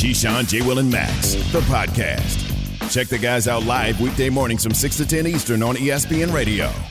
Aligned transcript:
Keyshawn, 0.00 0.48
J. 0.48 0.62
Will, 0.62 0.78
and 0.78 0.90
Max, 0.90 1.34
the 1.52 1.60
podcast. 1.60 2.90
Check 2.90 3.08
the 3.08 3.18
guys 3.18 3.46
out 3.46 3.64
live 3.64 4.00
weekday 4.00 4.30
mornings 4.30 4.64
from 4.64 4.72
6 4.72 4.96
to 4.96 5.06
10 5.06 5.26
Eastern 5.26 5.62
on 5.62 5.76
ESPN 5.76 6.32
Radio. 6.32 6.72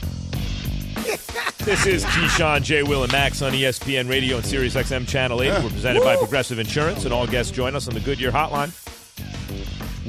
This 1.64 1.86
is 1.86 2.04
Keyshawn, 2.04 2.62
J. 2.62 2.84
Will, 2.84 3.02
and 3.02 3.12
Max 3.12 3.42
on 3.42 3.52
ESPN 3.52 4.08
Radio 4.08 4.36
and 4.36 4.46
Sirius 4.46 4.76
XM 4.76 5.06
Channel 5.06 5.42
8. 5.42 5.62
We're 5.62 5.70
presented 5.70 6.02
by 6.02 6.16
Progressive 6.16 6.58
Insurance, 6.58 7.04
and 7.04 7.12
all 7.12 7.26
guests 7.26 7.52
join 7.52 7.76
us 7.76 7.86
on 7.86 7.94
the 7.94 8.00
Goodyear 8.00 8.30
Hotline. 8.30 8.70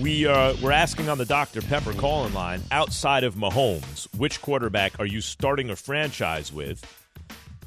We 0.02 0.28
are 0.28 0.54
we're 0.62 0.72
asking 0.72 1.10
on 1.10 1.18
the 1.18 1.26
Dr. 1.26 1.62
Pepper 1.62 1.94
call-in 1.94 2.34
line, 2.34 2.62
outside 2.72 3.26
of 3.26 3.34
Mahomes, 3.36 4.08
which 4.18 4.42
quarterback 4.42 4.98
are 5.00 5.06
you 5.06 5.20
starting 5.22 5.72
a 5.72 5.76
franchise 5.76 6.54
with? 6.54 6.86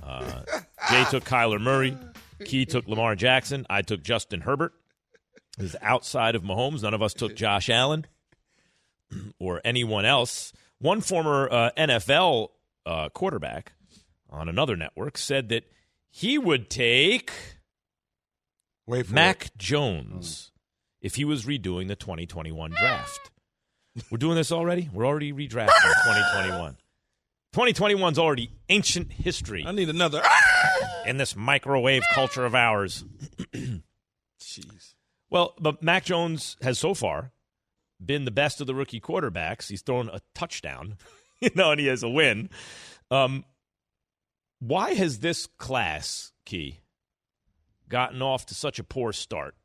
Uh, 0.03 0.43
Jay 0.91 1.05
took 1.11 1.25
Kyler 1.25 1.61
Murray. 1.61 1.99
Key 2.45 2.65
took 2.65 2.87
Lamar 2.89 3.17
Jackson. 3.17 3.67
I 3.69 3.83
took 3.83 4.03
Justin 4.03 4.41
Herbert. 4.41 4.73
Is 5.59 5.77
outside 5.81 6.35
of 6.35 6.43
Mahomes. 6.43 6.83
None 6.83 6.95
of 6.95 7.03
us 7.03 7.15
took 7.15 7.37
Josh 7.37 7.71
Allen 7.71 8.07
or 9.39 9.61
anyone 9.65 10.05
else. 10.05 10.53
One 10.81 11.01
former 11.01 11.49
uh, 11.51 11.71
NFL 11.77 12.49
uh, 12.85 13.09
quarterback 13.11 13.73
on 14.29 14.49
another 14.49 14.75
network 14.77 15.17
said 15.17 15.49
that 15.51 15.65
he 16.11 16.39
would 16.39 16.69
take 16.69 17.33
Wait 18.87 19.11
Mac 19.11 19.47
it. 19.47 19.51
Jones 19.57 20.51
if 21.01 21.15
he 21.15 21.25
was 21.25 21.45
redoing 21.45 21.87
the 21.87 21.97
2021 21.97 22.73
draft. 22.73 23.31
We're 24.11 24.19
doing 24.19 24.35
this 24.35 24.51
already? 24.51 24.91
We're 24.93 25.07
already 25.07 25.33
redrafting 25.33 25.69
2021. 25.69 26.77
2021's 27.55 28.19
already 28.19 28.51
ancient 28.69 29.13
history 29.13 29.65
I 29.65 29.71
need 29.71 29.89
another. 29.89 30.21
in 31.07 31.17
this 31.17 31.37
microwave 31.37 32.03
culture 32.13 32.45
of 32.45 32.57
ours. 32.57 33.05
Jeez. 34.43 34.94
Well, 35.35 35.53
but 35.59 35.83
Mac 35.83 36.05
Jones 36.05 36.57
has 36.63 36.79
so 36.79 36.95
far 36.95 37.33
been 38.05 38.25
the 38.25 38.31
best 38.31 38.61
of 38.61 38.69
the 38.69 38.75
rookie 38.75 39.01
quarterbacks. 39.01 39.69
He's 39.69 39.83
thrown 39.83 40.09
a 40.09 40.21
touchdown, 40.33 40.97
you 41.41 41.51
know, 41.57 41.73
and 41.73 41.81
he 41.81 41.89
has 41.89 42.05
a 42.05 42.09
win. 42.09 42.51
Um, 43.11 43.45
why 44.61 44.95
has 44.95 45.19
this 45.19 45.49
class, 45.59 46.31
Key, 46.45 46.79
gotten 47.89 48.23
off 48.23 48.47
to 48.47 48.55
such 48.55 48.79
a 48.79 48.85
poor 48.85 49.13
start 49.13 49.57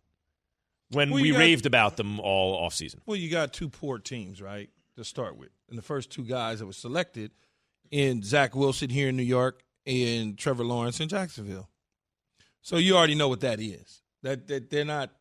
when 0.90 1.12
Well, 1.12 1.22
we 1.22 1.34
got- 1.34 1.38
raved 1.38 1.68
about 1.68 1.98
them 1.98 2.20
all 2.20 2.68
offseason? 2.68 2.96
Well, 3.06 3.18
you 3.18 3.30
got 3.30 3.54
two 3.54 3.70
poor 3.70 4.00
teams, 4.00 4.42
right, 4.42 4.72
to 4.98 5.04
start 5.04 5.38
with. 5.38 5.52
And 5.70 5.78
the 5.78 5.84
first 5.84 6.10
two 6.10 6.24
guys 6.24 6.58
that 6.60 6.66
were 6.66 6.74
selected 6.74 7.30
in 7.92 8.24
Zach 8.24 8.56
Wilson 8.56 8.90
here 8.90 9.10
in 9.10 9.16
New 9.18 9.22
York 9.22 9.62
and 9.86 10.36
Trevor 10.36 10.64
Lawrence 10.64 11.00
in 11.00 11.10
Jacksonville. 11.10 11.70
So 12.64 12.78
you 12.78 12.98
already 12.98 13.14
know 13.14 13.28
what 13.30 13.42
that 13.42 13.60
is. 13.60 14.02
That, 14.24 14.48
that 14.48 14.72
they're 14.72 14.84
not 14.84 15.12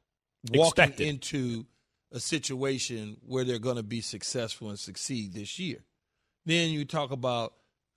walking 0.52 0.84
Expected. 0.84 1.06
into 1.06 1.66
a 2.12 2.20
situation 2.20 3.16
where 3.26 3.44
they're 3.44 3.58
going 3.58 3.76
to 3.76 3.82
be 3.82 4.00
successful 4.00 4.70
and 4.70 4.78
succeed 4.78 5.34
this 5.34 5.58
year. 5.58 5.84
Then 6.46 6.70
you 6.70 6.84
talk 6.84 7.10
about 7.10 7.54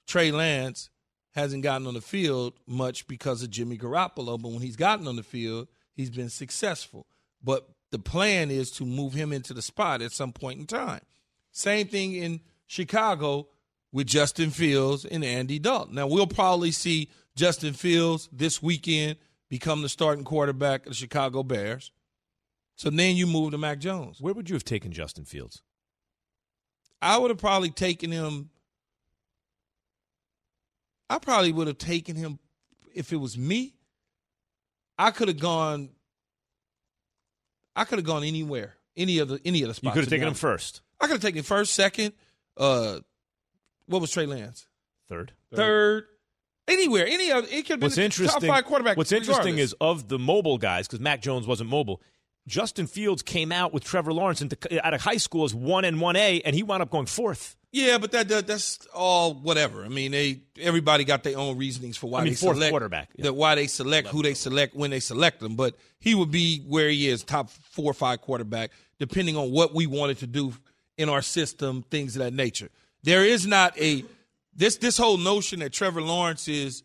Trey 0.08 0.32
Lance 0.32 0.90
hasn't 1.34 1.64
gotten 1.64 1.88
on 1.88 1.94
the 1.94 2.02
field 2.02 2.54
much 2.68 3.08
because 3.08 3.42
of 3.42 3.50
Jimmy 3.50 3.78
Garoppolo, 3.78 4.42
but 4.42 4.52
when 4.52 4.62
he's 4.62 4.76
gotten 4.76 5.08
on 5.08 5.16
the 5.16 5.24
field, 5.24 5.70
he's 5.94 6.10
been 6.10 6.30
successful. 6.30 7.08
But 7.42 7.70
the 7.92 8.00
plan 8.00 8.52
is 8.52 8.72
to 8.72 8.86
move 8.86 9.14
him 9.14 9.32
into 9.32 9.54
the 9.54 9.62
spot 9.62 10.02
at 10.02 10.12
some 10.12 10.34
point 10.34 10.60
in 10.60 10.66
time. 10.66 11.02
Same 11.52 11.88
thing 11.88 12.14
in 12.14 12.42
Chicago 12.68 13.48
with 13.92 14.08
Justin 14.08 14.50
Fields 14.50 15.06
and 15.06 15.24
Andy 15.24 15.60
Dalton. 15.60 15.96
Now 15.96 16.08
we'll 16.08 16.28
probably 16.28 16.72
see 16.72 17.10
Justin 17.36 17.74
Fields 17.74 18.30
this 18.32 18.62
weekend 18.62 19.18
become 19.50 19.82
the 19.82 19.90
starting 19.90 20.24
quarterback 20.24 20.86
of 20.86 20.92
the 20.92 20.96
Chicago 20.96 21.44
Bears. 21.44 21.92
So 22.76 22.90
then 22.90 23.16
you 23.16 23.28
move 23.28 23.52
to 23.52 23.58
Mac 23.58 23.80
Jones. 23.80 24.20
Where 24.20 24.34
would 24.34 24.50
you 24.50 24.56
have 24.56 24.64
taken 24.64 24.92
Justin 24.92 25.26
Fields? 25.26 25.62
I 27.02 27.18
would 27.18 27.30
have 27.32 27.38
probably 27.40 27.70
taken 27.70 28.12
him. 28.12 28.50
I 31.10 31.20
probably 31.20 31.52
would 31.52 31.68
have 31.68 31.78
taken 31.78 32.16
him 32.16 32.40
if 32.94 33.12
it 33.12 33.18
was 33.18 33.38
me. 33.38 33.76
I 34.98 35.12
could 35.12 35.28
have 35.28 35.40
gone. 35.40 35.90
I 37.76 37.86
could 37.86 38.00
have 38.00 38.06
gone 38.06 38.24
anywhere, 38.24 38.76
any 38.96 39.20
of 39.20 39.30
the 39.30 39.40
any 39.46 39.62
of 39.64 39.68
the 39.70 39.74
spots. 39.74 39.96
You 39.96 40.02
could 40.02 40.06
have 40.06 40.10
taken 40.12 40.28
him 40.28 40.34
first, 40.34 40.82
I 41.00 41.06
could 41.08 41.14
have 41.14 41.22
taken 41.22 41.44
first, 41.44 41.74
second. 41.74 42.14
Uh, 42.58 43.00
what 43.88 44.02
was 44.02 44.12
Trey 44.12 44.26
Lance? 44.26 44.68
third. 45.08 45.34
Third. 45.54 46.06
Anywhere, 46.68 47.06
any 47.08 47.32
other. 47.32 47.48
It 47.48 47.64
could 47.64 47.70
have 47.72 47.80
been 47.80 47.88
What's 47.88 47.98
interesting? 47.98 48.42
top 48.42 48.56
five 48.56 48.66
quarterback. 48.66 48.96
What's 48.96 49.12
interesting 49.12 49.58
is 49.58 49.76
of 49.82 50.08
the 50.08 50.20
mobile 50.20 50.58
guys 50.58 50.88
because 50.88 51.00
Mac 51.02 51.22
Jones 51.22 51.48
wasn't 51.48 51.70
mobile. 51.70 52.02
Justin 52.48 52.88
Fields 52.88 53.22
came 53.22 53.52
out 53.52 53.74
with 53.74 53.84
Trevor 53.84 54.14
Lawrence 54.14 54.42
into, 54.42 54.86
out 54.86 54.94
of 54.94 55.02
high 55.02 55.18
school 55.18 55.44
as 55.44 55.54
one 55.54 55.86
and 55.86 56.02
one 56.02 56.16
A, 56.16 56.42
and 56.42 56.56
he 56.56 56.64
wound 56.64 56.82
up 56.82 56.90
going 56.90 57.06
fourth. 57.06 57.56
yeah, 57.72 57.98
but 57.98 58.12
that, 58.14 58.28
that 58.30 58.48
that's 58.48 58.86
all 58.94 59.34
whatever. 59.34 59.86
I 59.86 59.90
mean, 59.90 60.12
they 60.12 60.42
everybody 60.60 61.04
got 61.04 61.24
their 61.24 61.38
own 61.38 61.58
reasonings 61.58 61.98
for 61.98 62.10
why 62.10 62.20
I 62.20 62.24
mean, 62.24 62.34
they 62.34 62.38
fourth 62.38 62.58
select 62.58 62.72
quarterback, 62.72 63.10
yeah. 63.16 63.24
that 63.24 63.34
why 63.34 63.56
they 63.56 63.68
select 63.68 64.08
who 64.08 64.24
they 64.24 64.34
select 64.34 64.76
when 64.76 64.90
they 64.90 65.00
select 65.00 65.40
them. 65.40 65.56
But 65.56 65.76
he 66.00 66.16
would 66.16 66.32
be 66.32 66.60
where 66.68 66.90
he 66.90 67.08
is, 67.08 67.24
top 67.24 67.50
four 67.50 67.92
or 67.92 67.94
five 67.94 68.22
quarterback, 68.22 68.72
depending 69.00 69.38
on 69.38 69.52
what 69.52 69.74
we 69.74 69.86
wanted 69.86 70.18
to 70.20 70.28
do 70.28 70.54
in 70.98 71.10
our 71.10 71.22
system, 71.22 71.84
things 71.84 72.16
of 72.16 72.24
that 72.24 72.34
nature. 72.34 72.70
There 73.04 73.24
is 73.24 73.46
not 73.48 73.80
a 73.80 74.04
this 74.54 74.78
this 74.78 74.98
whole 74.98 75.18
notion 75.18 75.60
that 75.60 75.72
Trevor 75.72 76.02
Lawrence 76.02 76.48
is 76.48 76.84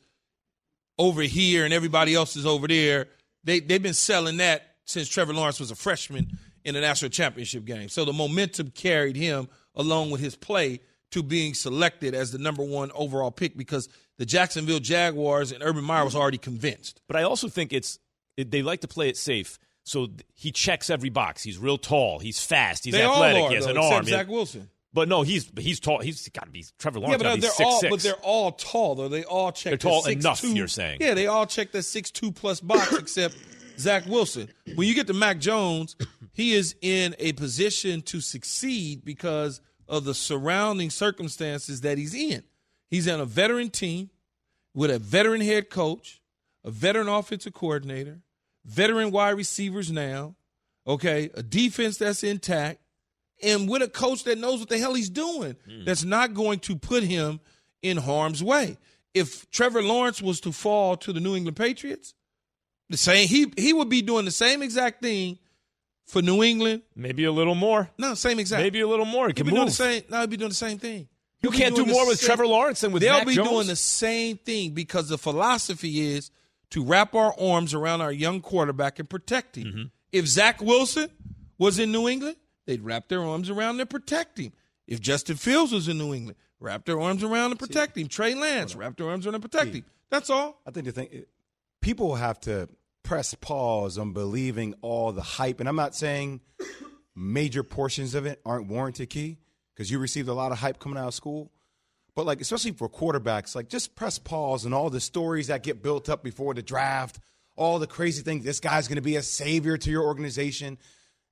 over 0.98 1.22
here 1.22 1.64
and 1.64 1.74
everybody 1.74 2.14
else 2.14 2.36
is 2.36 2.46
over 2.46 2.68
there. 2.68 3.08
They 3.42 3.60
they've 3.60 3.82
been 3.82 3.94
selling 3.94 4.36
that 4.36 4.75
since 4.86 5.08
Trevor 5.08 5.34
Lawrence 5.34 5.60
was 5.60 5.70
a 5.70 5.74
freshman 5.76 6.38
in 6.64 6.74
the 6.74 6.80
national 6.80 7.10
championship 7.10 7.64
game. 7.66 7.88
So 7.90 8.04
the 8.04 8.12
momentum 8.14 8.70
carried 8.70 9.16
him 9.16 9.48
along 9.74 10.10
with 10.10 10.20
his 10.22 10.34
play 10.34 10.80
to 11.12 11.22
being 11.22 11.54
selected 11.54 12.14
as 12.14 12.32
the 12.32 12.38
number 12.38 12.64
one 12.64 12.90
overall 12.94 13.30
pick 13.30 13.56
because 13.56 13.88
the 14.18 14.26
Jacksonville 14.26 14.80
Jaguars 14.80 15.52
and 15.52 15.62
Urban 15.62 15.84
Meyer 15.84 16.04
was 16.04 16.16
already 16.16 16.38
convinced. 16.38 17.00
But 17.06 17.16
I 17.16 17.22
also 17.24 17.48
think 17.48 17.72
it's 17.72 17.98
it, 18.36 18.50
they 18.50 18.62
like 18.62 18.80
to 18.80 18.88
play 18.88 19.08
it 19.08 19.16
safe. 19.16 19.58
So 19.84 20.08
he 20.34 20.50
checks 20.50 20.90
every 20.90 21.10
box. 21.10 21.42
He's 21.44 21.58
real 21.58 21.78
tall. 21.78 22.18
He's 22.18 22.42
fast. 22.42 22.84
He's 22.84 22.94
they 22.94 23.04
athletic. 23.04 23.42
are, 23.44 23.48
he 23.50 23.54
has 23.54 23.64
though, 23.66 23.70
an 23.72 23.78
arm. 23.78 24.04
Zach 24.04 24.26
Wilson. 24.28 24.68
But 24.92 25.08
no, 25.08 25.22
he's 25.22 25.50
he's 25.58 25.78
tall. 25.78 26.00
He's 26.00 26.28
got 26.30 26.46
to 26.46 26.50
be 26.50 26.64
Trevor 26.78 26.98
Yeah, 27.00 27.06
Lawrence. 27.06 27.22
but 27.22 27.28
gotta 27.28 27.36
be 27.36 27.40
they're 27.42 27.50
six, 27.50 27.66
all 27.68 27.80
six. 27.80 27.90
but 27.90 28.00
they're 28.00 28.14
all 28.24 28.52
tall 28.52 28.94
though. 28.96 29.08
They 29.08 29.24
all 29.24 29.52
check 29.52 29.72
They're 29.72 29.76
the 29.76 29.82
tall 29.88 30.02
six, 30.02 30.24
enough, 30.24 30.42
you're 30.42 30.66
saying. 30.68 30.98
Yeah, 31.00 31.14
they 31.14 31.26
all 31.28 31.46
check 31.46 31.70
the 31.70 31.82
six 31.82 32.10
two 32.10 32.32
plus 32.32 32.60
box 32.60 32.92
except 32.96 33.36
Zach 33.78 34.06
Wilson. 34.06 34.48
When 34.74 34.88
you 34.88 34.94
get 34.94 35.06
to 35.08 35.14
Mac 35.14 35.38
Jones, 35.38 35.96
he 36.32 36.54
is 36.54 36.74
in 36.80 37.14
a 37.18 37.32
position 37.32 38.02
to 38.02 38.20
succeed 38.20 39.04
because 39.04 39.60
of 39.88 40.04
the 40.04 40.14
surrounding 40.14 40.90
circumstances 40.90 41.82
that 41.82 41.98
he's 41.98 42.14
in. 42.14 42.42
He's 42.88 43.08
on 43.08 43.20
a 43.20 43.24
veteran 43.24 43.70
team 43.70 44.10
with 44.74 44.90
a 44.90 44.98
veteran 44.98 45.40
head 45.40 45.70
coach, 45.70 46.20
a 46.64 46.70
veteran 46.70 47.08
offensive 47.08 47.54
coordinator, 47.54 48.20
veteran 48.64 49.10
wide 49.10 49.30
receivers 49.30 49.90
now, 49.90 50.36
okay, 50.86 51.30
a 51.34 51.42
defense 51.42 51.98
that's 51.98 52.22
intact, 52.22 52.80
and 53.42 53.68
with 53.68 53.82
a 53.82 53.88
coach 53.88 54.24
that 54.24 54.38
knows 54.38 54.60
what 54.60 54.68
the 54.68 54.78
hell 54.78 54.94
he's 54.94 55.10
doing, 55.10 55.56
hmm. 55.68 55.84
that's 55.84 56.04
not 56.04 56.34
going 56.34 56.58
to 56.60 56.76
put 56.76 57.02
him 57.02 57.40
in 57.82 57.96
harm's 57.96 58.42
way. 58.42 58.76
If 59.14 59.50
Trevor 59.50 59.82
Lawrence 59.82 60.20
was 60.20 60.40
to 60.40 60.52
fall 60.52 60.96
to 60.98 61.12
the 61.12 61.20
New 61.20 61.36
England 61.36 61.56
Patriots, 61.56 62.14
the 62.88 62.96
same 62.96 63.28
he 63.28 63.52
he 63.56 63.72
would 63.72 63.88
be 63.88 64.02
doing 64.02 64.24
the 64.24 64.30
same 64.30 64.62
exact 64.62 65.02
thing 65.02 65.38
for 66.04 66.22
New 66.22 66.42
England. 66.42 66.82
maybe 66.94 67.24
a 67.24 67.32
little 67.32 67.54
more. 67.54 67.90
No, 67.98 68.14
same 68.14 68.38
exact. 68.38 68.62
Maybe 68.62 68.80
a 68.80 68.86
little 68.88 69.04
more. 69.06 69.26
He 69.26 69.30
He'd 69.30 69.36
can 69.36 69.46
be 69.46 69.52
doing 69.52 69.66
the 69.66 69.72
same. 69.72 70.02
No, 70.08 70.20
he'd 70.20 70.30
be 70.30 70.36
doing 70.36 70.50
the 70.50 70.54
same 70.54 70.78
thing. 70.78 71.08
You 71.42 71.50
He'll 71.50 71.50
be 71.50 71.58
can't 71.58 71.76
do 71.76 71.84
more 71.84 72.06
with 72.06 72.18
same- 72.18 72.26
Trevor 72.28 72.46
Lawrence 72.46 72.80
than 72.80 72.92
with 72.92 73.02
Trevor 73.02 73.12
Lawrence. 73.14 73.26
They'll 73.26 73.26
Mac 73.26 73.28
be 73.28 73.34
Jones. 73.34 73.48
doing 73.50 73.66
the 73.66 73.76
same 73.76 74.36
thing 74.38 74.70
because 74.72 75.08
the 75.08 75.18
philosophy 75.18 76.00
is 76.12 76.30
to 76.70 76.82
wrap 76.84 77.14
our 77.14 77.34
arms 77.38 77.74
around 77.74 78.00
our 78.00 78.12
young 78.12 78.40
quarterback 78.40 78.98
and 78.98 79.08
protect 79.10 79.56
him. 79.56 79.64
Mm-hmm. 79.66 79.82
If 80.12 80.26
Zach 80.28 80.60
Wilson 80.62 81.10
was 81.58 81.78
in 81.78 81.92
New 81.92 82.08
England, 82.08 82.36
they'd 82.66 82.82
wrap 82.82 83.08
their 83.08 83.22
arms 83.22 83.50
around 83.50 83.80
and 83.80 83.90
protect 83.90 84.38
him. 84.38 84.52
If 84.86 85.00
Justin 85.00 85.36
Fields 85.36 85.72
was 85.72 85.88
in 85.88 85.98
New 85.98 86.14
England, 86.14 86.38
wrap 86.60 86.84
their 86.84 87.00
arms 87.00 87.22
around 87.24 87.50
and 87.50 87.58
protect 87.58 87.98
him. 87.98 88.06
Trey 88.08 88.34
Lance, 88.34 88.74
wrap 88.76 88.96
their 88.96 89.08
arms 89.10 89.26
around 89.26 89.34
and 89.34 89.42
protect 89.42 89.74
him. 89.74 89.84
That's 90.10 90.30
all. 90.30 90.60
I 90.66 90.70
think 90.70 90.86
the 90.86 90.92
thing, 90.92 91.24
people 91.86 92.16
have 92.16 92.40
to 92.40 92.68
press 93.04 93.32
pause 93.34 93.96
on 93.96 94.12
believing 94.12 94.74
all 94.82 95.12
the 95.12 95.22
hype. 95.22 95.60
And 95.60 95.68
I'm 95.68 95.76
not 95.76 95.94
saying 95.94 96.40
major 97.14 97.62
portions 97.62 98.16
of 98.16 98.26
it 98.26 98.40
aren't 98.44 98.66
warranted, 98.66 99.08
Key, 99.08 99.38
because 99.72 99.88
you 99.88 100.00
received 100.00 100.28
a 100.28 100.34
lot 100.34 100.50
of 100.50 100.58
hype 100.58 100.80
coming 100.80 100.98
out 100.98 101.06
of 101.06 101.14
school. 101.14 101.52
But 102.16 102.26
like, 102.26 102.40
especially 102.40 102.72
for 102.72 102.88
quarterbacks, 102.88 103.54
like 103.54 103.68
just 103.68 103.94
press 103.94 104.18
pause 104.18 104.66
on 104.66 104.72
all 104.72 104.90
the 104.90 104.98
stories 104.98 105.46
that 105.46 105.62
get 105.62 105.80
built 105.80 106.08
up 106.08 106.24
before 106.24 106.54
the 106.54 106.62
draft, 106.62 107.20
all 107.54 107.78
the 107.78 107.86
crazy 107.86 108.24
things. 108.24 108.44
This 108.44 108.58
guy's 108.58 108.88
going 108.88 108.96
to 108.96 109.00
be 109.02 109.14
a 109.14 109.22
savior 109.22 109.76
to 109.76 109.88
your 109.88 110.02
organization. 110.02 110.78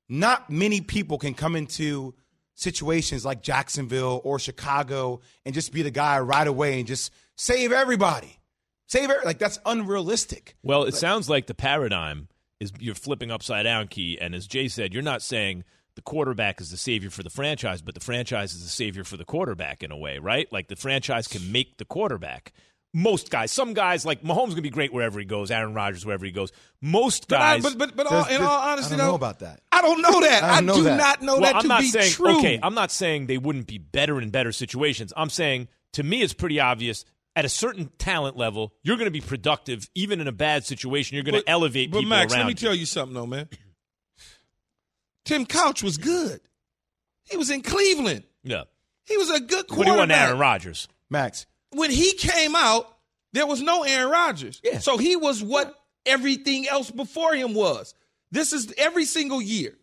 Not 0.08 0.50
many 0.50 0.80
people 0.80 1.18
can 1.18 1.34
come 1.34 1.56
into 1.56 2.14
situations 2.54 3.24
like 3.24 3.42
Jacksonville 3.42 4.20
or 4.22 4.38
Chicago 4.38 5.20
and 5.44 5.52
just 5.52 5.72
be 5.72 5.82
the 5.82 5.90
guy 5.90 6.20
right 6.20 6.46
away 6.46 6.78
and 6.78 6.86
just 6.86 7.12
save 7.34 7.72
everybody. 7.72 8.38
Save 8.86 9.10
it. 9.10 9.24
Like 9.24 9.38
that's 9.38 9.58
unrealistic. 9.66 10.56
Well, 10.62 10.84
it 10.84 10.94
sounds 10.94 11.28
like 11.28 11.46
the 11.46 11.54
paradigm 11.54 12.28
is 12.60 12.72
you're 12.78 12.94
flipping 12.94 13.30
upside 13.30 13.64
down 13.64 13.88
key. 13.88 14.18
And 14.20 14.34
as 14.34 14.46
Jay 14.46 14.68
said, 14.68 14.92
you're 14.94 15.02
not 15.02 15.22
saying 15.22 15.64
the 15.96 16.02
quarterback 16.02 16.60
is 16.60 16.70
the 16.70 16.76
savior 16.76 17.10
for 17.10 17.22
the 17.22 17.30
franchise, 17.30 17.80
but 17.82 17.94
the 17.94 18.00
franchise 18.00 18.52
is 18.54 18.62
the 18.62 18.68
savior 18.68 19.04
for 19.04 19.16
the 19.16 19.24
quarterback 19.24 19.82
in 19.82 19.90
a 19.90 19.96
way, 19.96 20.18
right? 20.18 20.52
Like 20.52 20.68
the 20.68 20.76
franchise 20.76 21.28
can 21.28 21.52
make 21.52 21.78
the 21.78 21.84
quarterback. 21.84 22.52
Most 22.96 23.28
guys, 23.28 23.50
some 23.50 23.74
guys 23.74 24.06
like 24.06 24.22
Mahomes 24.22 24.50
gonna 24.50 24.62
be 24.62 24.70
great 24.70 24.92
wherever 24.92 25.18
he 25.18 25.24
goes. 25.24 25.50
Aaron 25.50 25.74
Rodgers 25.74 26.06
wherever 26.06 26.24
he 26.24 26.30
goes. 26.30 26.52
Most 26.80 27.26
But, 27.26 27.40
I, 27.40 27.54
guys, 27.58 27.62
but 27.74 27.78
but 27.78 27.96
but 27.96 28.06
all, 28.06 28.24
in 28.26 28.40
all 28.40 28.60
honesty, 28.60 28.94
I 28.94 28.98
don't 28.98 29.06
know 29.06 29.10
though, 29.12 29.16
about 29.16 29.38
that. 29.40 29.60
I 29.72 29.82
don't 29.82 30.00
know 30.00 30.20
that. 30.20 30.44
I 30.44 30.48
I, 30.48 30.56
don't 30.56 30.66
know 30.66 30.76
do 30.76 30.82
that. 30.84 30.96
not 30.96 31.22
know 31.22 31.32
well, 31.34 31.42
that 31.42 31.56
I'm 31.56 31.62
to 31.62 31.68
not 31.68 31.80
be 31.80 31.88
saying 31.88 32.12
true. 32.12 32.38
okay. 32.38 32.60
I'm 32.62 32.74
not 32.74 32.92
saying 32.92 33.26
they 33.26 33.38
wouldn't 33.38 33.66
be 33.66 33.78
better 33.78 34.20
in 34.20 34.30
better 34.30 34.52
situations. 34.52 35.12
I'm 35.16 35.28
saying 35.30 35.66
to 35.94 36.04
me, 36.04 36.22
it's 36.22 36.34
pretty 36.34 36.60
obvious. 36.60 37.04
At 37.36 37.44
a 37.44 37.48
certain 37.48 37.90
talent 37.98 38.36
level, 38.36 38.72
you're 38.84 38.96
going 38.96 39.06
to 39.06 39.10
be 39.10 39.20
productive 39.20 39.88
even 39.94 40.20
in 40.20 40.28
a 40.28 40.32
bad 40.32 40.64
situation. 40.64 41.16
You're 41.16 41.24
going 41.24 41.34
to 41.34 41.40
But- 41.44 41.50
elevate 41.50 41.90
But 41.90 41.98
people 41.98 42.10
Max, 42.10 42.32
around. 42.32 42.40
let 42.42 42.46
me 42.46 42.50
you. 42.52 42.54
tell 42.56 42.74
you 42.74 42.86
something, 42.86 43.14
though, 43.14 43.26
man. 43.26 43.48
Tim 45.24 45.46
Couch 45.46 45.82
was 45.82 45.96
good. 45.96 46.40
He 47.24 47.36
was 47.36 47.50
in 47.50 47.62
Cleveland. 47.62 48.24
yeah. 48.42 48.64
He 49.06 49.16
was 49.18 49.28
a 49.30 49.40
good 49.40 49.66
quarterback. 49.66 49.76
What 49.76 49.84
do 49.84 49.90
you 49.92 49.98
want. 49.98 50.10
Aaron 50.12 50.38
Rodgers? 50.38 50.88
Max, 51.10 51.44
when 51.72 51.90
he 51.90 52.14
came 52.14 52.54
out, 52.56 52.96
there 53.34 53.46
was 53.46 53.60
no 53.60 53.82
Aaron 53.82 54.10
Rodgers. 54.10 54.60
Yeah. 54.64 54.78
So 54.78 54.96
he 54.96 55.14
was 55.16 55.42
what 55.42 55.74
everything 56.06 56.66
else 56.68 56.90
before 56.90 57.34
him 57.34 57.52
was. 57.52 57.94
This 58.30 58.54
is 58.54 58.72
every 58.78 59.04
single 59.04 59.42
year. 59.42 59.76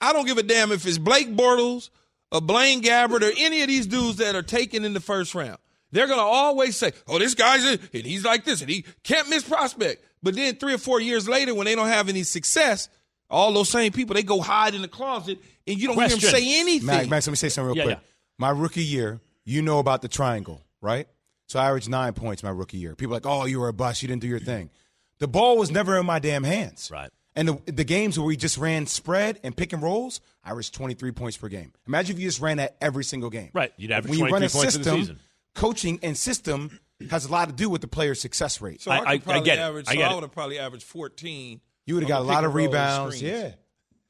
I 0.00 0.12
don't 0.12 0.24
give 0.26 0.38
a 0.38 0.44
damn 0.44 0.70
if 0.70 0.86
it's 0.86 0.98
Blake 0.98 1.34
Bortles 1.34 1.90
or 2.30 2.40
Blaine 2.40 2.80
Gabbert 2.80 3.22
or 3.22 3.32
any 3.36 3.62
of 3.62 3.68
these 3.68 3.88
dudes 3.88 4.18
that 4.18 4.36
are 4.36 4.42
taken 4.42 4.84
in 4.84 4.92
the 4.94 5.00
first 5.00 5.34
round. 5.34 5.58
They're 5.90 6.06
going 6.06 6.18
to 6.18 6.24
always 6.24 6.76
say, 6.76 6.92
oh, 7.06 7.18
this 7.18 7.34
guy's 7.34 7.64
a, 7.64 7.78
and 7.94 8.04
he's 8.04 8.24
like 8.24 8.44
this 8.44 8.60
and 8.60 8.68
he 8.70 8.84
can't 9.04 9.28
miss 9.28 9.42
prospect. 9.42 10.04
But 10.22 10.34
then 10.34 10.56
three 10.56 10.74
or 10.74 10.78
four 10.78 11.00
years 11.00 11.28
later, 11.28 11.54
when 11.54 11.64
they 11.66 11.74
don't 11.74 11.88
have 11.88 12.08
any 12.08 12.22
success, 12.24 12.88
all 13.30 13.52
those 13.52 13.68
same 13.68 13.92
people, 13.92 14.14
they 14.14 14.22
go 14.22 14.40
hide 14.40 14.74
in 14.74 14.82
the 14.82 14.88
closet 14.88 15.38
and 15.66 15.78
you 15.78 15.86
don't 15.88 15.96
hear 15.98 16.08
them 16.08 16.20
say 16.20 16.60
anything. 16.60 16.86
Max, 16.86 17.08
Max, 17.08 17.26
let 17.26 17.32
me 17.32 17.36
say 17.36 17.48
something 17.48 17.68
real 17.68 17.76
Yeah, 17.76 17.84
quick. 17.84 17.98
yeah. 17.98 18.04
My 18.38 18.50
rookie 18.50 18.84
year, 18.84 19.20
you 19.44 19.62
know 19.62 19.78
about 19.78 20.02
the 20.02 20.08
triangle, 20.08 20.62
right? 20.80 21.08
So 21.46 21.58
I 21.58 21.68
averaged 21.68 21.88
nine 21.88 22.12
points 22.12 22.42
my 22.42 22.50
rookie 22.50 22.76
year. 22.78 22.94
People 22.94 23.14
are 23.14 23.16
like, 23.16 23.26
oh, 23.26 23.46
you 23.46 23.58
were 23.60 23.68
a 23.68 23.72
bust. 23.72 24.02
You 24.02 24.08
didn't 24.08 24.20
do 24.22 24.28
your 24.28 24.38
thing. 24.40 24.70
The 25.18 25.28
ball 25.28 25.56
was 25.56 25.70
never 25.70 25.96
in 25.98 26.04
my 26.06 26.18
damn 26.18 26.44
hands. 26.44 26.90
Right. 26.92 27.10
And 27.34 27.48
the, 27.48 27.72
the 27.72 27.84
games 27.84 28.18
where 28.18 28.26
we 28.26 28.36
just 28.36 28.58
ran 28.58 28.86
spread 28.86 29.38
and 29.42 29.56
pick 29.56 29.72
and 29.72 29.82
rolls, 29.82 30.20
I 30.44 30.50
averaged 30.50 30.74
23 30.74 31.12
points 31.12 31.36
per 31.36 31.48
game. 31.48 31.72
Imagine 31.86 32.16
if 32.16 32.20
you 32.22 32.28
just 32.28 32.40
ran 32.40 32.56
that 32.58 32.76
every 32.80 33.04
single 33.04 33.30
game. 33.30 33.50
Right. 33.54 33.72
You'd 33.76 33.92
average 33.92 34.10
when 34.10 34.18
you 34.18 34.24
run 34.24 34.40
23 34.42 34.46
a 34.46 34.62
points 34.62 34.76
in 34.76 34.82
the 34.82 34.90
season. 34.90 35.20
Coaching 35.58 35.98
and 36.02 36.16
system 36.16 36.78
has 37.10 37.24
a 37.26 37.30
lot 37.30 37.48
to 37.48 37.54
do 37.54 37.68
with 37.70 37.80
the 37.80 37.88
player's 37.88 38.20
success 38.20 38.60
rate. 38.60 38.80
So 38.80 38.90
I- 38.90 38.96
I, 38.96 38.98
I- 38.98 39.02
I 39.02 39.16
could 39.18 39.24
probably 39.24 39.44
get 39.44 39.58
it. 39.58 39.62
I 39.62 39.92
so 39.92 39.98
get 39.98 40.10
I 40.10 40.14
would 40.14 40.22
have 40.22 40.32
probably 40.32 40.58
averaged 40.58 40.84
14. 40.84 41.60
you 41.86 41.94
would 41.94 42.02
have 42.02 42.08
got 42.08 42.20
a 42.22 42.24
lot 42.24 42.44
of 42.44 42.54
rebounds. 42.54 43.22
Yeah. 43.22 43.52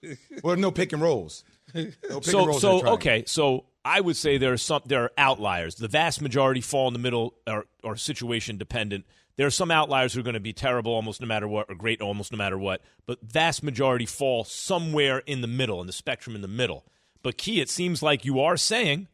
well, 0.45 0.56
no 0.56 0.71
pick 0.71 0.93
and 0.93 1.03
rolls. 1.03 1.45
No 1.75 1.85
pick 1.85 1.95
and 2.12 2.25
so 2.25 2.47
rolls 2.47 2.61
so 2.62 2.87
okay 2.95 3.25
so 3.27 3.67
i 3.85 4.00
would 4.00 4.17
say 4.17 4.39
there 4.39 4.53
are 4.55 4.56
some 4.56 4.81
there 4.87 5.03
are 5.05 5.12
outliers 5.19 5.75
the 5.75 5.87
vast 5.89 6.23
majority 6.23 6.62
fall 6.62 6.87
in 6.87 6.95
the 6.95 6.99
middle 6.99 7.35
or, 7.47 7.67
or 7.85 7.94
situation 7.97 8.56
dependent 8.56 9.05
there 9.37 9.47
are 9.47 9.51
some 9.51 9.71
outliers 9.71 10.15
who 10.15 10.21
are 10.21 10.23
going 10.23 10.33
to 10.35 10.41
be 10.41 10.55
terrible 10.55 10.94
almost 10.94 11.21
no 11.21 11.27
matter 11.27 11.47
what 11.47 11.67
or 11.69 11.75
great 11.75 12.01
almost 12.01 12.33
no 12.33 12.39
matter 12.39 12.56
what 12.56 12.81
but 13.06 13.19
vast 13.23 13.62
majority 13.62 14.06
fall 14.06 14.44
somewhere 14.44 15.19
in 15.27 15.43
the 15.43 15.47
middle 15.47 15.81
in 15.83 15.87
the 15.87 15.93
spectrum 15.93 16.35
in 16.35 16.41
the 16.41 16.49
middle 16.49 16.87
but 17.23 17.37
key 17.37 17.61
it 17.61 17.69
seems 17.69 18.03
like 18.03 18.25
you 18.25 18.41
are 18.41 18.56
saying 18.56 19.06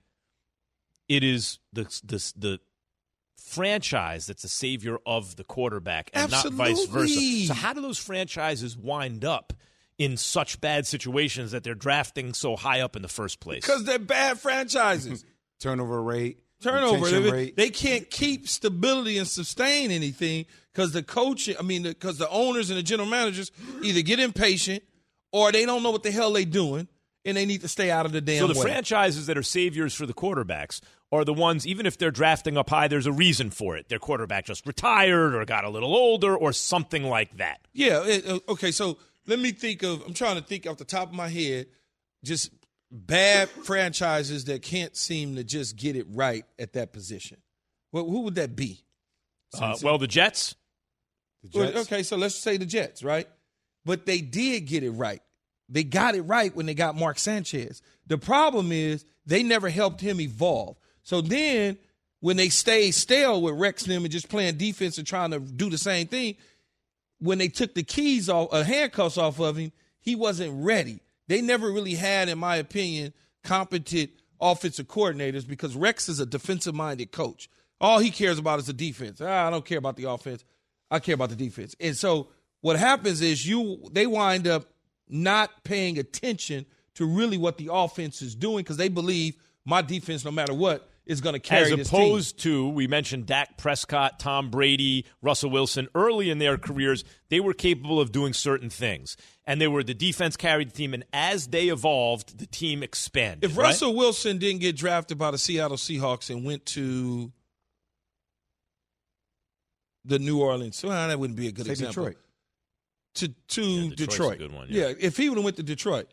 it 1.08 1.22
is 1.22 1.58
the 1.72 1.84
the, 2.04 2.32
the 2.36 2.60
franchise 3.36 4.26
that's 4.26 4.42
the 4.42 4.48
savior 4.48 4.98
of 5.04 5.36
the 5.36 5.44
quarterback 5.44 6.10
and 6.14 6.30
not 6.30 6.48
vice 6.52 6.86
versa 6.86 7.46
so 7.46 7.54
how 7.54 7.72
do 7.72 7.82
those 7.82 7.98
franchises 7.98 8.76
wind 8.76 9.24
up 9.24 9.52
in 9.98 10.16
such 10.16 10.60
bad 10.60 10.86
situations 10.86 11.52
that 11.52 11.62
they're 11.62 11.74
drafting 11.74 12.34
so 12.34 12.56
high 12.56 12.80
up 12.80 12.96
in 12.96 13.02
the 13.02 13.08
first 13.08 13.40
place 13.40 13.64
Because 13.64 13.84
they're 13.84 13.98
bad 13.98 14.38
franchises. 14.38 15.24
Turnover 15.60 16.02
rate. 16.02 16.38
Turnover. 16.62 17.08
They, 17.08 17.30
rate. 17.30 17.56
they 17.56 17.70
can't 17.70 18.10
keep 18.10 18.48
stability 18.48 19.18
and 19.18 19.28
sustain 19.28 19.90
anything 19.90 20.46
because 20.72 20.92
the 20.92 21.02
coach, 21.02 21.48
I 21.58 21.62
mean, 21.62 21.82
because 21.82 22.18
the 22.18 22.28
owners 22.28 22.70
and 22.70 22.78
the 22.78 22.82
general 22.82 23.08
managers 23.08 23.52
either 23.82 24.02
get 24.02 24.18
impatient 24.18 24.82
or 25.32 25.52
they 25.52 25.64
don't 25.64 25.82
know 25.82 25.90
what 25.90 26.02
the 26.02 26.10
hell 26.10 26.32
they 26.32 26.44
doing 26.44 26.88
and 27.24 27.36
they 27.36 27.46
need 27.46 27.60
to 27.62 27.68
stay 27.68 27.90
out 27.90 28.06
of 28.06 28.12
the 28.12 28.20
damn 28.20 28.40
So 28.40 28.46
the 28.52 28.58
way. 28.58 28.62
franchises 28.66 29.26
that 29.26 29.38
are 29.38 29.42
saviors 29.42 29.94
for 29.94 30.06
the 30.06 30.14
quarterbacks 30.14 30.80
are 31.12 31.24
the 31.24 31.32
ones, 31.34 31.66
even 31.66 31.86
if 31.86 31.96
they're 31.96 32.10
drafting 32.10 32.56
up 32.56 32.70
high, 32.70 32.88
there's 32.88 33.06
a 33.06 33.12
reason 33.12 33.50
for 33.50 33.76
it. 33.76 33.88
Their 33.88 33.98
quarterback 33.98 34.46
just 34.46 34.66
retired 34.66 35.34
or 35.34 35.44
got 35.44 35.64
a 35.64 35.70
little 35.70 35.94
older 35.94 36.36
or 36.36 36.52
something 36.52 37.04
like 37.04 37.36
that. 37.38 37.60
Yeah. 37.72 38.04
it- 38.04 38.26
uh, 38.26 38.40
okay. 38.48 38.70
So 38.72 38.98
let 39.26 39.38
me 39.38 39.52
think 39.52 39.82
of. 39.82 40.02
I'm 40.06 40.14
trying 40.14 40.36
to 40.36 40.42
think 40.42 40.66
off 40.66 40.76
the 40.76 40.84
top 40.84 41.08
of 41.08 41.14
my 41.14 41.28
head, 41.28 41.66
just 42.24 42.50
bad 42.90 43.48
franchises 43.48 44.44
that 44.46 44.62
can't 44.62 44.96
seem 44.96 45.36
to 45.36 45.44
just 45.44 45.76
get 45.76 45.96
it 45.96 46.06
right 46.10 46.44
at 46.58 46.72
that 46.74 46.92
position. 46.92 47.38
Well, 47.92 48.04
who 48.08 48.20
would 48.22 48.34
that 48.36 48.54
be? 48.56 48.84
Uh, 49.58 49.76
well, 49.82 49.98
the 49.98 50.06
Jets, 50.08 50.54
The 51.44 51.58
Well, 51.58 51.72
Jets. 51.72 51.86
okay, 51.86 52.02
so 52.02 52.16
let's 52.16 52.34
say 52.34 52.56
the 52.56 52.66
Jets, 52.66 53.02
right? 53.04 53.28
But 53.84 54.04
they 54.06 54.20
did 54.20 54.62
get 54.66 54.82
it 54.82 54.90
right. 54.90 55.22
They 55.68 55.84
got 55.84 56.14
it 56.14 56.22
right 56.22 56.54
when 56.54 56.66
they 56.66 56.74
got 56.74 56.96
Mark 56.96 57.18
Sanchez. 57.18 57.82
The 58.06 58.18
problem 58.18 58.72
is 58.72 59.04
they 59.26 59.42
never 59.42 59.68
helped 59.68 60.00
him 60.00 60.20
evolve. 60.20 60.78
So 61.02 61.20
then 61.20 61.78
when 62.20 62.36
they 62.36 62.48
stayed 62.48 62.92
stale 62.92 63.40
with 63.40 63.58
Rex 63.58 63.84
and 63.84 63.92
them 63.92 64.04
and 64.04 64.12
just 64.12 64.28
playing 64.28 64.56
defense 64.56 64.98
and 64.98 65.06
trying 65.06 65.30
to 65.30 65.40
do 65.40 65.70
the 65.70 65.78
same 65.78 66.06
thing, 66.06 66.36
when 67.18 67.38
they 67.38 67.48
took 67.48 67.74
the 67.74 67.82
keys 67.82 68.28
off, 68.28 68.48
uh, 68.52 68.62
handcuffs 68.62 69.18
off 69.18 69.40
of 69.40 69.56
him, 69.56 69.72
he 70.00 70.14
wasn't 70.14 70.64
ready. 70.64 71.00
They 71.28 71.40
never 71.40 71.70
really 71.70 71.94
had, 71.94 72.28
in 72.28 72.38
my 72.38 72.56
opinion, 72.56 73.14
competent 73.42 74.10
offensive 74.40 74.88
coordinators 74.88 75.46
because 75.46 75.74
Rex 75.74 76.08
is 76.08 76.20
a 76.20 76.26
defensive 76.26 76.74
minded 76.74 77.12
coach. 77.12 77.48
All 77.80 77.98
he 77.98 78.10
cares 78.10 78.38
about 78.38 78.58
is 78.58 78.66
the 78.66 78.72
defense. 78.72 79.20
Ah, 79.20 79.46
I 79.46 79.50
don't 79.50 79.64
care 79.64 79.78
about 79.78 79.96
the 79.96 80.04
offense. 80.04 80.44
I 80.90 80.98
care 80.98 81.14
about 81.14 81.30
the 81.30 81.36
defense. 81.36 81.74
And 81.80 81.96
so 81.96 82.28
what 82.60 82.78
happens 82.78 83.20
is 83.20 83.46
you 83.46 83.88
they 83.92 84.06
wind 84.06 84.46
up 84.46 84.66
not 85.08 85.64
paying 85.64 85.98
attention 85.98 86.66
to 86.94 87.06
really 87.06 87.38
what 87.38 87.58
the 87.58 87.68
offense 87.72 88.22
is 88.22 88.34
doing 88.34 88.58
because 88.58 88.76
they 88.76 88.88
believe 88.88 89.36
my 89.64 89.82
defense, 89.82 90.24
no 90.24 90.30
matter 90.30 90.54
what, 90.54 90.88
is 91.06 91.20
going 91.20 91.34
to 91.34 91.40
carry 91.40 91.70
as 91.72 91.76
this 91.76 91.90
team. 91.90 92.00
opposed 92.00 92.38
to, 92.40 92.68
we 92.70 92.86
mentioned 92.86 93.26
Dak 93.26 93.58
Prescott, 93.58 94.18
Tom 94.18 94.50
Brady, 94.50 95.04
Russell 95.20 95.50
Wilson, 95.50 95.88
early 95.94 96.30
in 96.30 96.38
their 96.38 96.56
careers, 96.56 97.04
they 97.28 97.40
were 97.40 97.52
capable 97.52 98.00
of 98.00 98.10
doing 98.10 98.32
certain 98.32 98.70
things. 98.70 99.16
And 99.46 99.60
they 99.60 99.68
were 99.68 99.82
the 99.82 99.94
defense 99.94 100.36
carried 100.36 100.70
the 100.70 100.74
team, 100.74 100.94
and 100.94 101.04
as 101.12 101.48
they 101.48 101.68
evolved, 101.68 102.38
the 102.38 102.46
team 102.46 102.82
expanded. 102.82 103.50
If 103.50 103.56
right? 103.56 103.64
Russell 103.64 103.94
Wilson 103.94 104.38
didn't 104.38 104.60
get 104.60 104.76
drafted 104.76 105.18
by 105.18 105.30
the 105.30 105.38
Seattle 105.38 105.76
Seahawks 105.76 106.30
and 106.30 106.44
went 106.44 106.64
to 106.66 107.30
the 110.06 110.18
New 110.18 110.40
Orleans, 110.40 110.82
well, 110.82 111.08
that 111.08 111.18
wouldn't 111.18 111.38
be 111.38 111.48
a 111.48 111.52
good 111.52 111.66
Say 111.66 111.72
example. 111.72 112.04
Detroit. 112.04 112.23
To 113.14 113.28
to 113.28 113.62
Yeah, 113.62 113.94
Detroit, 113.94 114.38
good 114.38 114.52
one, 114.52 114.66
yeah. 114.70 114.92
if 114.98 115.16
he 115.16 115.28
would 115.28 115.38
have 115.38 115.44
went 115.44 115.56
to 115.56 115.62
Detroit, 115.62 116.08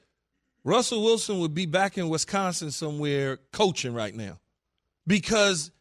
Russell 0.64 1.04
Wilson 1.04 1.40
would 1.40 1.56
be 1.56 1.66
back 1.66 1.98
in 1.98 2.10
Wisconsin 2.10 2.70
somewhere 2.70 3.40
coaching 3.52 3.94
right 3.94 4.14
now, 4.14 4.40
because 5.08 5.72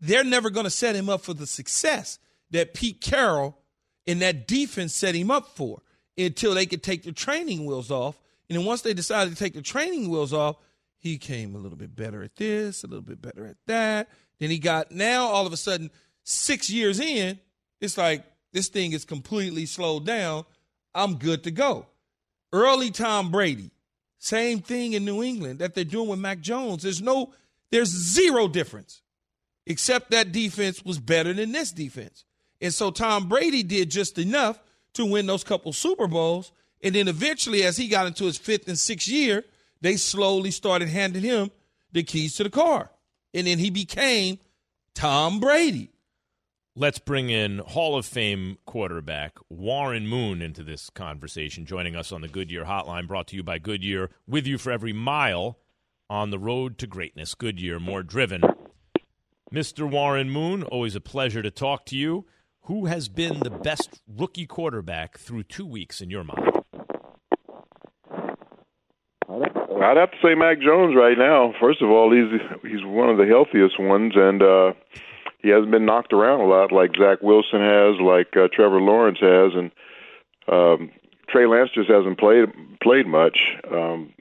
they're 0.00 0.24
never 0.24 0.48
going 0.48 0.64
to 0.64 0.70
set 0.70 0.94
him 0.94 1.08
up 1.08 1.22
for 1.22 1.34
the 1.34 1.46
success 1.46 2.18
that 2.50 2.74
Pete 2.74 3.00
Carroll 3.00 3.58
and 4.06 4.22
that 4.22 4.46
defense 4.46 4.94
set 4.94 5.14
him 5.14 5.30
up 5.30 5.56
for 5.56 5.82
until 6.16 6.54
they 6.54 6.66
could 6.66 6.82
take 6.82 7.02
the 7.02 7.12
training 7.12 7.66
wheels 7.66 7.90
off. 7.90 8.20
And 8.48 8.58
then 8.58 8.64
once 8.64 8.82
they 8.82 8.94
decided 8.94 9.30
to 9.30 9.36
take 9.36 9.54
the 9.54 9.62
training 9.62 10.08
wheels 10.08 10.32
off, 10.32 10.56
he 10.98 11.18
came 11.18 11.54
a 11.54 11.58
little 11.58 11.78
bit 11.78 11.96
better 11.96 12.22
at 12.22 12.36
this, 12.36 12.84
a 12.84 12.86
little 12.86 13.02
bit 13.02 13.20
better 13.20 13.46
at 13.46 13.56
that. 13.66 14.08
Then 14.38 14.50
he 14.50 14.58
got 14.58 14.90
now 14.90 15.26
all 15.26 15.46
of 15.46 15.52
a 15.52 15.56
sudden, 15.56 15.90
six 16.24 16.70
years 16.70 17.00
in, 17.00 17.40
it's 17.80 17.96
like 17.98 18.24
this 18.52 18.68
thing 18.68 18.92
is 18.92 19.04
completely 19.04 19.66
slowed 19.66 20.06
down. 20.06 20.44
I'm 20.94 21.16
good 21.16 21.44
to 21.44 21.50
go. 21.50 21.86
Early 22.52 22.90
Tom 22.90 23.30
Brady, 23.30 23.70
same 24.18 24.60
thing 24.60 24.92
in 24.92 25.04
New 25.04 25.22
England 25.22 25.60
that 25.60 25.74
they're 25.74 25.84
doing 25.84 26.08
with 26.08 26.18
Mac 26.18 26.40
Jones. 26.40 26.82
There's 26.82 27.00
no, 27.00 27.32
there's 27.70 27.88
zero 27.88 28.48
difference, 28.48 29.02
except 29.66 30.10
that 30.10 30.32
defense 30.32 30.84
was 30.84 30.98
better 30.98 31.32
than 31.32 31.52
this 31.52 31.72
defense. 31.72 32.24
And 32.60 32.74
so 32.74 32.90
Tom 32.90 33.28
Brady 33.28 33.62
did 33.62 33.90
just 33.90 34.18
enough 34.18 34.60
to 34.94 35.06
win 35.06 35.26
those 35.26 35.44
couple 35.44 35.72
Super 35.72 36.06
Bowls. 36.06 36.52
And 36.82 36.94
then 36.94 37.08
eventually, 37.08 37.62
as 37.62 37.76
he 37.76 37.88
got 37.88 38.06
into 38.06 38.24
his 38.24 38.38
fifth 38.38 38.68
and 38.68 38.78
sixth 38.78 39.08
year, 39.08 39.44
they 39.80 39.96
slowly 39.96 40.50
started 40.50 40.88
handing 40.88 41.22
him 41.22 41.50
the 41.92 42.02
keys 42.02 42.34
to 42.36 42.44
the 42.44 42.50
car. 42.50 42.90
And 43.32 43.46
then 43.46 43.58
he 43.58 43.70
became 43.70 44.38
Tom 44.94 45.40
Brady. 45.40 45.90
Let's 46.76 47.00
bring 47.00 47.30
in 47.30 47.58
Hall 47.58 47.96
of 47.96 48.06
Fame 48.06 48.56
quarterback 48.64 49.38
Warren 49.48 50.06
Moon 50.06 50.40
into 50.40 50.62
this 50.62 50.88
conversation, 50.88 51.66
joining 51.66 51.96
us 51.96 52.12
on 52.12 52.20
the 52.20 52.28
Goodyear 52.28 52.64
Hotline, 52.64 53.08
brought 53.08 53.26
to 53.28 53.36
you 53.36 53.42
by 53.42 53.58
Goodyear, 53.58 54.08
with 54.28 54.46
you 54.46 54.56
for 54.56 54.70
every 54.70 54.92
mile 54.92 55.58
on 56.08 56.30
the 56.30 56.38
road 56.38 56.78
to 56.78 56.86
greatness. 56.86 57.34
Goodyear, 57.34 57.80
more 57.80 58.04
driven. 58.04 58.42
Mr. 59.52 59.90
Warren 59.90 60.30
Moon, 60.30 60.62
always 60.62 60.94
a 60.94 61.00
pleasure 61.00 61.42
to 61.42 61.50
talk 61.50 61.86
to 61.86 61.96
you. 61.96 62.24
Who 62.66 62.86
has 62.86 63.08
been 63.08 63.40
the 63.40 63.50
best 63.50 64.00
rookie 64.06 64.46
quarterback 64.46 65.18
through 65.18 65.42
two 65.42 65.66
weeks 65.66 66.00
in 66.00 66.08
your 66.08 66.22
mind? 66.22 66.52
I'd 69.28 69.96
have 69.96 70.12
to 70.12 70.18
say 70.22 70.36
Mac 70.36 70.60
Jones 70.60 70.94
right 70.94 71.18
now. 71.18 71.52
First 71.60 71.82
of 71.82 71.90
all, 71.90 72.12
he's 72.12 72.40
he's 72.62 72.84
one 72.84 73.08
of 73.08 73.16
the 73.16 73.26
healthiest 73.26 73.80
ones, 73.80 74.12
and 74.14 74.40
uh, 74.40 74.72
he 75.42 75.48
hasn't 75.48 75.70
been 75.70 75.86
knocked 75.86 76.12
around 76.12 76.40
a 76.40 76.46
lot 76.46 76.72
like 76.72 76.90
Zach 76.98 77.22
Wilson 77.22 77.60
has, 77.60 78.00
like 78.00 78.36
uh, 78.36 78.48
Trevor 78.52 78.80
Lawrence 78.80 79.18
has, 79.20 79.52
and 79.54 79.70
um, 80.48 80.90
Trey 81.28 81.46
Lance 81.46 81.70
just 81.74 81.90
hasn't 81.90 82.18
played 82.18 82.48
played 82.82 83.06
much. 83.06 83.38
Um, 83.70 84.12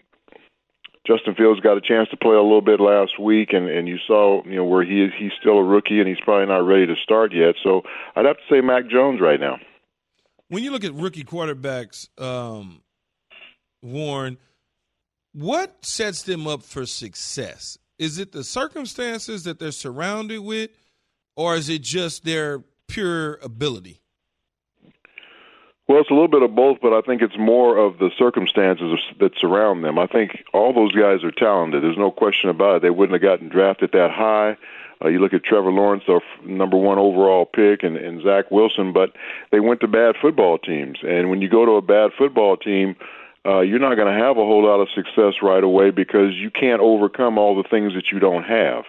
Justin 1.07 1.33
Fields 1.35 1.59
got 1.61 1.77
a 1.77 1.81
chance 1.81 2.07
to 2.09 2.17
play 2.17 2.35
a 2.35 2.41
little 2.41 2.61
bit 2.61 2.79
last 2.79 3.19
week, 3.19 3.53
and 3.53 3.67
and 3.69 3.87
you 3.87 3.97
saw 4.05 4.43
you 4.45 4.55
know 4.55 4.65
where 4.65 4.83
he 4.83 5.03
is. 5.03 5.11
He's 5.17 5.31
still 5.39 5.57
a 5.57 5.63
rookie, 5.63 5.99
and 5.99 6.07
he's 6.07 6.19
probably 6.23 6.47
not 6.47 6.65
ready 6.65 6.85
to 6.87 6.95
start 7.03 7.33
yet. 7.33 7.55
So 7.63 7.83
I'd 8.15 8.25
have 8.25 8.37
to 8.37 8.43
say 8.49 8.61
Mac 8.61 8.87
Jones 8.89 9.19
right 9.21 9.39
now. 9.39 9.57
When 10.49 10.63
you 10.63 10.71
look 10.71 10.83
at 10.83 10.93
rookie 10.93 11.23
quarterbacks, 11.23 12.07
um, 12.19 12.81
Warren 13.81 14.37
what 15.33 15.85
sets 15.85 16.23
them 16.23 16.47
up 16.47 16.63
for 16.63 16.85
success? 16.85 17.77
Is 17.97 18.17
it 18.17 18.31
the 18.31 18.43
circumstances 18.43 19.43
that 19.43 19.59
they're 19.59 19.71
surrounded 19.71 20.39
with, 20.39 20.71
or 21.39 21.55
is 21.55 21.69
it 21.69 21.81
just 21.81 22.25
their 22.25 22.59
pure 22.87 23.35
ability? 23.35 24.01
Well, 25.87 26.01
it's 26.01 26.09
a 26.09 26.13
little 26.13 26.27
bit 26.27 26.43
of 26.43 26.53
both, 26.53 26.79
but 26.81 26.91
I 26.91 26.99
think 26.99 27.21
it's 27.21 27.37
more 27.39 27.77
of 27.77 27.97
the 27.97 28.11
circumstances 28.17 28.99
that 29.21 29.31
surround 29.39 29.85
them. 29.85 29.97
I 29.97 30.05
think 30.05 30.43
all 30.53 30.73
those 30.73 30.91
guys 30.91 31.23
are 31.23 31.31
talented. 31.31 31.81
There's 31.81 31.97
no 31.97 32.11
question 32.11 32.49
about 32.49 32.75
it. 32.75 32.81
They 32.81 32.89
wouldn't 32.89 33.13
have 33.13 33.21
gotten 33.21 33.47
drafted 33.47 33.93
that 33.93 34.11
high. 34.11 34.57
Uh, 35.01 35.07
you 35.07 35.19
look 35.19 35.33
at 35.33 35.45
Trevor 35.45 35.71
Lawrence, 35.71 36.03
their 36.07 36.19
number 36.43 36.75
one 36.75 36.97
overall 36.97 37.45
pick, 37.45 37.83
and, 37.83 37.95
and 37.95 38.21
Zach 38.21 38.51
Wilson, 38.51 38.91
but 38.91 39.13
they 39.51 39.61
went 39.61 39.79
to 39.79 39.87
bad 39.87 40.15
football 40.21 40.57
teams. 40.57 40.99
And 41.03 41.29
when 41.29 41.41
you 41.41 41.47
go 41.47 41.65
to 41.65 41.71
a 41.71 41.81
bad 41.81 42.11
football 42.17 42.57
team, 42.57 42.97
uh, 43.45 43.61
you're 43.61 43.79
not 43.79 43.95
going 43.95 44.13
to 44.13 44.25
have 44.25 44.35
a 44.35 44.41
whole 44.41 44.65
lot 44.65 44.81
of 44.81 44.89
success 44.93 45.35
right 45.41 45.63
away 45.63 45.89
because 45.89 46.33
you 46.35 46.51
can't 46.51 46.81
overcome 46.81 47.37
all 47.37 47.55
the 47.55 47.67
things 47.69 47.93
that 47.93 48.11
you 48.11 48.19
don't 48.19 48.43
have. 48.43 48.83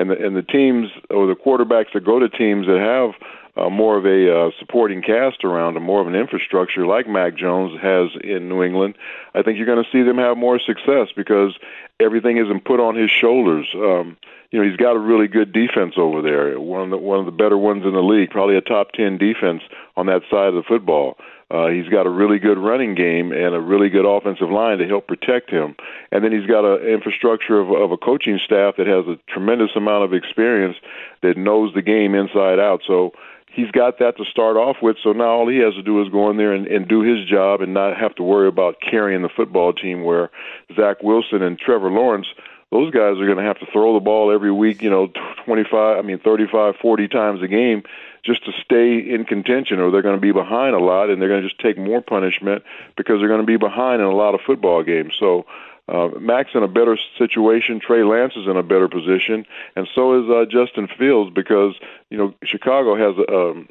And 0.00 0.10
the, 0.10 0.26
and 0.26 0.34
the 0.34 0.42
teams 0.42 0.88
or 1.10 1.26
the 1.26 1.34
quarterbacks 1.34 1.92
that 1.92 2.04
go 2.04 2.18
to 2.18 2.28
teams 2.28 2.66
that 2.66 2.78
have 2.78 3.12
uh, 3.56 3.68
more 3.68 3.98
of 3.98 4.06
a 4.06 4.34
uh, 4.34 4.50
supporting 4.58 5.02
cast 5.02 5.44
around 5.44 5.74
them, 5.74 5.82
more 5.82 6.00
of 6.00 6.06
an 6.06 6.14
infrastructure 6.14 6.86
like 6.86 7.06
Mac 7.06 7.36
Jones 7.36 7.78
has 7.82 8.08
in 8.24 8.48
New 8.48 8.62
England, 8.62 8.96
I 9.34 9.42
think 9.42 9.58
you're 9.58 9.66
going 9.66 9.84
to 9.84 9.90
see 9.90 10.02
them 10.02 10.16
have 10.16 10.38
more 10.38 10.58
success 10.58 11.08
because 11.14 11.54
everything 12.00 12.38
isn't 12.38 12.64
put 12.64 12.80
on 12.80 12.94
his 12.94 13.10
shoulders. 13.10 13.66
Um, 13.74 14.16
you 14.50 14.58
know, 14.58 14.68
he's 14.68 14.78
got 14.78 14.96
a 14.96 14.98
really 14.98 15.28
good 15.28 15.52
defense 15.52 15.94
over 15.96 16.22
there, 16.22 16.58
one 16.58 16.82
of 16.82 16.90
the 16.90 16.96
one 16.96 17.20
of 17.20 17.26
the 17.26 17.32
better 17.32 17.58
ones 17.58 17.84
in 17.84 17.92
the 17.92 18.02
league, 18.02 18.30
probably 18.30 18.56
a 18.56 18.60
top 18.62 18.92
ten 18.92 19.18
defense 19.18 19.62
on 19.96 20.06
that 20.06 20.22
side 20.30 20.48
of 20.48 20.54
the 20.54 20.64
football. 20.66 21.18
Uh, 21.50 21.68
he's 21.68 21.88
got 21.88 22.06
a 22.06 22.10
really 22.10 22.38
good 22.38 22.58
running 22.58 22.94
game 22.94 23.32
and 23.32 23.54
a 23.54 23.60
really 23.60 23.88
good 23.88 24.06
offensive 24.06 24.50
line 24.50 24.78
to 24.78 24.86
help 24.86 25.08
protect 25.08 25.50
him. 25.50 25.74
And 26.12 26.24
then 26.24 26.30
he's 26.30 26.46
got 26.46 26.64
an 26.64 26.86
infrastructure 26.86 27.58
of, 27.58 27.70
of 27.72 27.90
a 27.90 27.96
coaching 27.96 28.38
staff 28.44 28.74
that 28.78 28.86
has 28.86 29.06
a 29.06 29.18
tremendous 29.32 29.70
amount 29.74 30.04
of 30.04 30.14
experience 30.14 30.76
that 31.22 31.36
knows 31.36 31.74
the 31.74 31.82
game 31.82 32.14
inside 32.14 32.60
out. 32.60 32.82
So 32.86 33.12
he's 33.52 33.70
got 33.72 33.98
that 33.98 34.16
to 34.18 34.24
start 34.30 34.56
off 34.56 34.76
with. 34.80 34.96
So 35.02 35.12
now 35.12 35.30
all 35.30 35.48
he 35.48 35.58
has 35.58 35.74
to 35.74 35.82
do 35.82 36.00
is 36.02 36.08
go 36.10 36.30
in 36.30 36.36
there 36.36 36.52
and, 36.52 36.68
and 36.68 36.86
do 36.86 37.02
his 37.02 37.28
job 37.28 37.60
and 37.60 37.74
not 37.74 37.98
have 37.98 38.14
to 38.16 38.22
worry 38.22 38.46
about 38.46 38.76
carrying 38.80 39.22
the 39.22 39.30
football 39.34 39.72
team 39.72 40.04
where 40.04 40.30
Zach 40.76 41.02
Wilson 41.02 41.42
and 41.42 41.58
Trevor 41.58 41.90
Lawrence– 41.90 42.26
those 42.70 42.92
guys 42.92 43.18
are 43.18 43.26
going 43.26 43.38
to 43.38 43.44
have 43.44 43.58
to 43.58 43.66
throw 43.72 43.94
the 43.94 44.00
ball 44.00 44.32
every 44.32 44.52
week, 44.52 44.82
you 44.82 44.90
know, 44.90 45.08
25, 45.44 45.98
I 45.98 46.02
mean 46.02 46.20
35, 46.20 46.74
40 46.80 47.08
times 47.08 47.42
a 47.42 47.48
game 47.48 47.82
just 48.24 48.44
to 48.44 48.52
stay 48.64 48.98
in 48.98 49.24
contention 49.24 49.80
or 49.80 49.90
they're 49.90 50.02
going 50.02 50.16
to 50.16 50.20
be 50.20 50.32
behind 50.32 50.74
a 50.74 50.78
lot 50.78 51.10
and 51.10 51.20
they're 51.20 51.28
going 51.28 51.42
to 51.42 51.48
just 51.48 51.60
take 51.60 51.78
more 51.78 52.00
punishment 52.00 52.62
because 52.96 53.18
they're 53.18 53.28
going 53.28 53.40
to 53.40 53.46
be 53.46 53.56
behind 53.56 54.00
in 54.00 54.06
a 54.06 54.14
lot 54.14 54.34
of 54.34 54.40
football 54.46 54.82
games. 54.82 55.14
So 55.18 55.46
uh, 55.88 56.08
Mac's 56.20 56.50
in 56.54 56.62
a 56.62 56.68
better 56.68 56.96
situation. 57.18 57.80
Trey 57.80 58.04
Lance 58.04 58.34
is 58.36 58.46
in 58.46 58.56
a 58.56 58.62
better 58.62 58.88
position, 58.88 59.44
and 59.74 59.88
so 59.94 60.22
is 60.22 60.30
uh, 60.30 60.44
Justin 60.50 60.88
Fields 60.98 61.32
because 61.34 61.74
you 62.10 62.18
know 62.18 62.34
Chicago 62.44 62.96
has 62.96 63.16
a. 63.18 63.36
Um, 63.36 63.68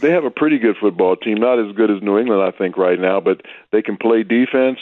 they 0.00 0.10
have 0.10 0.24
a 0.24 0.30
pretty 0.30 0.58
good 0.58 0.76
football 0.80 1.14
team, 1.14 1.38
not 1.38 1.60
as 1.60 1.72
good 1.76 1.92
as 1.92 2.02
New 2.02 2.18
England, 2.18 2.42
I 2.42 2.50
think, 2.50 2.76
right 2.76 2.98
now, 2.98 3.20
but 3.20 3.42
they 3.70 3.82
can 3.82 3.96
play 3.96 4.24
defense. 4.24 4.80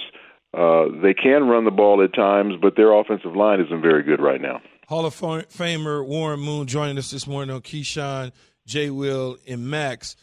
Uh, 0.55 0.87
they 1.03 1.13
can 1.13 1.47
run 1.47 1.67
the 1.67 1.71
ball 1.71 2.03
at 2.03 2.15
times, 2.15 2.55
but 2.59 2.75
their 2.75 2.91
offensive 2.91 3.37
line 3.37 3.61
isn't 3.61 3.83
very 3.83 4.03
good 4.03 4.19
right 4.19 4.41
now. 4.41 4.63
Hall 4.89 5.05
of 5.05 5.15
Famer 5.15 6.07
Warren 6.07 6.41
Moon 6.41 6.67
joining 6.67 6.97
us 6.97 7.11
this 7.11 7.27
morning 7.27 7.55
on 7.55 7.61
Keyshawn, 7.61 8.33
J. 8.66 8.90
Will, 8.90 9.37
and 9.47 9.68
Max. 9.68 10.16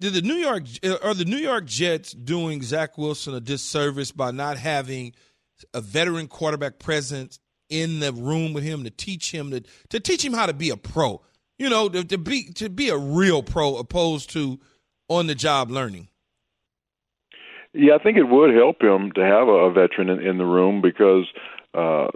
Did 0.00 0.14
the 0.14 0.22
New 0.22 0.34
York 0.34 0.64
are 1.02 1.14
the 1.14 1.26
New 1.26 1.36
York 1.36 1.66
Jets 1.66 2.12
doing 2.12 2.62
Zach 2.62 2.96
Wilson 2.96 3.34
a 3.34 3.40
disservice 3.40 4.12
by 4.12 4.30
not 4.30 4.56
having 4.56 5.12
a 5.74 5.80
veteran 5.82 6.26
quarterback 6.26 6.78
present 6.78 7.38
in 7.68 8.00
the 8.00 8.12
room 8.12 8.54
with 8.54 8.64
him 8.64 8.84
to 8.84 8.90
teach 8.90 9.30
him 9.30 9.50
to 9.50 9.62
to 9.90 10.00
teach 10.00 10.24
him 10.24 10.32
how 10.32 10.46
to 10.46 10.54
be 10.54 10.70
a 10.70 10.76
pro? 10.76 11.20
You 11.58 11.68
know, 11.68 11.90
to, 11.90 12.02
to 12.02 12.16
be 12.16 12.44
to 12.54 12.70
be 12.70 12.88
a 12.88 12.96
real 12.96 13.42
pro 13.42 13.76
opposed 13.76 14.30
to 14.30 14.58
on 15.08 15.26
the 15.26 15.34
job 15.34 15.70
learning. 15.70 16.08
Yeah, 17.72 17.94
I 17.94 18.02
think 18.02 18.16
it 18.16 18.24
would 18.24 18.54
help 18.54 18.82
him 18.82 19.12
to 19.12 19.20
have 19.20 19.48
a, 19.48 19.68
a 19.68 19.72
veteran 19.72 20.08
in, 20.08 20.26
in 20.26 20.38
the 20.38 20.44
room 20.44 20.80
because 20.80 21.26
uh, 21.74 22.08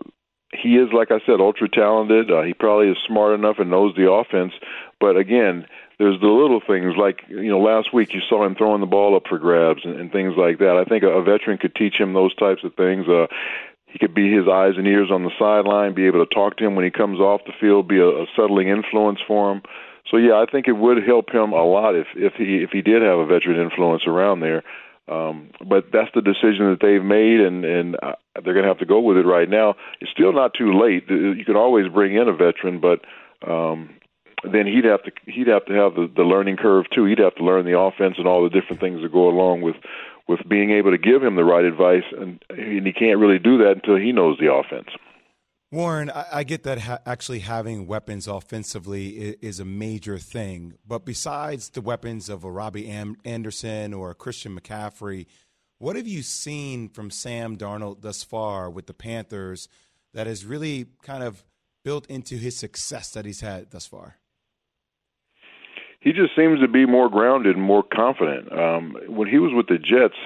he 0.52 0.76
is, 0.76 0.88
like 0.92 1.10
I 1.10 1.20
said, 1.26 1.40
ultra 1.40 1.68
talented. 1.68 2.30
Uh, 2.30 2.42
he 2.42 2.54
probably 2.54 2.88
is 2.88 2.96
smart 3.06 3.34
enough 3.34 3.56
and 3.58 3.70
knows 3.70 3.94
the 3.96 4.10
offense. 4.10 4.52
But 5.00 5.16
again, 5.16 5.66
there's 5.98 6.20
the 6.20 6.28
little 6.28 6.60
things 6.60 6.94
like 6.96 7.22
you 7.28 7.48
know 7.48 7.60
last 7.60 7.92
week 7.92 8.14
you 8.14 8.20
saw 8.28 8.44
him 8.44 8.54
throwing 8.54 8.80
the 8.80 8.86
ball 8.86 9.16
up 9.16 9.24
for 9.28 9.38
grabs 9.38 9.84
and, 9.84 9.98
and 9.98 10.12
things 10.12 10.34
like 10.36 10.58
that. 10.58 10.76
I 10.76 10.84
think 10.88 11.04
a, 11.04 11.08
a 11.08 11.22
veteran 11.22 11.58
could 11.58 11.74
teach 11.74 11.94
him 11.94 12.12
those 12.12 12.34
types 12.34 12.64
of 12.64 12.74
things. 12.74 13.08
Uh, 13.08 13.26
he 13.86 13.98
could 13.98 14.14
be 14.14 14.32
his 14.32 14.48
eyes 14.48 14.74
and 14.76 14.88
ears 14.88 15.10
on 15.12 15.22
the 15.22 15.30
sideline, 15.38 15.94
be 15.94 16.06
able 16.06 16.24
to 16.24 16.34
talk 16.34 16.56
to 16.56 16.64
him 16.64 16.74
when 16.74 16.84
he 16.84 16.90
comes 16.90 17.20
off 17.20 17.42
the 17.46 17.52
field, 17.60 17.86
be 17.86 17.98
a, 17.98 18.08
a 18.08 18.26
settling 18.34 18.68
influence 18.68 19.20
for 19.26 19.52
him. 19.52 19.62
So 20.10 20.16
yeah, 20.16 20.34
I 20.34 20.46
think 20.50 20.66
it 20.68 20.72
would 20.72 21.02
help 21.04 21.30
him 21.30 21.52
a 21.52 21.64
lot 21.64 21.94
if 21.94 22.08
if 22.14 22.34
he 22.34 22.62
if 22.62 22.70
he 22.70 22.82
did 22.82 23.02
have 23.02 23.18
a 23.18 23.26
veteran 23.26 23.60
influence 23.60 24.02
around 24.06 24.40
there. 24.40 24.62
Um, 25.06 25.50
but 25.64 25.92
that's 25.92 26.10
the 26.14 26.22
decision 26.22 26.70
that 26.70 26.78
they've 26.80 27.04
made, 27.04 27.40
and 27.40 27.64
and 27.64 27.96
uh, 28.02 28.14
they're 28.42 28.54
going 28.54 28.64
to 28.64 28.68
have 28.68 28.78
to 28.78 28.86
go 28.86 29.00
with 29.00 29.16
it 29.16 29.26
right 29.26 29.48
now. 29.48 29.76
It's 30.00 30.10
still 30.10 30.32
not 30.32 30.54
too 30.54 30.78
late. 30.80 31.04
You 31.08 31.44
can 31.44 31.56
always 31.56 31.88
bring 31.88 32.14
in 32.14 32.28
a 32.28 32.32
veteran, 32.32 32.80
but 32.80 33.04
um, 33.46 33.90
then 34.52 34.66
he'd 34.66 34.84
have 34.84 35.02
to 35.04 35.12
he'd 35.26 35.48
have 35.48 35.64
to 35.66 35.72
have 35.72 35.94
the, 35.94 36.10
the 36.14 36.22
learning 36.22 36.56
curve 36.56 36.86
too. 36.94 37.04
He'd 37.04 37.18
have 37.18 37.34
to 37.36 37.44
learn 37.44 37.64
the 37.64 37.78
offense 37.78 38.16
and 38.18 38.26
all 38.26 38.42
the 38.42 38.50
different 38.50 38.80
things 38.80 39.02
that 39.02 39.12
go 39.12 39.28
along 39.28 39.62
with 39.62 39.76
with 40.26 40.40
being 40.48 40.70
able 40.70 40.90
to 40.90 40.98
give 40.98 41.22
him 41.22 41.36
the 41.36 41.44
right 41.44 41.64
advice, 41.64 42.04
and, 42.18 42.42
and 42.48 42.86
he 42.86 42.92
can't 42.92 43.18
really 43.18 43.38
do 43.38 43.58
that 43.58 43.72
until 43.76 43.96
he 43.96 44.10
knows 44.10 44.38
the 44.38 44.52
offense. 44.52 44.88
Warren, 45.70 46.10
I, 46.10 46.26
I 46.32 46.44
get 46.44 46.62
that 46.62 46.78
ha- 46.82 47.00
actually 47.04 47.40
having 47.40 47.86
weapons 47.86 48.26
offensively 48.26 49.08
is, 49.08 49.36
is, 49.42 49.60
a 49.60 49.64
major 49.64 50.18
thing. 50.18 50.74
But 50.86 51.04
besides 51.04 51.68
the 51.70 51.80
weapons 51.80 52.28
of 52.28 52.44
a 52.44 52.50
Robby 52.50 52.88
Am- 52.88 53.16
Anderson 53.24 53.92
or 53.92 54.10
a 54.10 54.14
Christian 54.14 54.58
McCaffrey, 54.58 55.26
what 55.78 55.96
have 55.96 56.06
you 56.06 56.22
seen 56.22 56.88
from 56.88 57.10
Sam 57.10 57.56
Darnold 57.56 58.02
thus 58.02 58.22
far 58.22 58.70
with 58.70 58.86
the 58.86 58.94
Panthers 58.94 59.68
that 60.14 60.26
has 60.26 60.46
really 60.46 60.86
kind 61.02 61.24
of 61.24 61.44
built 61.84 62.06
into 62.06 62.36
his 62.36 62.56
success 62.56 63.10
that 63.10 63.26
he's 63.26 63.40
had 63.40 63.70
thus 63.70 63.86
far? 63.86 64.18
He 66.04 66.12
just 66.12 66.36
seems 66.36 66.60
to 66.60 66.68
be 66.68 66.86
more 66.86 67.08
grounded 67.08 67.56
and 67.56 67.64
more 67.64 67.82
confident. 67.82 68.52
Um, 68.52 68.96
when 69.08 69.26
he 69.26 69.38
was 69.38 69.52
with 69.54 69.66
the 69.66 69.78
Jets, 69.78 70.20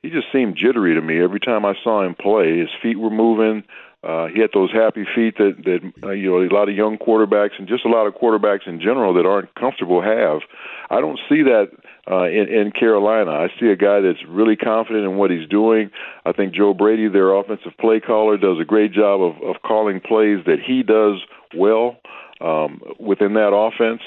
he 0.00 0.08
just 0.08 0.28
seemed 0.32 0.56
jittery 0.56 0.94
to 0.94 1.02
me 1.02 1.20
every 1.20 1.40
time 1.40 1.64
I 1.64 1.74
saw 1.82 2.02
him 2.06 2.14
play. 2.14 2.58
His 2.58 2.70
feet 2.80 2.98
were 2.98 3.10
moving 3.10 3.64
uh, 4.04 4.26
he 4.26 4.40
had 4.40 4.50
those 4.52 4.70
happy 4.70 5.04
feet 5.14 5.38
that 5.38 5.56
that 5.64 5.80
uh, 6.06 6.10
you 6.10 6.30
know 6.30 6.42
a 6.42 6.52
lot 6.54 6.68
of 6.68 6.76
young 6.76 6.98
quarterbacks 6.98 7.58
and 7.58 7.66
just 7.66 7.86
a 7.86 7.88
lot 7.88 8.06
of 8.06 8.14
quarterbacks 8.14 8.66
in 8.66 8.78
general 8.78 9.14
that 9.14 9.24
aren't 9.24 9.54
comfortable 9.54 10.02
have. 10.02 10.40
I 10.90 11.00
don't 11.00 11.18
see 11.26 11.42
that 11.42 11.70
uh, 12.10 12.24
in, 12.24 12.48
in 12.48 12.70
Carolina. 12.70 13.30
I 13.30 13.48
see 13.58 13.68
a 13.68 13.76
guy 13.76 14.00
that's 14.00 14.22
really 14.28 14.56
confident 14.56 15.06
in 15.06 15.16
what 15.16 15.30
he's 15.30 15.48
doing. 15.48 15.90
I 16.26 16.32
think 16.32 16.54
Joe 16.54 16.74
Brady, 16.74 17.08
their 17.08 17.32
offensive 17.32 17.72
play 17.80 17.98
caller, 17.98 18.36
does 18.36 18.60
a 18.60 18.64
great 18.64 18.92
job 18.92 19.22
of, 19.22 19.42
of 19.42 19.62
calling 19.62 20.00
plays 20.00 20.44
that 20.44 20.58
he 20.60 20.82
does 20.82 21.22
well 21.56 21.96
um, 22.42 22.82
within 23.00 23.32
that 23.34 23.54
offense. 23.54 24.02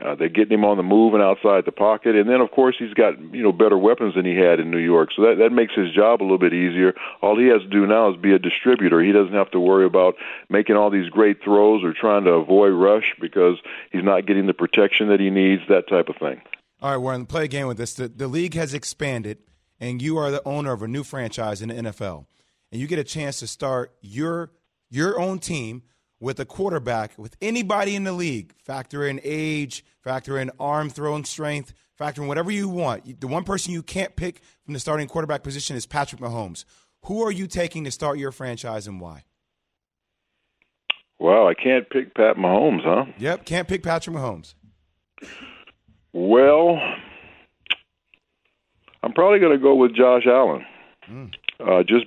Uh, 0.00 0.14
they're 0.14 0.30
getting 0.30 0.58
him 0.58 0.64
on 0.64 0.78
the 0.78 0.82
move 0.82 1.12
and 1.12 1.22
outside 1.22 1.64
the 1.66 1.72
pocket, 1.72 2.16
and 2.16 2.28
then 2.28 2.40
of 2.40 2.50
course 2.50 2.74
he's 2.78 2.94
got 2.94 3.20
you 3.34 3.42
know 3.42 3.52
better 3.52 3.76
weapons 3.76 4.14
than 4.14 4.24
he 4.24 4.34
had 4.34 4.58
in 4.58 4.70
New 4.70 4.78
York, 4.78 5.10
so 5.14 5.22
that 5.22 5.36
that 5.38 5.50
makes 5.50 5.74
his 5.74 5.92
job 5.92 6.22
a 6.22 6.24
little 6.24 6.38
bit 6.38 6.54
easier. 6.54 6.94
All 7.20 7.38
he 7.38 7.48
has 7.48 7.60
to 7.60 7.68
do 7.68 7.86
now 7.86 8.10
is 8.10 8.16
be 8.16 8.32
a 8.32 8.38
distributor. 8.38 9.02
He 9.02 9.12
doesn't 9.12 9.34
have 9.34 9.50
to 9.50 9.60
worry 9.60 9.84
about 9.84 10.14
making 10.48 10.76
all 10.76 10.90
these 10.90 11.10
great 11.10 11.42
throws 11.44 11.84
or 11.84 11.92
trying 11.92 12.24
to 12.24 12.30
avoid 12.30 12.72
rush 12.72 13.14
because 13.20 13.58
he's 13.92 14.04
not 14.04 14.26
getting 14.26 14.46
the 14.46 14.54
protection 14.54 15.08
that 15.08 15.20
he 15.20 15.28
needs. 15.28 15.62
That 15.68 15.86
type 15.86 16.08
of 16.08 16.16
thing. 16.16 16.40
All 16.80 16.92
right, 16.92 16.96
Warren, 16.96 17.26
play 17.26 17.44
a 17.44 17.48
game 17.48 17.66
with 17.66 17.76
this. 17.76 17.92
The, 17.92 18.08
the 18.08 18.26
league 18.26 18.54
has 18.54 18.72
expanded, 18.72 19.38
and 19.78 20.00
you 20.00 20.16
are 20.16 20.30
the 20.30 20.42
owner 20.48 20.72
of 20.72 20.82
a 20.82 20.88
new 20.88 21.04
franchise 21.04 21.60
in 21.60 21.68
the 21.68 21.74
NFL, 21.74 22.24
and 22.72 22.80
you 22.80 22.86
get 22.86 22.98
a 22.98 23.04
chance 23.04 23.38
to 23.40 23.46
start 23.46 23.94
your 24.00 24.50
your 24.88 25.20
own 25.20 25.40
team 25.40 25.82
with 26.20 26.38
a 26.38 26.44
quarterback, 26.44 27.12
with 27.18 27.36
anybody 27.40 27.96
in 27.96 28.04
the 28.04 28.12
league, 28.12 28.54
factor 28.62 29.06
in 29.06 29.20
age, 29.24 29.84
factor 30.04 30.38
in 30.38 30.50
arm 30.60 30.90
throwing 30.90 31.24
strength, 31.24 31.72
factor 31.96 32.22
in 32.22 32.28
whatever 32.28 32.50
you 32.50 32.68
want. 32.68 33.20
The 33.20 33.26
one 33.26 33.44
person 33.44 33.72
you 33.72 33.82
can't 33.82 34.14
pick 34.14 34.42
from 34.64 34.74
the 34.74 34.80
starting 34.80 35.08
quarterback 35.08 35.42
position 35.42 35.76
is 35.76 35.86
Patrick 35.86 36.20
Mahomes. 36.20 36.64
Who 37.06 37.22
are 37.24 37.32
you 37.32 37.46
taking 37.46 37.84
to 37.84 37.90
start 37.90 38.18
your 38.18 38.32
franchise 38.32 38.86
and 38.86 39.00
why? 39.00 39.24
Well, 41.18 41.46
I 41.46 41.54
can't 41.54 41.88
pick 41.90 42.14
Pat 42.14 42.36
Mahomes, 42.36 42.82
huh? 42.82 43.06
Yep, 43.18 43.44
can't 43.44 43.68
pick 43.68 43.82
Patrick 43.82 44.16
Mahomes. 44.16 44.54
Well, 46.12 46.78
I'm 49.02 49.12
probably 49.12 49.38
going 49.38 49.52
to 49.56 49.62
go 49.62 49.74
with 49.74 49.94
Josh 49.94 50.26
Allen. 50.26 50.64
Mm. 51.10 51.34
Uh, 51.60 51.82
just 51.82 52.06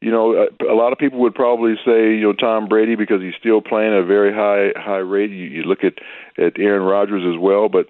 you 0.00 0.10
know, 0.10 0.48
a 0.68 0.74
lot 0.74 0.92
of 0.92 0.98
people 0.98 1.20
would 1.20 1.34
probably 1.34 1.74
say 1.84 2.14
you 2.14 2.22
know 2.22 2.32
Tom 2.32 2.68
Brady 2.68 2.96
because 2.96 3.20
he's 3.20 3.34
still 3.38 3.60
playing 3.60 3.92
at 3.92 4.00
a 4.00 4.04
very 4.04 4.32
high 4.32 4.78
high 4.80 4.98
rate. 4.98 5.30
You, 5.30 5.46
you 5.46 5.62
look 5.62 5.84
at 5.84 5.94
at 6.38 6.58
Aaron 6.58 6.82
Rodgers 6.82 7.22
as 7.26 7.38
well, 7.38 7.68
but 7.68 7.86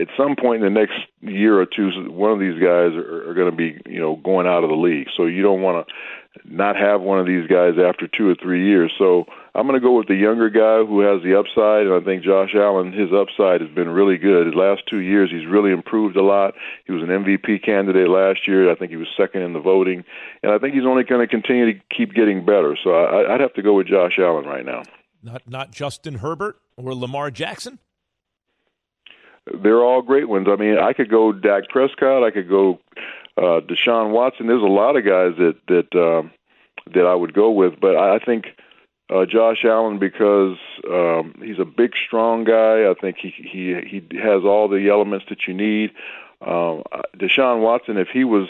at 0.00 0.08
some 0.16 0.36
point 0.36 0.64
in 0.64 0.72
the 0.72 0.80
next 0.80 0.98
year 1.20 1.60
or 1.60 1.66
two, 1.66 1.90
one 2.10 2.32
of 2.32 2.40
these 2.40 2.54
guys 2.54 2.92
are, 2.96 3.30
are 3.30 3.34
going 3.34 3.50
to 3.50 3.56
be, 3.56 3.80
you 3.86 4.00
know, 4.00 4.16
going 4.16 4.46
out 4.46 4.64
of 4.64 4.70
the 4.70 4.76
league. 4.76 5.08
So 5.16 5.26
you 5.26 5.42
don't 5.42 5.60
want 5.60 5.86
to 5.86 5.94
not 6.44 6.76
have 6.76 7.02
one 7.02 7.20
of 7.20 7.26
these 7.26 7.46
guys 7.46 7.74
after 7.76 8.08
two 8.08 8.28
or 8.28 8.34
three 8.34 8.66
years. 8.66 8.90
So 8.98 9.26
I'm 9.54 9.66
going 9.66 9.78
to 9.78 9.84
go 9.84 9.96
with 9.96 10.08
the 10.08 10.14
younger 10.14 10.48
guy 10.48 10.84
who 10.84 11.00
has 11.00 11.22
the 11.22 11.38
upside, 11.38 11.86
and 11.86 11.92
I 11.92 12.00
think 12.00 12.24
Josh 12.24 12.54
Allen, 12.54 12.92
his 12.92 13.10
upside 13.12 13.60
has 13.60 13.70
been 13.70 13.90
really 13.90 14.16
good. 14.16 14.46
His 14.46 14.54
last 14.54 14.82
two 14.88 15.00
years, 15.00 15.30
he's 15.30 15.46
really 15.46 15.72
improved 15.72 16.16
a 16.16 16.22
lot. 16.22 16.54
He 16.86 16.92
was 16.92 17.02
an 17.02 17.08
MVP 17.08 17.62
candidate 17.62 18.08
last 18.08 18.48
year. 18.48 18.70
I 18.70 18.74
think 18.74 18.90
he 18.90 18.96
was 18.96 19.08
second 19.16 19.42
in 19.42 19.52
the 19.52 19.60
voting, 19.60 20.04
and 20.42 20.52
I 20.52 20.58
think 20.58 20.74
he's 20.74 20.86
only 20.86 21.04
going 21.04 21.20
to 21.20 21.28
continue 21.28 21.74
to 21.74 21.80
keep 21.94 22.14
getting 22.14 22.46
better. 22.46 22.76
So 22.82 22.92
I, 22.92 23.34
I'd 23.34 23.40
have 23.40 23.52
to 23.54 23.62
go 23.62 23.74
with 23.74 23.88
Josh 23.88 24.18
Allen 24.18 24.46
right 24.46 24.64
now. 24.64 24.82
Not 25.22 25.42
not 25.46 25.70
Justin 25.70 26.14
Herbert 26.14 26.56
or 26.76 26.94
Lamar 26.94 27.30
Jackson 27.30 27.78
they're 29.62 29.82
all 29.82 30.02
great 30.02 30.28
ones. 30.28 30.46
I 30.48 30.56
mean, 30.56 30.78
I 30.78 30.92
could 30.92 31.10
go 31.10 31.32
Dak 31.32 31.68
Prescott, 31.68 32.24
I 32.24 32.30
could 32.30 32.48
go 32.48 32.78
uh, 33.36 33.60
Deshaun 33.60 34.10
Watson. 34.10 34.46
There's 34.46 34.62
a 34.62 34.66
lot 34.66 34.96
of 34.96 35.04
guys 35.04 35.32
that 35.38 35.56
that 35.68 35.98
uh, 35.98 36.28
that 36.94 37.06
I 37.06 37.14
would 37.14 37.34
go 37.34 37.50
with, 37.50 37.80
but 37.80 37.96
I 37.96 38.18
think 38.18 38.46
uh, 39.10 39.26
Josh 39.26 39.64
Allen 39.64 39.98
because 39.98 40.56
um, 40.88 41.34
he's 41.42 41.58
a 41.58 41.64
big, 41.64 41.92
strong 42.06 42.44
guy. 42.44 42.90
I 42.90 42.94
think 43.00 43.16
he 43.18 43.30
he 43.30 43.74
he 44.10 44.18
has 44.18 44.44
all 44.44 44.68
the 44.68 44.88
elements 44.88 45.26
that 45.28 45.46
you 45.46 45.54
need. 45.54 45.90
Um, 46.40 46.82
Deshaun 47.16 47.60
Watson, 47.60 47.96
if 47.98 48.08
he 48.08 48.24
was 48.24 48.48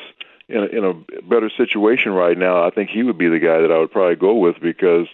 in 0.49 0.59
a, 0.59 0.67
in 0.67 0.85
a 0.85 1.23
better 1.23 1.51
situation 1.51 2.13
right 2.13 2.39
now, 2.39 2.67
I 2.67 2.71
think 2.71 2.91
he 2.91 3.03
would 3.03 3.19
be 3.19 3.29
the 3.29 3.39
guy 3.39 3.61
that 3.61 3.71
I 3.71 3.79
would 3.79 3.91
probably 3.91 4.17
go 4.17 4.35
with 4.35 4.61
because 4.61 5.09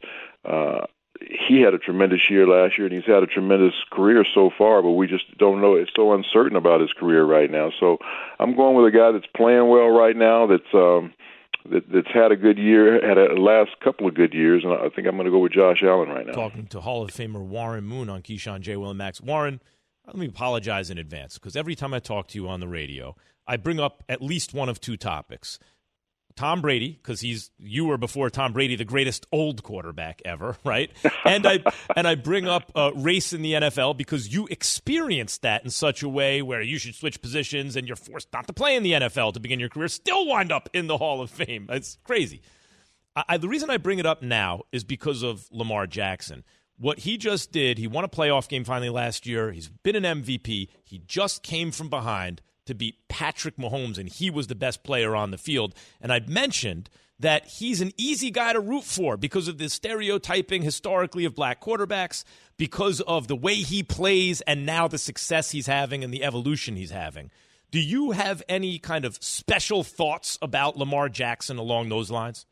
uh, 0.45 0.87
he 1.21 1.61
had 1.61 1.75
a 1.75 1.79
tremendous 1.79 2.31
year 2.31 2.47
last 2.47 2.79
year, 2.79 2.87
and 2.87 2.95
he's 2.95 3.07
had 3.07 3.23
a 3.23 3.27
tremendous 3.27 3.75
career 3.91 4.25
so 4.35 4.51
far. 4.57 4.83
But 4.83 4.93
we 4.93 5.07
just 5.07 5.37
don't 5.39 5.61
know; 5.61 5.75
it's 5.75 5.91
so 5.95 6.13
uncertain 6.13 6.57
about 6.57 6.81
his 6.81 6.93
career 6.93 7.25
right 7.25 7.51
now. 7.51 7.71
So 7.79 7.99
I'm 8.39 8.55
going 8.57 8.77
with 8.77 8.93
a 8.93 8.97
guy 8.97 9.13
that's 9.13 9.27
playing 9.35 9.69
well 9.69 9.89
right 9.89 10.17
now. 10.17 10.47
That's 10.47 10.75
um, 10.75 11.13
that, 11.71 11.91
that's 11.93 12.11
had 12.13 12.33
a 12.33 12.37
good 12.37 12.59
year, 12.59 13.07
had 13.07 13.19
a 13.19 13.35
last 13.35 13.71
couple 13.83 14.07
of 14.07 14.15
good 14.15 14.35
years, 14.35 14.65
and 14.65 14.73
I 14.73 14.89
think 14.89 15.07
I'm 15.07 15.17
going 15.17 15.27
to 15.27 15.31
go 15.31 15.41
with 15.41 15.53
Josh 15.53 15.83
Allen 15.83 16.09
right 16.09 16.27
now. 16.27 16.33
Talking 16.33 16.67
to 16.69 16.81
Hall 16.81 17.03
of 17.03 17.11
Famer 17.11 17.45
Warren 17.45 17.85
Moon 17.85 18.09
on 18.09 18.23
Keyshawn 18.23 18.61
J. 18.61 18.77
Will 18.77 18.91
and 18.91 18.99
Max. 18.99 19.21
Warren, 19.21 19.61
let 20.07 20.17
me 20.17 20.27
apologize 20.27 20.91
in 20.91 20.99
advance 20.99 21.35
because 21.39 21.57
every 21.57 21.75
time 21.75 21.93
I 21.93 21.99
talk 21.99 22.29
to 22.29 22.39
you 22.39 22.49
on 22.49 22.61
the 22.61 22.69
radio, 22.69 23.17
I 23.47 23.57
bring 23.57 23.81
up 23.81 24.03
at 24.09 24.23
least 24.23 24.55
one 24.55 24.69
of 24.69 24.81
two 24.81 24.97
topics. 24.97 25.59
Tom 26.39 26.61
Brady 26.61 26.91
because 26.93 27.21
he's 27.21 27.51
you 27.59 27.85
were 27.85 27.99
before 27.99 28.31
Tom 28.31 28.53
Brady 28.53 28.77
the 28.77 28.85
greatest 28.85 29.27
old 29.33 29.65
quarterback 29.65 30.23
ever, 30.25 30.57
right? 30.65 30.91
And 31.25 31.47
I 31.47 31.59
and 31.97 32.07
I 32.07 32.15
bring 32.15 32.47
up 32.47 32.71
uh, 32.75 32.93
race 32.95 33.33
in 33.33 33.43
the 33.43 33.55
NFL 33.55 33.97
because 33.97 34.33
you 34.33 34.47
experienced 34.47 35.43
that 35.43 35.65
in 35.65 35.71
such 35.71 36.03
a 36.03 36.09
way 36.09 36.41
where 36.41 36.63
you 36.63 36.79
should 36.79 36.95
switch 36.95 37.21
positions 37.21 37.75
and 37.75 37.87
you're 37.89 37.97
forced 37.97 38.33
not 38.33 38.47
to 38.47 38.53
play 38.53 38.77
in 38.77 38.83
the 38.85 38.93
NFL 38.93 39.35
to 39.35 39.41
begin 39.41 39.59
your 39.59 39.69
career, 39.69 39.89
still 39.89 40.27
wind 40.27 40.53
up 40.53 40.69
in 40.73 40.87
the 40.87 40.97
Hall 40.97 41.21
of 41.21 41.31
Fame. 41.31 41.67
It's 41.71 41.99
crazy. 42.05 42.41
I, 43.17 43.25
I, 43.31 43.37
the 43.37 43.49
reason 43.49 43.69
I 43.69 43.77
bring 43.77 43.99
it 43.99 44.07
up 44.07 44.23
now 44.23 44.63
is 44.73 44.85
because 44.85 45.23
of 45.23 45.49
Lamar 45.51 45.87
Jackson. 45.87 46.45
What 46.79 47.01
he 47.01 47.19
just 47.19 47.51
did, 47.51 47.79
he 47.79 47.89
won 47.89 48.05
a 48.05 48.09
playoff 48.09 48.49
game 48.49 48.65
finally 48.65 48.91
last 48.91 49.27
year. 49.27 49.51
He's 49.51 49.69
been 49.69 49.97
an 49.97 50.23
MVP. 50.23 50.69
He 50.85 51.03
just 51.05 51.43
came 51.43 51.73
from 51.73 51.91
behind 51.91 52.41
to 52.69 52.75
beat 52.75 53.09
Patrick 53.09 53.57
Mahomes, 53.57 53.99
and 53.99 54.09
he 54.09 54.31
was 54.31 54.47
the 54.47 54.55
best 54.55 54.83
player 54.83 55.17
on 55.17 55.31
the 55.31 55.39
field. 55.39 55.75
And 56.01 56.13
I've 56.13 56.29
mentioned 56.29 56.89
that 57.19 57.47
he's 57.47 57.81
an 57.81 57.93
easy 57.97 58.31
guy 58.31 58.53
to 58.53 58.61
root 58.61 58.85
for 58.85 59.17
because 59.17 59.49
of 59.49 59.59
the 59.59 59.69
stereotyping 59.69 60.63
historically 60.63 61.25
of 61.25 61.35
black 61.35 61.61
quarterbacks, 61.61 62.25
because 62.57 63.01
of 63.01 63.27
the 63.27 63.37
way 63.37 63.57
he 63.57 63.83
plays, 63.83 64.41
and 64.43 64.65
now 64.65 64.87
the 64.87 64.99
success 64.99 65.51
he's 65.51 65.67
having 65.67 66.05
and 66.05 66.15
the 66.15 66.23
evolution 66.23 66.77
he's 66.77 66.93
having. 66.93 67.31
Do 67.71 67.81
you 67.81 68.13
have 68.13 68.43
any 68.49 68.79
kind 68.79 69.05
of 69.05 69.19
special 69.21 69.83
thoughts 69.83 70.39
about 70.41 70.79
Lamar 70.79 71.09
Jackson 71.09 71.59
along 71.59 71.89
those 71.89 72.11
lines? 72.11 72.47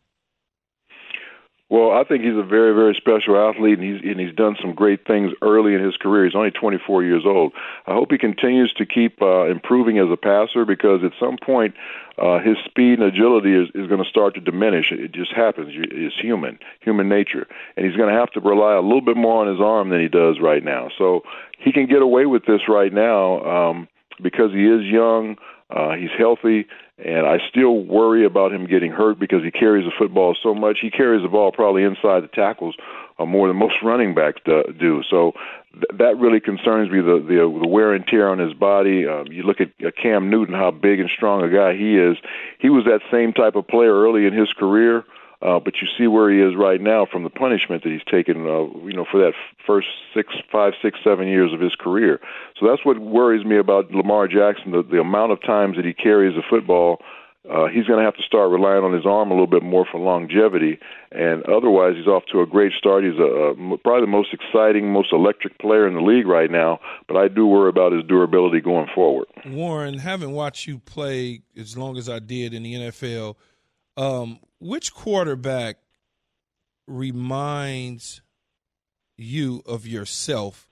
Well, 1.68 1.90
I 1.90 2.04
think 2.04 2.22
he's 2.22 2.36
a 2.36 2.44
very, 2.44 2.72
very 2.74 2.94
special 2.94 3.36
athlete, 3.36 3.80
and 3.80 3.82
he's 3.82 4.00
and 4.08 4.20
he's 4.20 4.34
done 4.34 4.56
some 4.60 4.72
great 4.72 5.04
things 5.04 5.32
early 5.42 5.74
in 5.74 5.82
his 5.82 5.96
career. 5.96 6.24
He's 6.24 6.36
only 6.36 6.52
24 6.52 7.02
years 7.02 7.24
old. 7.26 7.52
I 7.88 7.92
hope 7.92 8.12
he 8.12 8.18
continues 8.18 8.72
to 8.74 8.86
keep 8.86 9.20
uh, 9.20 9.46
improving 9.46 9.98
as 9.98 10.06
a 10.08 10.16
passer 10.16 10.64
because 10.64 11.02
at 11.02 11.10
some 11.18 11.36
point, 11.44 11.74
uh, 12.18 12.38
his 12.38 12.56
speed 12.64 13.00
and 13.00 13.02
agility 13.02 13.52
is, 13.52 13.68
is 13.74 13.88
going 13.88 14.02
to 14.02 14.08
start 14.08 14.34
to 14.36 14.40
diminish. 14.40 14.92
It 14.92 15.10
just 15.10 15.32
happens. 15.32 15.72
It's 15.74 16.14
human, 16.20 16.60
human 16.82 17.08
nature, 17.08 17.48
and 17.76 17.84
he's 17.84 17.96
going 17.96 18.14
to 18.14 18.18
have 18.18 18.30
to 18.32 18.40
rely 18.40 18.74
a 18.74 18.80
little 18.80 19.00
bit 19.00 19.16
more 19.16 19.44
on 19.44 19.48
his 19.52 19.60
arm 19.60 19.88
than 19.88 20.00
he 20.00 20.08
does 20.08 20.38
right 20.40 20.62
now. 20.62 20.88
So 20.96 21.24
he 21.58 21.72
can 21.72 21.86
get 21.86 22.00
away 22.00 22.26
with 22.26 22.46
this 22.46 22.68
right 22.68 22.92
now 22.92 23.40
um, 23.42 23.88
because 24.22 24.52
he 24.52 24.66
is 24.66 24.84
young. 24.84 25.36
Uh, 25.68 25.96
he's 25.96 26.10
healthy 26.16 26.68
and 26.98 27.26
I 27.26 27.38
still 27.50 27.84
worry 27.84 28.24
about 28.24 28.52
him 28.52 28.66
getting 28.66 28.90
hurt 28.90 29.18
because 29.18 29.42
he 29.42 29.50
carries 29.50 29.84
the 29.84 29.92
football 29.98 30.34
so 30.42 30.54
much. 30.54 30.78
He 30.80 30.90
carries 30.90 31.22
the 31.22 31.28
ball 31.28 31.52
probably 31.52 31.82
inside 31.82 32.22
the 32.22 32.28
tackles 32.28 32.74
uh, 33.18 33.26
more 33.26 33.48
than 33.48 33.56
most 33.56 33.76
running 33.82 34.14
backs 34.14 34.40
do. 34.44 35.02
So 35.08 35.32
th- 35.72 35.84
that 35.98 36.16
really 36.18 36.40
concerns 36.40 36.90
me 36.90 37.00
the, 37.00 37.18
the 37.18 37.60
the 37.62 37.68
wear 37.68 37.92
and 37.92 38.06
tear 38.06 38.28
on 38.28 38.38
his 38.38 38.54
body. 38.54 39.06
Uh, 39.06 39.24
you 39.24 39.42
look 39.42 39.60
at 39.60 39.72
uh, 39.84 39.90
Cam 40.00 40.30
Newton, 40.30 40.54
how 40.54 40.70
big 40.70 41.00
and 41.00 41.10
strong 41.10 41.42
a 41.42 41.50
guy 41.50 41.76
he 41.76 41.98
is. 41.98 42.16
He 42.58 42.70
was 42.70 42.84
that 42.84 43.00
same 43.10 43.32
type 43.32 43.56
of 43.56 43.68
player 43.68 43.92
early 43.92 44.26
in 44.26 44.32
his 44.32 44.52
career. 44.54 45.04
Uh, 45.46 45.60
but 45.60 45.74
you 45.80 45.86
see 45.96 46.08
where 46.08 46.28
he 46.28 46.40
is 46.40 46.56
right 46.56 46.80
now 46.80 47.06
from 47.06 47.22
the 47.22 47.30
punishment 47.30 47.84
that 47.84 47.92
he's 47.92 48.02
taken, 48.10 48.48
uh, 48.48 48.66
you 48.84 48.92
know, 48.92 49.06
for 49.08 49.20
that 49.20 49.32
first 49.64 49.86
six, 50.12 50.34
five, 50.50 50.72
six, 50.82 50.98
seven 51.04 51.28
years 51.28 51.52
of 51.52 51.60
his 51.60 51.76
career. 51.78 52.18
So 52.58 52.66
that's 52.66 52.84
what 52.84 52.98
worries 52.98 53.46
me 53.46 53.56
about 53.56 53.92
Lamar 53.92 54.26
Jackson. 54.26 54.72
The, 54.72 54.82
the 54.82 54.98
amount 54.98 55.30
of 55.30 55.40
times 55.40 55.76
that 55.76 55.84
he 55.84 55.94
carries 55.94 56.34
the 56.34 56.42
football, 56.50 57.00
uh, 57.48 57.66
he's 57.66 57.86
going 57.86 58.00
to 58.00 58.04
have 58.04 58.16
to 58.16 58.24
start 58.24 58.50
relying 58.50 58.82
on 58.82 58.92
his 58.92 59.06
arm 59.06 59.30
a 59.30 59.34
little 59.34 59.46
bit 59.46 59.62
more 59.62 59.86
for 59.88 60.00
longevity. 60.00 60.80
And 61.12 61.44
otherwise, 61.44 61.94
he's 61.96 62.08
off 62.08 62.24
to 62.32 62.40
a 62.40 62.46
great 62.46 62.72
start. 62.72 63.04
He's 63.04 63.20
a, 63.20 63.22
a 63.22 63.78
probably 63.78 64.00
the 64.00 64.08
most 64.08 64.34
exciting, 64.34 64.90
most 64.90 65.12
electric 65.12 65.60
player 65.60 65.86
in 65.86 65.94
the 65.94 66.00
league 66.00 66.26
right 66.26 66.50
now. 66.50 66.80
But 67.06 67.18
I 67.18 67.28
do 67.28 67.46
worry 67.46 67.68
about 67.68 67.92
his 67.92 68.02
durability 68.08 68.60
going 68.60 68.88
forward. 68.92 69.28
Warren, 69.46 69.98
having 69.98 70.32
watched 70.32 70.66
you 70.66 70.80
play 70.80 71.42
as 71.56 71.76
long 71.76 71.96
as 71.96 72.08
I 72.08 72.18
did 72.18 72.52
in 72.52 72.64
the 72.64 72.74
NFL. 72.74 73.36
Um, 73.96 74.40
which 74.60 74.92
quarterback 74.92 75.78
reminds 76.86 78.20
you 79.16 79.62
of 79.66 79.86
yourself? 79.86 80.68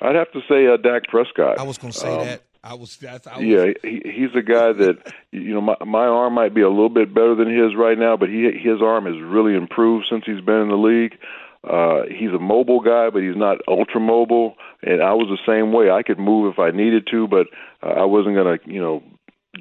I'd 0.00 0.14
have 0.14 0.30
to 0.32 0.40
say 0.48 0.66
uh, 0.66 0.76
Dak 0.76 1.04
Prescott. 1.08 1.58
I 1.58 1.62
was 1.62 1.78
going 1.78 1.92
to 1.92 1.98
say 1.98 2.12
um, 2.12 2.26
that. 2.26 2.42
I 2.62 2.74
was, 2.74 2.96
that's, 2.96 3.26
I 3.26 3.36
was, 3.36 3.46
yeah, 3.46 3.66
he, 3.82 4.00
he's 4.04 4.34
a 4.34 4.40
guy 4.40 4.72
that 4.72 5.12
you 5.32 5.52
know. 5.52 5.60
My, 5.60 5.76
my 5.84 6.06
arm 6.06 6.32
might 6.32 6.54
be 6.54 6.62
a 6.62 6.70
little 6.70 6.88
bit 6.88 7.12
better 7.12 7.34
than 7.34 7.48
his 7.48 7.76
right 7.76 7.98
now, 7.98 8.16
but 8.16 8.30
he 8.30 8.50
his 8.52 8.80
arm 8.80 9.04
has 9.04 9.20
really 9.20 9.54
improved 9.54 10.06
since 10.08 10.24
he's 10.24 10.40
been 10.40 10.62
in 10.62 10.68
the 10.68 10.76
league. 10.76 11.18
Uh, 11.62 12.02
he's 12.08 12.30
a 12.30 12.38
mobile 12.38 12.80
guy, 12.80 13.10
but 13.10 13.22
he's 13.22 13.36
not 13.36 13.58
ultra 13.68 14.00
mobile. 14.00 14.56
And 14.82 15.02
I 15.02 15.12
was 15.12 15.28
the 15.28 15.50
same 15.50 15.72
way. 15.72 15.90
I 15.90 16.02
could 16.02 16.18
move 16.18 16.52
if 16.52 16.58
I 16.58 16.70
needed 16.70 17.06
to, 17.10 17.26
but 17.28 17.46
uh, 17.82 18.00
I 18.00 18.04
wasn't 18.04 18.34
going 18.34 18.58
to, 18.58 18.70
you 18.70 18.80
know, 18.80 19.02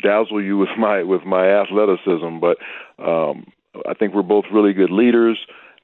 dazzle 0.02 0.42
you 0.42 0.58
with 0.58 0.70
my 0.78 1.04
with 1.04 1.24
my 1.26 1.48
athleticism, 1.48 2.40
but 2.40 2.58
um, 3.04 3.48
I 3.88 3.94
think 3.94 4.14
we're 4.14 4.24
both 4.24 4.46
really 4.52 4.74
good 4.74 4.92
leaders. 4.92 5.38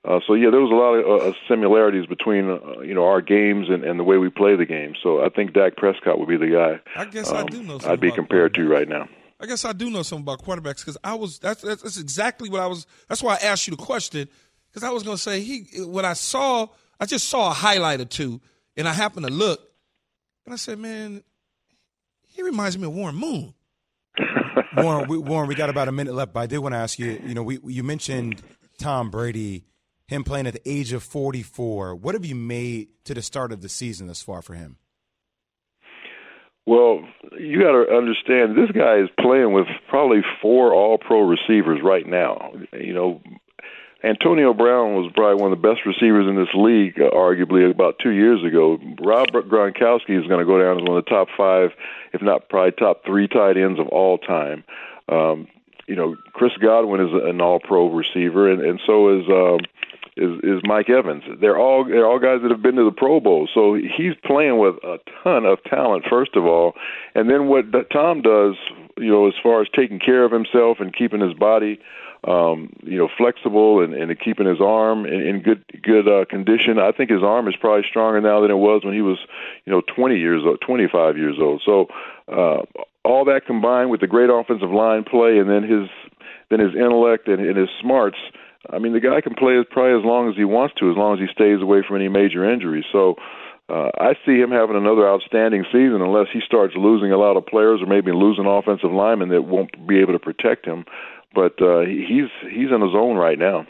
Uh, 0.05 0.19
so 0.25 0.33
yeah, 0.33 0.49
there 0.49 0.61
was 0.61 0.71
a 0.71 0.75
lot 0.75 0.93
of 0.93 1.33
uh, 1.33 1.37
similarities 1.47 2.05
between 2.05 2.49
uh, 2.49 2.79
you 2.81 2.93
know 2.93 3.05
our 3.05 3.21
games 3.21 3.67
and, 3.69 3.83
and 3.83 3.99
the 3.99 4.03
way 4.03 4.17
we 4.17 4.29
play 4.29 4.55
the 4.55 4.65
game. 4.65 4.93
So 5.01 5.23
I 5.23 5.29
think 5.29 5.53
Dak 5.53 5.75
Prescott 5.75 6.19
would 6.19 6.29
be 6.29 6.37
the 6.37 6.47
guy. 6.47 6.99
I 6.99 7.05
guess 7.05 7.29
um, 7.29 7.37
I 7.37 7.43
do 7.43 7.63
know. 7.63 7.79
I'd 7.85 7.99
be 7.99 8.11
compared 8.11 8.53
to 8.55 8.67
right 8.67 8.87
now. 8.87 9.09
I 9.41 9.45
guess 9.45 9.63
I 9.63 9.73
do 9.73 9.89
know 9.89 10.03
something 10.03 10.23
about 10.23 10.43
quarterbacks 10.43 10.79
because 10.79 10.97
I 11.03 11.15
was 11.15 11.39
that's, 11.39 11.61
that's, 11.61 11.81
that's 11.81 11.99
exactly 11.99 12.49
what 12.49 12.61
I 12.61 12.67
was. 12.67 12.85
That's 13.07 13.23
why 13.23 13.35
I 13.35 13.45
asked 13.45 13.67
you 13.67 13.75
the 13.75 13.83
question 13.83 14.27
because 14.69 14.83
I 14.83 14.91
was 14.91 15.03
going 15.03 15.17
to 15.17 15.21
say 15.21 15.41
he 15.41 15.83
when 15.83 16.05
I 16.05 16.13
saw 16.13 16.67
I 16.99 17.05
just 17.05 17.27
saw 17.29 17.49
a 17.51 17.53
highlight 17.53 18.01
or 18.01 18.05
two 18.05 18.41
and 18.75 18.87
I 18.87 18.93
happened 18.93 19.25
to 19.25 19.31
look 19.31 19.61
and 20.45 20.53
I 20.53 20.57
said, 20.57 20.79
man, 20.79 21.23
he 22.27 22.41
reminds 22.41 22.77
me 22.77 22.87
of 22.87 22.93
Warren 22.93 23.15
Moon. 23.15 23.53
Warren, 24.77 25.07
we, 25.07 25.17
Warren, 25.17 25.47
we 25.47 25.55
got 25.55 25.69
about 25.69 25.87
a 25.87 25.91
minute 25.91 26.13
left, 26.13 26.33
but 26.33 26.41
I 26.41 26.47
did 26.47 26.59
want 26.59 26.73
to 26.73 26.79
ask 26.79 26.99
you. 26.99 27.21
You 27.25 27.33
know, 27.33 27.43
we 27.43 27.59
you 27.65 27.83
mentioned 27.83 28.41
Tom 28.77 29.09
Brady 29.09 29.65
him 30.09 30.23
playing 30.23 30.47
at 30.47 30.53
the 30.53 30.69
age 30.69 30.91
of 30.91 31.03
44. 31.03 31.95
What 31.95 32.15
have 32.15 32.25
you 32.25 32.35
made 32.35 32.89
to 33.05 33.13
the 33.13 33.21
start 33.21 33.51
of 33.51 33.61
the 33.61 33.69
season 33.69 34.07
thus 34.07 34.21
far 34.21 34.41
for 34.41 34.55
him? 34.55 34.77
Well, 36.65 37.01
you 37.39 37.61
got 37.61 37.71
to 37.71 37.95
understand 37.95 38.57
this 38.57 38.71
guy 38.75 38.97
is 38.97 39.09
playing 39.19 39.53
with 39.53 39.67
probably 39.87 40.21
four 40.41 40.73
All-Pro 40.73 41.21
receivers 41.21 41.79
right 41.83 42.05
now. 42.05 42.53
You 42.73 42.93
know, 42.93 43.21
Antonio 44.03 44.53
Brown 44.53 44.93
was 44.93 45.11
probably 45.13 45.41
one 45.41 45.51
of 45.51 45.61
the 45.61 45.67
best 45.67 45.85
receivers 45.85 46.25
in 46.27 46.35
this 46.35 46.53
league, 46.53 46.99
uh, 47.01 47.09
arguably 47.11 47.69
about 47.69 47.99
two 48.01 48.11
years 48.11 48.43
ago. 48.45 48.79
Rob 49.01 49.27
Gronkowski 49.27 50.17
is 50.19 50.25
going 50.27 50.39
to 50.39 50.45
go 50.45 50.57
down 50.57 50.77
as 50.77 50.87
one 50.87 50.97
of 50.97 51.03
the 51.03 51.09
top 51.09 51.27
five, 51.35 51.71
if 52.13 52.21
not 52.21 52.47
probably 52.47 52.71
top 52.71 53.03
three 53.05 53.27
tight 53.27 53.57
ends 53.57 53.79
of 53.79 53.87
all 53.89 54.17
time. 54.17 54.63
Um, 55.09 55.47
you 55.87 55.95
know, 55.95 56.15
Chris 56.33 56.53
Godwin 56.61 57.01
is 57.01 57.09
an 57.11 57.41
All-Pro 57.41 57.91
receiver, 57.91 58.49
and, 58.49 58.61
and 58.61 58.79
so 58.85 59.19
is. 59.19 59.27
Um, 59.27 59.59
is 60.17 60.37
is 60.43 60.61
Mike 60.63 60.89
Evans. 60.89 61.23
They're 61.39 61.57
all 61.57 61.85
they're 61.85 62.05
all 62.05 62.19
guys 62.19 62.41
that 62.41 62.51
have 62.51 62.61
been 62.61 62.75
to 62.75 62.83
the 62.83 62.91
Pro 62.91 63.21
Bowl. 63.21 63.47
So 63.53 63.75
he's 63.75 64.15
playing 64.25 64.57
with 64.57 64.75
a 64.83 64.97
ton 65.23 65.45
of 65.45 65.63
talent 65.63 66.03
first 66.09 66.35
of 66.35 66.45
all, 66.45 66.73
and 67.15 67.29
then 67.29 67.47
what 67.47 67.65
Tom 67.89 68.21
does, 68.21 68.55
you 68.97 69.11
know, 69.11 69.27
as 69.27 69.33
far 69.41 69.61
as 69.61 69.67
taking 69.73 69.99
care 69.99 70.25
of 70.25 70.31
himself 70.31 70.81
and 70.81 70.93
keeping 70.93 71.21
his 71.21 71.33
body 71.33 71.79
um, 72.27 72.73
you 72.83 72.97
know, 72.97 73.07
flexible 73.17 73.81
and, 73.81 73.93
and 73.93 74.19
keeping 74.19 74.45
his 74.45 74.59
arm 74.59 75.05
in, 75.05 75.21
in 75.21 75.41
good 75.41 75.63
good 75.81 76.07
uh, 76.07 76.25
condition. 76.25 76.77
I 76.77 76.91
think 76.91 77.09
his 77.09 77.23
arm 77.23 77.47
is 77.47 77.55
probably 77.59 77.85
stronger 77.89 78.19
now 78.19 78.41
than 78.41 78.51
it 78.51 78.57
was 78.59 78.83
when 78.83 78.93
he 78.93 79.01
was, 79.01 79.17
you 79.65 79.71
know, 79.71 79.81
20 79.95 80.17
years 80.17 80.43
old, 80.45 80.59
25 80.59 81.17
years 81.17 81.37
old. 81.39 81.61
So 81.65 81.87
uh, 82.27 82.63
all 83.05 83.23
that 83.25 83.45
combined 83.45 83.89
with 83.89 84.01
the 84.01 84.07
great 84.07 84.29
offensive 84.29 84.71
line 84.71 85.05
play, 85.05 85.39
and 85.39 85.49
then 85.49 85.63
his 85.63 85.87
then 86.49 86.59
his 86.59 86.75
intellect 86.75 87.27
and, 87.27 87.39
and 87.39 87.57
his 87.57 87.69
smarts. 87.79 88.17
I 88.69 88.79
mean, 88.79 88.91
the 88.91 88.99
guy 88.99 89.21
can 89.21 89.35
play 89.35 89.57
as 89.57 89.65
probably 89.71 89.97
as 89.97 90.05
long 90.05 90.29
as 90.29 90.35
he 90.35 90.43
wants 90.43 90.75
to, 90.79 90.91
as 90.91 90.97
long 90.97 91.13
as 91.13 91.19
he 91.21 91.33
stays 91.33 91.61
away 91.61 91.83
from 91.87 91.95
any 91.95 92.09
major 92.09 92.49
injuries. 92.49 92.85
So. 92.91 93.15
Uh, 93.69 93.91
I 93.99 94.15
see 94.25 94.41
him 94.41 94.49
having 94.49 94.75
another 94.75 95.07
outstanding 95.07 95.63
season 95.65 96.01
unless 96.01 96.25
he 96.33 96.41
starts 96.43 96.73
losing 96.75 97.11
a 97.11 97.17
lot 97.17 97.37
of 97.37 97.45
players 97.45 97.83
or 97.83 97.85
maybe 97.85 98.11
losing 98.11 98.47
offensive 98.47 98.91
linemen 98.91 99.29
that 99.29 99.43
won't 99.43 99.85
be 99.85 99.99
able 99.99 100.13
to 100.13 100.17
protect 100.17 100.65
him. 100.65 100.85
But 101.33 101.61
uh, 101.61 101.81
he's 101.81 102.29
he's 102.49 102.71
in 102.71 102.81
a 102.81 102.91
zone 102.91 103.15
right 103.15 103.37
now. 103.37 103.67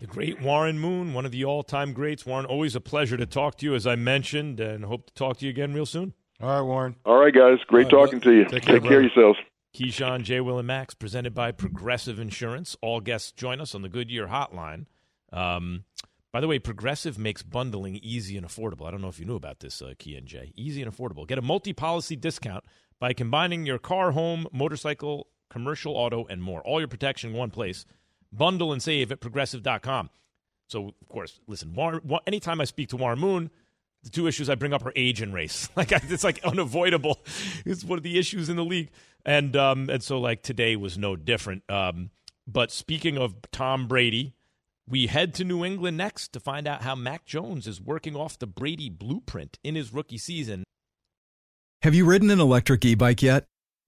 The 0.00 0.06
great 0.06 0.40
Warren 0.40 0.78
Moon, 0.78 1.12
one 1.12 1.26
of 1.26 1.32
the 1.32 1.44
all-time 1.44 1.92
greats. 1.92 2.24
Warren, 2.24 2.46
always 2.46 2.74
a 2.74 2.80
pleasure 2.80 3.16
to 3.16 3.26
talk 3.26 3.56
to 3.58 3.66
you, 3.66 3.74
as 3.74 3.86
I 3.86 3.96
mentioned, 3.96 4.60
and 4.60 4.84
hope 4.84 5.06
to 5.06 5.14
talk 5.14 5.38
to 5.38 5.44
you 5.44 5.50
again 5.50 5.74
real 5.74 5.84
soon. 5.84 6.14
All 6.40 6.48
right, 6.48 6.62
Warren. 6.62 6.96
All 7.04 7.18
right, 7.18 7.34
guys. 7.34 7.58
Great 7.66 7.84
right, 7.84 7.90
talking 7.90 8.20
well, 8.20 8.32
to 8.32 8.32
you. 8.32 8.44
Take 8.44 8.62
care, 8.62 8.80
take 8.80 8.88
care 8.88 8.98
of 8.98 9.04
yourselves. 9.04 9.38
Keyshawn, 9.74 10.22
J. 10.22 10.40
Will, 10.40 10.58
and 10.58 10.66
Max, 10.66 10.94
presented 10.94 11.34
by 11.34 11.52
Progressive 11.52 12.18
Insurance. 12.18 12.76
All 12.80 13.00
guests 13.00 13.30
join 13.30 13.60
us 13.60 13.74
on 13.74 13.82
the 13.82 13.88
Goodyear 13.88 14.28
Hotline. 14.28 14.86
Um, 15.32 15.84
by 16.32 16.40
the 16.40 16.48
way, 16.48 16.58
Progressive 16.58 17.18
makes 17.18 17.42
bundling 17.42 17.96
easy 18.02 18.36
and 18.36 18.46
affordable. 18.46 18.86
I 18.86 18.90
don't 18.90 19.02
know 19.02 19.08
if 19.08 19.20
you 19.20 19.26
knew 19.26 19.36
about 19.36 19.60
this, 19.60 19.82
uh, 19.82 19.92
Key 19.98 20.16
and 20.16 20.26
Jay. 20.26 20.52
Easy 20.56 20.82
and 20.82 20.90
affordable. 20.90 21.26
Get 21.26 21.38
a 21.38 21.42
multi-policy 21.42 22.16
discount 22.16 22.64
by 22.98 23.12
combining 23.12 23.66
your 23.66 23.78
car, 23.78 24.12
home, 24.12 24.46
motorcycle, 24.52 25.26
commercial 25.50 25.96
auto, 25.96 26.26
and 26.26 26.42
more. 26.42 26.60
All 26.62 26.80
your 26.80 26.88
protection 26.88 27.30
in 27.30 27.36
one 27.36 27.50
place. 27.50 27.84
Bundle 28.32 28.72
and 28.72 28.82
save 28.82 29.12
at 29.12 29.20
progressive.com. 29.20 30.10
So, 30.68 30.94
of 31.02 31.08
course, 31.08 31.40
listen, 31.46 31.74
War, 31.74 32.00
anytime 32.26 32.60
I 32.60 32.64
speak 32.64 32.88
to 32.90 32.96
Warren 32.96 33.18
Moon, 33.18 33.50
the 34.02 34.10
two 34.10 34.26
issues 34.26 34.48
I 34.48 34.54
bring 34.54 34.72
up 34.72 34.86
are 34.86 34.92
age 34.96 35.20
and 35.20 35.34
race. 35.34 35.68
Like 35.76 35.92
it's 35.92 36.24
like 36.24 36.42
unavoidable. 36.44 37.20
It's 37.66 37.84
one 37.84 37.98
of 37.98 38.02
the 38.02 38.18
issues 38.18 38.48
in 38.48 38.56
the 38.56 38.64
league, 38.64 38.90
and 39.24 39.54
um, 39.56 39.90
and 39.90 40.02
so 40.02 40.18
like 40.18 40.42
today 40.42 40.76
was 40.76 40.96
no 40.96 41.16
different. 41.16 41.62
Um, 41.68 42.10
but 42.46 42.70
speaking 42.70 43.18
of 43.18 43.34
Tom 43.52 43.88
Brady, 43.88 44.34
we 44.88 45.06
head 45.06 45.34
to 45.34 45.44
New 45.44 45.64
England 45.64 45.96
next 45.96 46.32
to 46.32 46.40
find 46.40 46.66
out 46.66 46.82
how 46.82 46.94
Mac 46.94 47.24
Jones 47.24 47.66
is 47.66 47.80
working 47.80 48.16
off 48.16 48.38
the 48.38 48.46
Brady 48.46 48.90
blueprint 48.90 49.58
in 49.62 49.74
his 49.74 49.92
rookie 49.92 50.18
season. 50.18 50.64
Have 51.82 51.94
you 51.94 52.04
ridden 52.04 52.30
an 52.30 52.40
electric 52.40 52.84
e-bike 52.84 53.22
yet? 53.22 53.46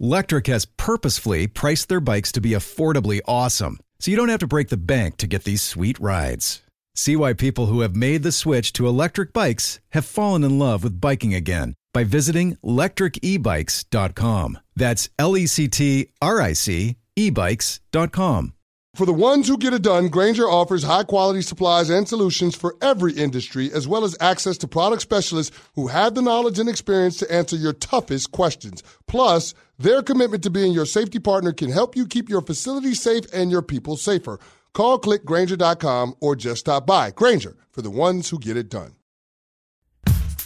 Lectric 0.00 0.46
has 0.46 0.64
purposefully 0.64 1.48
priced 1.48 1.88
their 1.88 1.98
bikes 2.00 2.30
to 2.30 2.40
be 2.40 2.50
affordably 2.50 3.20
awesome, 3.26 3.80
so 3.98 4.12
you 4.12 4.16
don't 4.16 4.28
have 4.28 4.38
to 4.38 4.46
break 4.46 4.68
the 4.68 4.76
bank 4.76 5.16
to 5.16 5.26
get 5.26 5.42
these 5.42 5.60
sweet 5.60 5.98
rides. 5.98 6.62
See 6.94 7.16
why 7.16 7.32
people 7.32 7.66
who 7.66 7.80
have 7.80 7.96
made 7.96 8.22
the 8.22 8.30
switch 8.30 8.72
to 8.74 8.86
electric 8.86 9.32
bikes 9.32 9.80
have 9.90 10.04
fallen 10.04 10.44
in 10.44 10.56
love 10.56 10.84
with 10.84 11.00
biking 11.00 11.34
again 11.34 11.74
by 11.92 12.04
visiting 12.04 12.54
lectricebikes.com. 12.64 14.58
That's 14.76 15.08
L 15.18 15.36
E 15.36 15.46
C 15.46 15.66
T 15.66 16.10
R 16.22 16.40
I 16.40 16.52
C 16.52 16.96
ebikes.com. 17.16 18.52
For 18.94 19.06
the 19.06 19.12
ones 19.12 19.46
who 19.48 19.58
get 19.58 19.74
it 19.74 19.82
done, 19.82 20.08
Grainger 20.08 20.48
offers 20.48 20.82
high 20.82 21.04
quality 21.04 21.42
supplies 21.42 21.90
and 21.90 22.08
solutions 22.08 22.56
for 22.56 22.76
every 22.80 23.12
industry, 23.12 23.70
as 23.72 23.86
well 23.86 24.04
as 24.04 24.16
access 24.20 24.58
to 24.58 24.68
product 24.68 25.02
specialists 25.02 25.56
who 25.74 25.88
have 25.88 26.14
the 26.14 26.22
knowledge 26.22 26.58
and 26.58 26.68
experience 26.68 27.16
to 27.18 27.32
answer 27.32 27.54
your 27.54 27.74
toughest 27.74 28.32
questions. 28.32 28.82
Plus, 29.06 29.54
their 29.78 30.02
commitment 30.02 30.42
to 30.42 30.50
being 30.50 30.72
your 30.72 30.86
safety 30.86 31.20
partner 31.20 31.52
can 31.52 31.70
help 31.70 31.94
you 31.94 32.06
keep 32.06 32.28
your 32.28 32.40
facility 32.40 32.94
safe 32.94 33.24
and 33.32 33.50
your 33.50 33.62
people 33.62 33.96
safer. 33.96 34.40
Call 34.72 35.00
clickgrainger.com 35.00 36.16
or 36.20 36.34
just 36.34 36.60
stop 36.60 36.84
by. 36.86 37.12
Grainger 37.12 37.56
for 37.70 37.82
the 37.82 37.90
ones 37.90 38.28
who 38.28 38.38
get 38.38 38.56
it 38.56 38.68
done. 38.68 38.92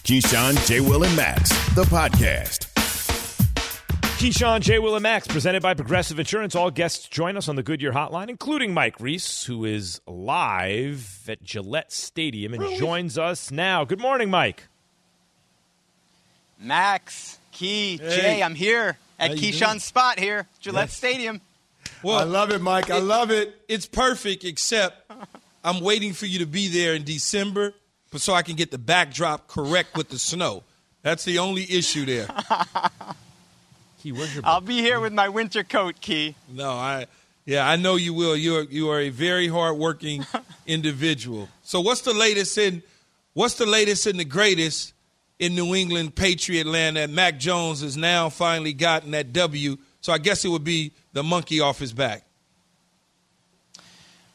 Keyshawn, 0.05 0.67
J. 0.67 0.81
Will, 0.81 1.05
and 1.05 1.17
Max, 1.17 1.49
the 1.75 1.85
podcast. 1.85 2.69
Keyshawn, 4.19 4.61
J. 4.61 4.79
Will, 4.79 4.97
and 4.97 5.03
Max, 5.03 5.27
presented 5.27 5.63
by 5.63 5.75
Progressive 5.75 6.19
Insurance. 6.19 6.55
All 6.55 6.71
guests 6.71 7.09
join 7.09 7.37
us 7.37 7.49
on 7.49 7.57
the 7.57 7.63
Goodyear 7.63 7.93
Hotline, 7.93 8.29
including 8.29 8.75
Mike 8.75 9.01
Reiss, 9.01 9.45
who 9.45 9.65
is 9.65 10.01
live 10.07 11.25
at 11.29 11.43
Gillette 11.43 11.91
Stadium 11.91 12.53
and 12.53 12.77
joins 12.79 13.17
us 13.17 13.51
now. 13.51 13.85
Good 13.85 14.01
morning, 14.01 14.29
Mike. 14.29 14.69
Max, 16.59 17.39
Key, 17.53 17.97
hey. 17.97 18.17
Jay, 18.17 18.43
I'm 18.43 18.55
here 18.55 18.99
at 19.23 19.31
Keyshawn's 19.33 19.85
spot 19.85 20.19
here, 20.19 20.47
Gillette 20.61 20.89
yes. 20.89 20.97
Stadium. 20.97 21.41
Well, 22.03 22.19
I 22.19 22.25
love 22.25 22.51
it, 22.51 22.61
Mike. 22.61 22.91
I 22.91 22.99
love 22.99 23.31
it. 23.31 23.55
It's 23.69 23.87
perfect, 23.87 24.45
except 24.45 25.11
I'm 25.65 25.81
waiting 25.81 26.13
for 26.13 26.27
you 26.27 26.41
to 26.41 26.47
be 26.47 26.69
there 26.69 26.95
in 26.95 27.05
December 27.05 27.75
so 28.17 28.35
I 28.35 28.43
can 28.43 28.57
get 28.57 28.71
the 28.71 28.79
backdrop 28.79 29.49
correct 29.49 29.97
with 29.97 30.09
the 30.09 30.19
snow. 30.19 30.65
That's 31.03 31.25
the 31.25 31.39
only 31.39 31.63
issue 31.63 32.05
there. 32.05 32.27
Key, 34.03 34.13
where's 34.13 34.35
your? 34.35 34.45
I'll 34.45 34.61
be 34.61 34.79
here 34.79 35.01
with 35.01 35.13
my 35.13 35.29
winter 35.29 35.63
coat, 35.63 36.01
Key. 36.01 36.35
No, 36.49 36.71
I. 36.71 37.07
Yeah, 37.45 37.69
I 37.69 37.75
know 37.75 37.97
you 37.97 38.15
will. 38.15 38.37
You 38.37 38.59
are 38.59 38.63
you 38.63 38.91
are 38.91 39.01
a 39.01 39.09
very 39.09 39.49
hardworking 39.49 40.27
individual. 40.67 41.49
So 41.65 41.81
what's 41.81 42.03
the 42.03 42.15
latest 42.15 42.57
in 42.57 42.83
what's 43.35 43.55
the 43.55 43.67
latest 43.67 44.07
and 44.07 44.19
the 44.19 44.25
greatest 44.25 44.92
in 45.43 45.57
New 45.57 45.75
England 45.75 46.15
Patriot 46.15 46.67
land 46.67 46.97
that 46.97 47.11
Mac 47.11 47.37
Jones 47.37 47.81
has 47.81 47.97
now 47.97 48.29
finally 48.29 48.73
gotten 48.73 49.11
that 49.11 49.33
W? 49.33 49.77
So 50.01 50.13
I 50.13 50.19
guess 50.19 50.45
it 50.45 50.49
would 50.49 50.63
be 50.63 50.93
the 51.15 51.25
monkey 51.25 51.59
off 51.59 51.81
his 51.81 51.93
back. 51.93 52.25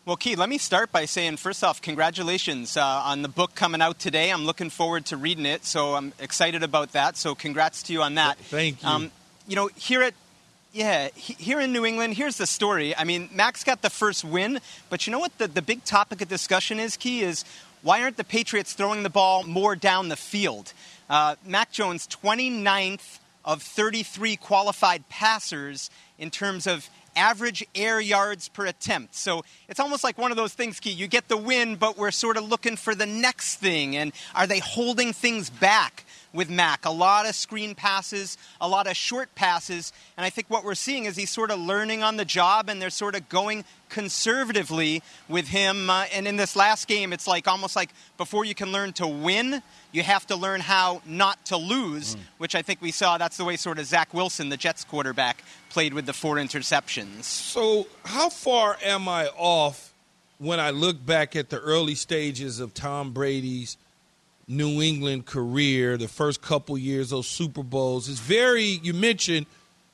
Well, 0.03 0.17
Key, 0.17 0.35
let 0.35 0.49
me 0.49 0.57
start 0.57 0.91
by 0.91 1.05
saying, 1.05 1.37
first 1.37 1.63
off, 1.63 1.81
congratulations 1.81 2.75
uh, 2.75 2.83
on 2.83 3.21
the 3.21 3.29
book 3.29 3.55
coming 3.55 3.81
out 3.81 3.99
today. 3.99 4.31
I'm 4.31 4.45
looking 4.45 4.69
forward 4.69 5.05
to 5.07 5.17
reading 5.17 5.45
it, 5.45 5.63
so 5.63 5.95
I'm 5.95 6.11
excited 6.19 6.61
about 6.61 6.91
that. 6.91 7.15
So, 7.15 7.35
congrats 7.35 7.83
to 7.83 7.93
you 7.93 8.01
on 8.01 8.15
that. 8.15 8.37
Thank 8.37 8.83
you. 8.83 8.89
Um, 8.89 9.11
you 9.47 9.55
know, 9.55 9.69
here 9.75 10.01
at 10.03 10.13
yeah, 10.73 11.07
here 11.15 11.61
in 11.61 11.71
New 11.71 11.85
England, 11.85 12.15
here's 12.15 12.37
the 12.37 12.45
story. 12.45 12.95
I 12.95 13.05
mean, 13.05 13.29
Max 13.33 13.63
got 13.63 13.81
the 13.81 13.89
first 13.89 14.25
win, 14.25 14.59
but 14.89 15.07
you 15.07 15.11
know 15.11 15.19
what 15.19 15.37
the, 15.37 15.47
the 15.47 15.61
big 15.61 15.85
topic 15.85 16.21
of 16.21 16.27
discussion 16.27 16.79
is, 16.79 16.97
Key, 16.97 17.21
is 17.21 17.45
why 17.81 18.01
aren't 18.01 18.17
the 18.17 18.23
Patriots 18.23 18.73
throwing 18.73 19.03
the 19.03 19.09
ball 19.09 19.43
more 19.43 19.75
down 19.75 20.09
the 20.09 20.15
field? 20.15 20.73
Uh, 21.09 21.35
Mac 21.45 21.71
Jones, 21.71 22.07
29th 22.07 23.19
of 23.45 23.61
33 23.61 24.35
qualified 24.35 25.07
passers 25.09 25.89
in 26.17 26.29
terms 26.29 26.67
of 26.67 26.89
average 27.15 27.65
air 27.73 27.99
yards 27.99 28.47
per 28.49 28.65
attempt. 28.65 29.15
So 29.15 29.43
it's 29.67 29.79
almost 29.79 30.03
like 30.03 30.17
one 30.17 30.31
of 30.31 30.37
those 30.37 30.53
things, 30.53 30.79
Key. 30.79 30.91
You 30.91 31.07
get 31.07 31.27
the 31.27 31.37
win, 31.37 31.75
but 31.75 31.97
we're 31.97 32.11
sort 32.11 32.37
of 32.37 32.47
looking 32.47 32.75
for 32.75 32.93
the 32.93 33.05
next 33.05 33.55
thing. 33.55 33.95
And 33.95 34.13
are 34.35 34.45
they 34.45 34.59
holding 34.59 35.13
things 35.13 35.49
back? 35.49 36.05
With 36.33 36.49
Mac. 36.49 36.85
A 36.85 36.91
lot 36.91 37.27
of 37.27 37.35
screen 37.35 37.75
passes, 37.75 38.37
a 38.61 38.67
lot 38.67 38.87
of 38.87 38.95
short 38.95 39.33
passes, 39.35 39.93
and 40.17 40.25
I 40.25 40.29
think 40.29 40.49
what 40.49 40.63
we're 40.63 40.75
seeing 40.75 41.05
is 41.05 41.15
he's 41.15 41.29
sort 41.29 41.51
of 41.51 41.59
learning 41.59 42.03
on 42.03 42.17
the 42.17 42.25
job, 42.25 42.69
and 42.69 42.81
they're 42.81 42.89
sort 42.89 43.15
of 43.15 43.29
going 43.29 43.63
conservatively 43.89 45.01
with 45.29 45.47
him. 45.47 45.89
Uh, 45.89 46.05
and 46.13 46.27
in 46.27 46.35
this 46.35 46.55
last 46.55 46.87
game, 46.87 47.13
it's 47.13 47.27
like 47.27 47.47
almost 47.47 47.75
like 47.75 47.91
before 48.17 48.45
you 48.45 48.55
can 48.55 48.71
learn 48.71 48.93
to 48.93 49.07
win, 49.07 49.61
you 49.91 50.03
have 50.03 50.27
to 50.27 50.35
learn 50.35 50.59
how 50.59 51.01
not 51.05 51.43
to 51.45 51.57
lose, 51.57 52.15
mm. 52.15 52.19
which 52.37 52.55
I 52.55 52.61
think 52.61 52.81
we 52.81 52.91
saw. 52.91 53.17
That's 53.17 53.37
the 53.37 53.45
way 53.45 53.55
sort 53.55 53.79
of 53.79 53.85
Zach 53.85 54.13
Wilson, 54.13 54.49
the 54.49 54.57
Jets 54.57 54.83
quarterback, 54.83 55.43
played 55.69 55.93
with 55.93 56.05
the 56.05 56.13
four 56.13 56.35
interceptions. 56.35 57.23
So, 57.23 57.87
how 58.05 58.29
far 58.29 58.77
am 58.83 59.07
I 59.07 59.27
off 59.37 59.93
when 60.37 60.59
I 60.59 60.69
look 60.69 61.03
back 61.03 61.35
at 61.35 61.49
the 61.49 61.59
early 61.59 61.95
stages 61.95 62.59
of 62.59 62.73
Tom 62.73 63.11
Brady's 63.11 63.77
New 64.47 64.81
England 64.81 65.25
career, 65.25 65.97
the 65.97 66.07
first 66.07 66.41
couple 66.41 66.77
years, 66.77 67.09
those 67.09 67.27
Super 67.27 67.63
Bowls? 67.63 68.09
It's 68.09 68.19
very, 68.19 68.63
you 68.63 68.93
mentioned 68.93 69.45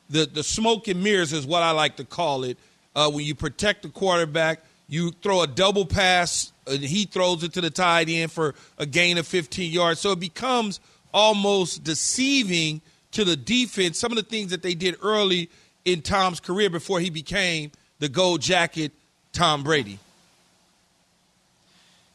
the, 0.09 0.25
the 0.25 0.43
smoke 0.43 0.87
and 0.87 1.03
mirrors, 1.03 1.33
is 1.33 1.45
what 1.45 1.63
I 1.63 1.71
like 1.71 1.97
to 1.97 2.05
call 2.05 2.43
it. 2.43 2.57
Uh, 2.95 3.09
when 3.09 3.25
you 3.25 3.33
protect 3.33 3.81
the 3.83 3.89
quarterback, 3.89 4.61
you 4.87 5.11
throw 5.11 5.41
a 5.41 5.47
double 5.47 5.85
pass, 5.85 6.51
and 6.67 6.79
he 6.79 7.05
throws 7.05 7.43
it 7.43 7.53
to 7.53 7.61
the 7.61 7.69
tight 7.69 8.09
end 8.09 8.31
for 8.31 8.53
a 8.77 8.85
gain 8.85 9.17
of 9.17 9.25
15 9.25 9.71
yards. 9.71 9.99
So 9.99 10.11
it 10.11 10.19
becomes 10.19 10.79
almost 11.13 11.83
deceiving 11.83 12.81
to 13.11 13.23
the 13.23 13.35
defense. 13.35 13.97
Some 13.97 14.11
of 14.11 14.17
the 14.17 14.23
things 14.23 14.51
that 14.51 14.61
they 14.61 14.75
did 14.75 14.97
early 15.01 15.49
in 15.85 16.01
Tom's 16.01 16.39
career 16.39 16.69
before 16.69 16.99
he 16.99 17.09
became 17.09 17.71
the 17.99 18.09
gold 18.09 18.41
jacket 18.41 18.91
Tom 19.31 19.63
Brady. 19.63 19.99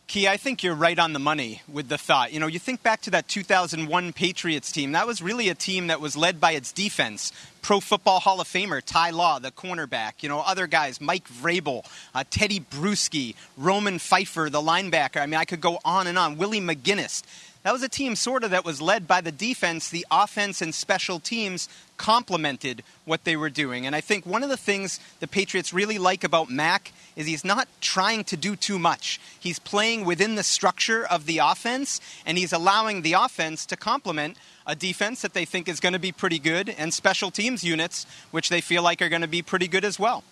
Key, 0.09 0.27
I 0.27 0.39
think 0.39 0.63
you're 0.63 0.75
right 0.75 0.99
on 0.99 1.13
the 1.13 1.19
money 1.19 1.61
with 1.71 1.91
the 1.91 1.99
thought. 1.99 2.33
You 2.33 2.41
know, 2.41 2.47
you 2.47 2.59
think 2.59 2.83
back 2.83 3.03
to 3.03 3.11
that 3.11 3.29
2001 3.29 4.15
Patriots 4.15 4.73
team. 4.73 4.93
That 4.93 5.07
was 5.07 5.21
really 5.21 5.51
a 5.51 5.55
team 5.55 5.89
that 5.89 6.01
was 6.01 6.17
led 6.17 6.41
by 6.41 6.53
its 6.53 6.73
defense. 6.73 7.31
Pro 7.61 7.79
Football 7.79 8.21
Hall 8.21 8.41
of 8.41 8.49
Famer 8.49 8.83
Ty 8.83 9.11
Law, 9.11 9.39
the 9.39 9.51
cornerback. 9.51 10.23
You 10.23 10.31
know, 10.31 10.41
other 10.41 10.67
guys, 10.67 10.99
Mike 10.99 11.29
Vrabel, 11.29 11.85
uh, 12.15 12.25
Tedy 12.31 12.65
Bruschi, 12.71 13.35
Roman 13.59 13.99
Phifer, 13.99 14.51
the 14.51 14.63
linebacker. 14.63 15.21
I 15.21 15.27
mean, 15.27 15.39
I 15.39 15.45
could 15.45 15.61
go 15.61 15.79
on 15.85 16.07
and 16.07 16.17
on. 16.17 16.39
Willie 16.39 16.63
McGinest. 16.63 17.25
That 17.65 17.73
was 17.73 17.83
a 17.83 17.89
team 17.89 18.17
sort 18.17 18.45
of 18.45 18.53
that 18.53 18.65
was 18.65 18.81
led 18.81 19.07
by 19.07 19.21
the 19.21 19.31
defense. 19.31 19.91
The 19.91 20.07
offense 20.11 20.63
and 20.63 20.75
special 20.75 21.21
teams 21.21 21.69
complemented 21.99 22.83
what 23.05 23.25
they 23.25 23.37
were 23.37 23.51
doing. 23.51 23.87
And 23.87 23.95
I 23.95 24.01
think 24.01 24.25
one 24.25 24.43
of 24.43 24.49
the 24.49 24.57
things 24.57 25.01
the 25.21 25.29
Patriots 25.29 25.75
really 25.75 25.99
like 25.99 26.25
about 26.25 26.49
Mac 26.49 26.93
is 27.17 27.27
he's 27.27 27.45
not 27.45 27.69
trying 27.81 28.25
to 28.25 28.37
do 28.37 28.57
too 28.57 28.79
much. 28.79 29.21
He's 29.39 29.59
playing 29.59 30.05
within 30.05 30.37
the 30.37 30.43
structure 30.43 31.05
of 31.05 31.27
the 31.27 31.39
offense, 31.39 32.01
and 32.25 32.39
he's 32.39 32.53
allowing 32.53 33.03
the 33.03 33.15
offense 33.15 33.67
to 33.67 33.77
complement 33.77 34.39
a 34.67 34.75
defense 34.75 35.23
that 35.23 35.35
they 35.35 35.45
think 35.45 35.69
is 35.69 35.81
going 35.81 35.95
to 35.95 35.99
be 35.99 36.13
pretty 36.13 36.39
good 36.39 36.71
and 36.71 36.95
special 36.95 37.31
teams 37.31 37.65
units, 37.65 38.07
which 38.31 38.49
they 38.49 38.61
feel 38.61 38.83
like 38.83 39.03
are 39.03 39.09
going 39.09 39.23
to 39.23 39.29
be 39.29 39.43
pretty 39.43 39.67
good 39.67 39.85
as 39.85 39.99
well. 39.99 40.23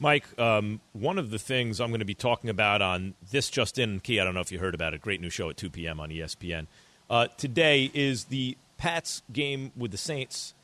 Mike, 0.00 0.26
um, 0.36 0.80
one 0.92 1.16
of 1.16 1.30
the 1.30 1.38
things 1.38 1.80
I'm 1.80 1.90
going 1.90 2.00
to 2.00 2.04
be 2.04 2.14
talking 2.14 2.50
about 2.50 2.82
on 2.82 3.14
this 3.30 3.48
Just 3.48 3.78
In 3.78 4.00
Key, 4.00 4.18
I 4.18 4.24
don't 4.24 4.34
know 4.34 4.40
if 4.40 4.50
you 4.50 4.58
heard 4.58 4.74
about 4.74 4.94
it, 4.94 5.00
great 5.00 5.20
new 5.20 5.30
show 5.30 5.48
at 5.48 5.56
2 5.56 5.70
p.m. 5.70 6.00
on 6.00 6.10
ESPN, 6.10 6.66
uh, 7.08 7.28
today 7.36 7.88
is 7.94 8.24
the 8.24 8.56
Pats 8.78 9.22
game 9.32 9.70
with 9.76 9.92
the 9.92 9.96
Saints 9.96 10.54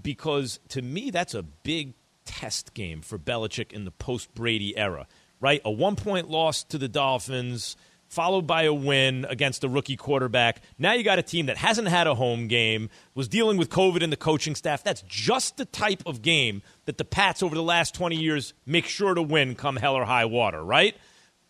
because 0.00 0.60
to 0.68 0.82
me 0.82 1.10
that's 1.10 1.34
a 1.34 1.42
big 1.42 1.94
test 2.24 2.74
game 2.74 3.02
for 3.02 3.18
Belichick 3.18 3.72
in 3.72 3.84
the 3.84 3.90
post 3.90 4.34
Brady 4.34 4.76
era, 4.76 5.06
right? 5.40 5.60
A 5.64 5.70
one 5.70 5.96
point 5.96 6.28
loss 6.28 6.64
to 6.64 6.78
the 6.78 6.88
Dolphins– 6.88 7.76
followed 8.08 8.46
by 8.46 8.62
a 8.62 8.74
win 8.74 9.26
against 9.28 9.64
a 9.64 9.68
rookie 9.68 9.96
quarterback. 9.96 10.62
Now 10.78 10.92
you 10.92 11.02
got 11.02 11.18
a 11.18 11.22
team 11.22 11.46
that 11.46 11.56
hasn't 11.56 11.88
had 11.88 12.06
a 12.06 12.14
home 12.14 12.48
game, 12.48 12.88
was 13.14 13.28
dealing 13.28 13.56
with 13.56 13.70
COVID 13.70 14.02
and 14.02 14.12
the 14.12 14.16
coaching 14.16 14.54
staff. 14.54 14.82
That's 14.82 15.02
just 15.02 15.56
the 15.56 15.64
type 15.64 16.02
of 16.06 16.22
game 16.22 16.62
that 16.84 16.98
the 16.98 17.04
Pats 17.04 17.42
over 17.42 17.54
the 17.54 17.62
last 17.62 17.94
20 17.94 18.16
years 18.16 18.54
make 18.64 18.86
sure 18.86 19.14
to 19.14 19.22
win 19.22 19.54
come 19.54 19.76
hell 19.76 19.94
or 19.94 20.04
high 20.04 20.26
water, 20.26 20.62
right? 20.62 20.96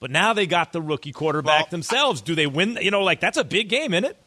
But 0.00 0.10
now 0.10 0.32
they 0.32 0.46
got 0.46 0.72
the 0.72 0.82
rookie 0.82 1.12
quarterback 1.12 1.62
well, 1.62 1.70
themselves. 1.70 2.20
Do 2.20 2.34
they 2.34 2.46
win? 2.46 2.78
You 2.80 2.90
know, 2.90 3.02
like 3.02 3.20
that's 3.20 3.38
a 3.38 3.44
big 3.44 3.68
game, 3.68 3.94
isn't 3.94 4.04
it? 4.04 4.22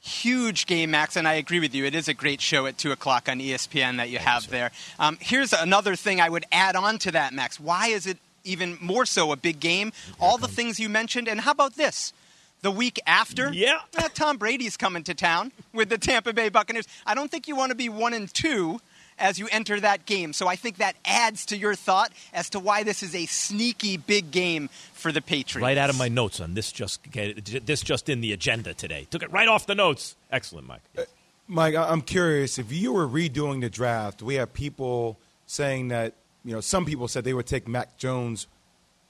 Huge 0.00 0.66
game, 0.66 0.90
Max, 0.90 1.16
and 1.16 1.26
I 1.26 1.34
agree 1.34 1.60
with 1.60 1.74
you. 1.74 1.84
It 1.84 1.94
is 1.94 2.08
a 2.08 2.14
great 2.14 2.40
show 2.40 2.66
at 2.66 2.78
2 2.78 2.92
o'clock 2.92 3.28
on 3.28 3.38
ESPN 3.38 3.96
that 3.98 4.10
you 4.10 4.18
have 4.18 4.48
there. 4.48 4.70
Um, 4.98 5.18
here's 5.20 5.52
another 5.52 5.96
thing 5.96 6.20
I 6.20 6.28
would 6.28 6.46
add 6.52 6.76
on 6.76 6.98
to 6.98 7.10
that, 7.12 7.32
Max. 7.32 7.58
Why 7.60 7.88
is 7.88 8.06
it 8.06 8.18
even 8.48 8.78
more 8.80 9.06
so 9.06 9.32
a 9.32 9.36
big 9.36 9.60
game. 9.60 9.92
All 10.20 10.38
the 10.38 10.48
things 10.48 10.80
you 10.80 10.88
mentioned. 10.88 11.28
And 11.28 11.40
how 11.40 11.52
about 11.52 11.76
this? 11.76 12.12
The 12.60 12.70
week 12.72 12.98
after, 13.06 13.52
yeah, 13.52 13.78
eh, 13.96 14.08
Tom 14.14 14.36
Brady's 14.36 14.76
coming 14.76 15.04
to 15.04 15.14
town 15.14 15.52
with 15.72 15.90
the 15.90 15.98
Tampa 15.98 16.32
Bay 16.32 16.48
Buccaneers. 16.48 16.88
I 17.06 17.14
don't 17.14 17.30
think 17.30 17.46
you 17.46 17.54
want 17.54 17.70
to 17.70 17.76
be 17.76 17.88
one 17.88 18.12
and 18.12 18.32
two 18.34 18.80
as 19.18 19.38
you 19.38 19.48
enter 19.50 19.78
that 19.80 20.06
game. 20.06 20.32
So 20.32 20.48
I 20.48 20.56
think 20.56 20.78
that 20.78 20.96
adds 21.04 21.46
to 21.46 21.56
your 21.56 21.74
thought 21.74 22.12
as 22.32 22.50
to 22.50 22.60
why 22.60 22.82
this 22.82 23.02
is 23.02 23.14
a 23.14 23.26
sneaky 23.26 23.96
big 23.96 24.30
game 24.30 24.68
for 24.92 25.12
the 25.12 25.20
Patriots. 25.20 25.62
Right 25.62 25.78
out 25.78 25.90
of 25.90 25.98
my 25.98 26.08
notes 26.08 26.40
on 26.40 26.54
this 26.54 26.72
just 26.72 27.00
this 27.12 27.82
just 27.82 28.08
in 28.08 28.20
the 28.20 28.32
agenda 28.32 28.74
today. 28.74 29.06
Took 29.10 29.22
it 29.22 29.32
right 29.32 29.48
off 29.48 29.66
the 29.66 29.74
notes. 29.74 30.16
Excellent, 30.30 30.66
Mike. 30.66 30.82
Uh, 30.96 31.02
Mike, 31.46 31.74
I'm 31.74 32.02
curious 32.02 32.58
if 32.58 32.72
you 32.72 32.92
were 32.92 33.08
redoing 33.08 33.60
the 33.60 33.70
draft. 33.70 34.22
We 34.22 34.34
have 34.34 34.52
people 34.52 35.18
saying 35.46 35.88
that 35.88 36.14
you 36.44 36.54
know, 36.54 36.60
some 36.60 36.84
people 36.84 37.08
said 37.08 37.24
they 37.24 37.34
would 37.34 37.46
take 37.46 37.68
Mac 37.68 37.98
Jones 37.98 38.46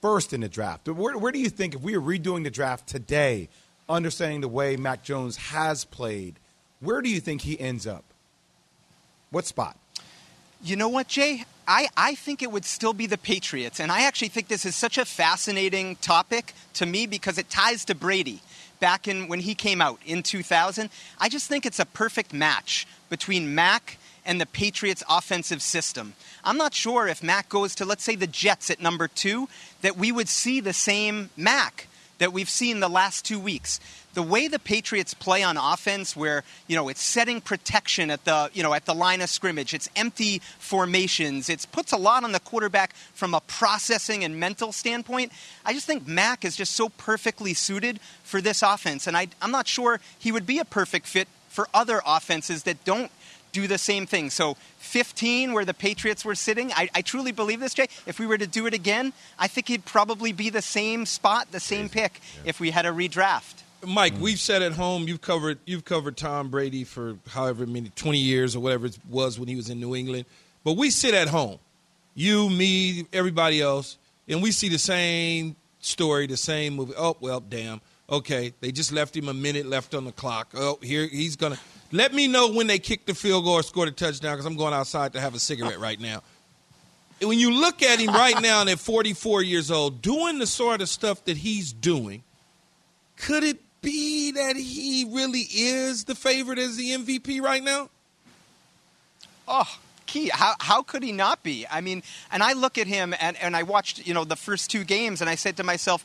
first 0.00 0.32
in 0.32 0.40
the 0.40 0.48
draft. 0.48 0.88
Where, 0.88 1.16
where 1.16 1.32
do 1.32 1.38
you 1.38 1.48
think, 1.48 1.74
if 1.74 1.82
we 1.82 1.96
were 1.96 2.18
redoing 2.18 2.44
the 2.44 2.50
draft 2.50 2.88
today, 2.88 3.48
understanding 3.88 4.40
the 4.40 4.48
way 4.48 4.76
Mac 4.76 5.02
Jones 5.02 5.36
has 5.36 5.84
played, 5.84 6.38
where 6.80 7.00
do 7.00 7.08
you 7.08 7.20
think 7.20 7.42
he 7.42 7.58
ends 7.60 7.86
up? 7.86 8.04
What 9.30 9.46
spot? 9.46 9.76
You 10.62 10.76
know 10.76 10.88
what, 10.88 11.08
Jay? 11.08 11.44
I, 11.68 11.88
I 11.96 12.14
think 12.14 12.42
it 12.42 12.50
would 12.50 12.64
still 12.64 12.92
be 12.92 13.06
the 13.06 13.18
Patriots. 13.18 13.78
And 13.78 13.92
I 13.92 14.02
actually 14.02 14.28
think 14.28 14.48
this 14.48 14.64
is 14.64 14.74
such 14.74 14.98
a 14.98 15.04
fascinating 15.04 15.96
topic 15.96 16.54
to 16.74 16.86
me 16.86 17.06
because 17.06 17.38
it 17.38 17.50
ties 17.50 17.84
to 17.86 17.94
Brady 17.94 18.40
back 18.80 19.06
in 19.06 19.28
when 19.28 19.40
he 19.40 19.54
came 19.54 19.80
out 19.80 20.00
in 20.04 20.22
2000. 20.22 20.90
I 21.18 21.28
just 21.28 21.46
think 21.46 21.64
it's 21.64 21.78
a 21.78 21.86
perfect 21.86 22.32
match 22.32 22.86
between 23.08 23.54
Mac 23.54 23.98
and 24.24 24.40
the 24.40 24.46
Patriots' 24.46 25.04
offensive 25.08 25.62
system. 25.62 26.14
I'm 26.42 26.58
not 26.58 26.74
sure 26.74 27.06
if 27.06 27.22
Mac 27.22 27.48
goes 27.48 27.74
to, 27.76 27.84
let's 27.84 28.04
say, 28.04 28.16
the 28.16 28.26
Jets 28.26 28.70
at 28.70 28.80
number 28.80 29.08
two, 29.08 29.48
that 29.82 29.96
we 29.96 30.10
would 30.10 30.28
see 30.28 30.60
the 30.60 30.72
same 30.72 31.30
Mac 31.36 31.86
that 32.18 32.32
we've 32.32 32.50
seen 32.50 32.80
the 32.80 32.88
last 32.88 33.24
two 33.24 33.38
weeks. 33.38 33.80
The 34.18 34.24
way 34.24 34.48
the 34.48 34.58
Patriots 34.58 35.14
play 35.14 35.44
on 35.44 35.56
offense, 35.56 36.16
where 36.16 36.42
you 36.66 36.74
know 36.74 36.88
it's 36.88 37.00
setting 37.00 37.40
protection 37.40 38.10
at 38.10 38.24
the 38.24 38.50
you 38.52 38.64
know 38.64 38.74
at 38.74 38.84
the 38.84 38.92
line 38.92 39.20
of 39.20 39.30
scrimmage, 39.30 39.72
it's 39.72 39.88
empty 39.94 40.40
formations, 40.58 41.48
it 41.48 41.64
puts 41.70 41.92
a 41.92 41.96
lot 41.96 42.24
on 42.24 42.32
the 42.32 42.40
quarterback 42.40 42.96
from 43.14 43.32
a 43.32 43.40
processing 43.42 44.24
and 44.24 44.40
mental 44.40 44.72
standpoint. 44.72 45.30
I 45.64 45.72
just 45.72 45.86
think 45.86 46.08
Mac 46.08 46.44
is 46.44 46.56
just 46.56 46.74
so 46.74 46.88
perfectly 46.88 47.54
suited 47.54 48.00
for 48.24 48.40
this 48.40 48.60
offense, 48.60 49.06
and 49.06 49.16
I, 49.16 49.28
I'm 49.40 49.52
not 49.52 49.68
sure 49.68 50.00
he 50.18 50.32
would 50.32 50.46
be 50.46 50.58
a 50.58 50.64
perfect 50.64 51.06
fit 51.06 51.28
for 51.48 51.68
other 51.72 52.02
offenses 52.04 52.64
that 52.64 52.84
don't 52.84 53.12
do 53.52 53.68
the 53.68 53.78
same 53.78 54.04
thing. 54.04 54.30
So 54.30 54.56
15, 54.78 55.52
where 55.52 55.64
the 55.64 55.74
Patriots 55.74 56.24
were 56.24 56.34
sitting, 56.34 56.72
I, 56.72 56.88
I, 56.92 57.02
truly 57.02 57.30
believe 57.30 57.60
this, 57.60 57.72
Jay. 57.72 57.86
If 58.04 58.18
we 58.18 58.26
were 58.26 58.36
to 58.36 58.48
do 58.48 58.66
it 58.66 58.74
again, 58.74 59.12
I 59.38 59.46
think 59.46 59.68
he'd 59.68 59.84
probably 59.84 60.32
be 60.32 60.50
the 60.50 60.60
same 60.60 61.06
spot, 61.06 61.52
the 61.52 61.60
same 61.60 61.88
pick, 61.88 62.20
yeah. 62.34 62.50
if 62.50 62.58
we 62.58 62.72
had 62.72 62.84
a 62.84 62.90
redraft. 62.90 63.62
Mike, 63.86 64.14
mm 64.14 64.20
we've 64.20 64.40
said 64.40 64.62
at 64.62 64.72
home 64.72 65.06
you've 65.06 65.20
covered 65.20 65.58
you've 65.64 65.84
covered 65.84 66.16
Tom 66.16 66.50
Brady 66.50 66.84
for 66.84 67.16
however 67.28 67.66
many 67.66 67.90
20 67.90 68.18
years 68.18 68.56
or 68.56 68.60
whatever 68.60 68.86
it 68.86 68.98
was 69.08 69.38
when 69.38 69.48
he 69.48 69.56
was 69.56 69.70
in 69.70 69.80
New 69.80 69.94
England. 69.94 70.24
But 70.64 70.76
we 70.76 70.90
sit 70.90 71.14
at 71.14 71.28
home, 71.28 71.58
you, 72.14 72.50
me, 72.50 73.06
everybody 73.12 73.60
else, 73.60 73.96
and 74.28 74.42
we 74.42 74.50
see 74.50 74.68
the 74.68 74.78
same 74.78 75.56
story, 75.80 76.26
the 76.26 76.36
same 76.36 76.74
movie. 76.74 76.94
Oh 76.96 77.16
well, 77.20 77.40
damn. 77.40 77.80
Okay, 78.10 78.54
they 78.60 78.72
just 78.72 78.90
left 78.90 79.16
him 79.16 79.28
a 79.28 79.34
minute 79.34 79.66
left 79.66 79.94
on 79.94 80.04
the 80.04 80.12
clock. 80.12 80.48
Oh, 80.54 80.78
here 80.82 81.06
he's 81.06 81.36
gonna 81.36 81.58
let 81.92 82.12
me 82.12 82.26
know 82.26 82.50
when 82.50 82.66
they 82.66 82.78
kick 82.78 83.06
the 83.06 83.14
field 83.14 83.44
goal 83.44 83.54
or 83.54 83.62
score 83.62 83.86
a 83.86 83.90
touchdown 83.90 84.34
because 84.34 84.46
I'm 84.46 84.56
going 84.56 84.74
outside 84.74 85.12
to 85.12 85.20
have 85.20 85.34
a 85.34 85.38
cigarette 85.38 85.78
right 85.78 86.00
now. 86.00 86.22
When 87.20 87.38
you 87.38 87.52
look 87.52 87.82
at 87.82 87.98
him 87.98 88.14
right 88.14 88.40
now 88.40 88.60
and 88.60 88.70
at 88.70 88.78
44 88.78 89.42
years 89.42 89.70
old, 89.70 90.02
doing 90.02 90.38
the 90.38 90.46
sort 90.46 90.80
of 90.80 90.88
stuff 90.88 91.24
that 91.24 91.36
he's 91.36 91.72
doing, 91.72 92.22
could 93.16 93.42
it 93.42 93.58
be 93.82 94.32
that 94.32 94.56
he 94.56 95.06
really 95.10 95.46
is 95.50 96.04
the 96.04 96.14
favorite 96.14 96.58
as 96.58 96.76
the 96.76 96.90
MVP 96.90 97.40
right 97.40 97.62
now? 97.62 97.90
Oh, 99.46 99.78
key. 100.06 100.30
How, 100.32 100.54
how 100.58 100.82
could 100.82 101.02
he 101.02 101.12
not 101.12 101.42
be? 101.42 101.66
I 101.70 101.80
mean, 101.80 102.02
and 102.32 102.42
I 102.42 102.52
look 102.52 102.78
at 102.78 102.86
him 102.86 103.14
and, 103.20 103.36
and 103.38 103.56
I 103.56 103.62
watched, 103.62 104.06
you 104.06 104.14
know, 104.14 104.24
the 104.24 104.36
first 104.36 104.70
two 104.70 104.84
games 104.84 105.20
and 105.20 105.30
I 105.30 105.36
said 105.36 105.56
to 105.58 105.64
myself, 105.64 106.04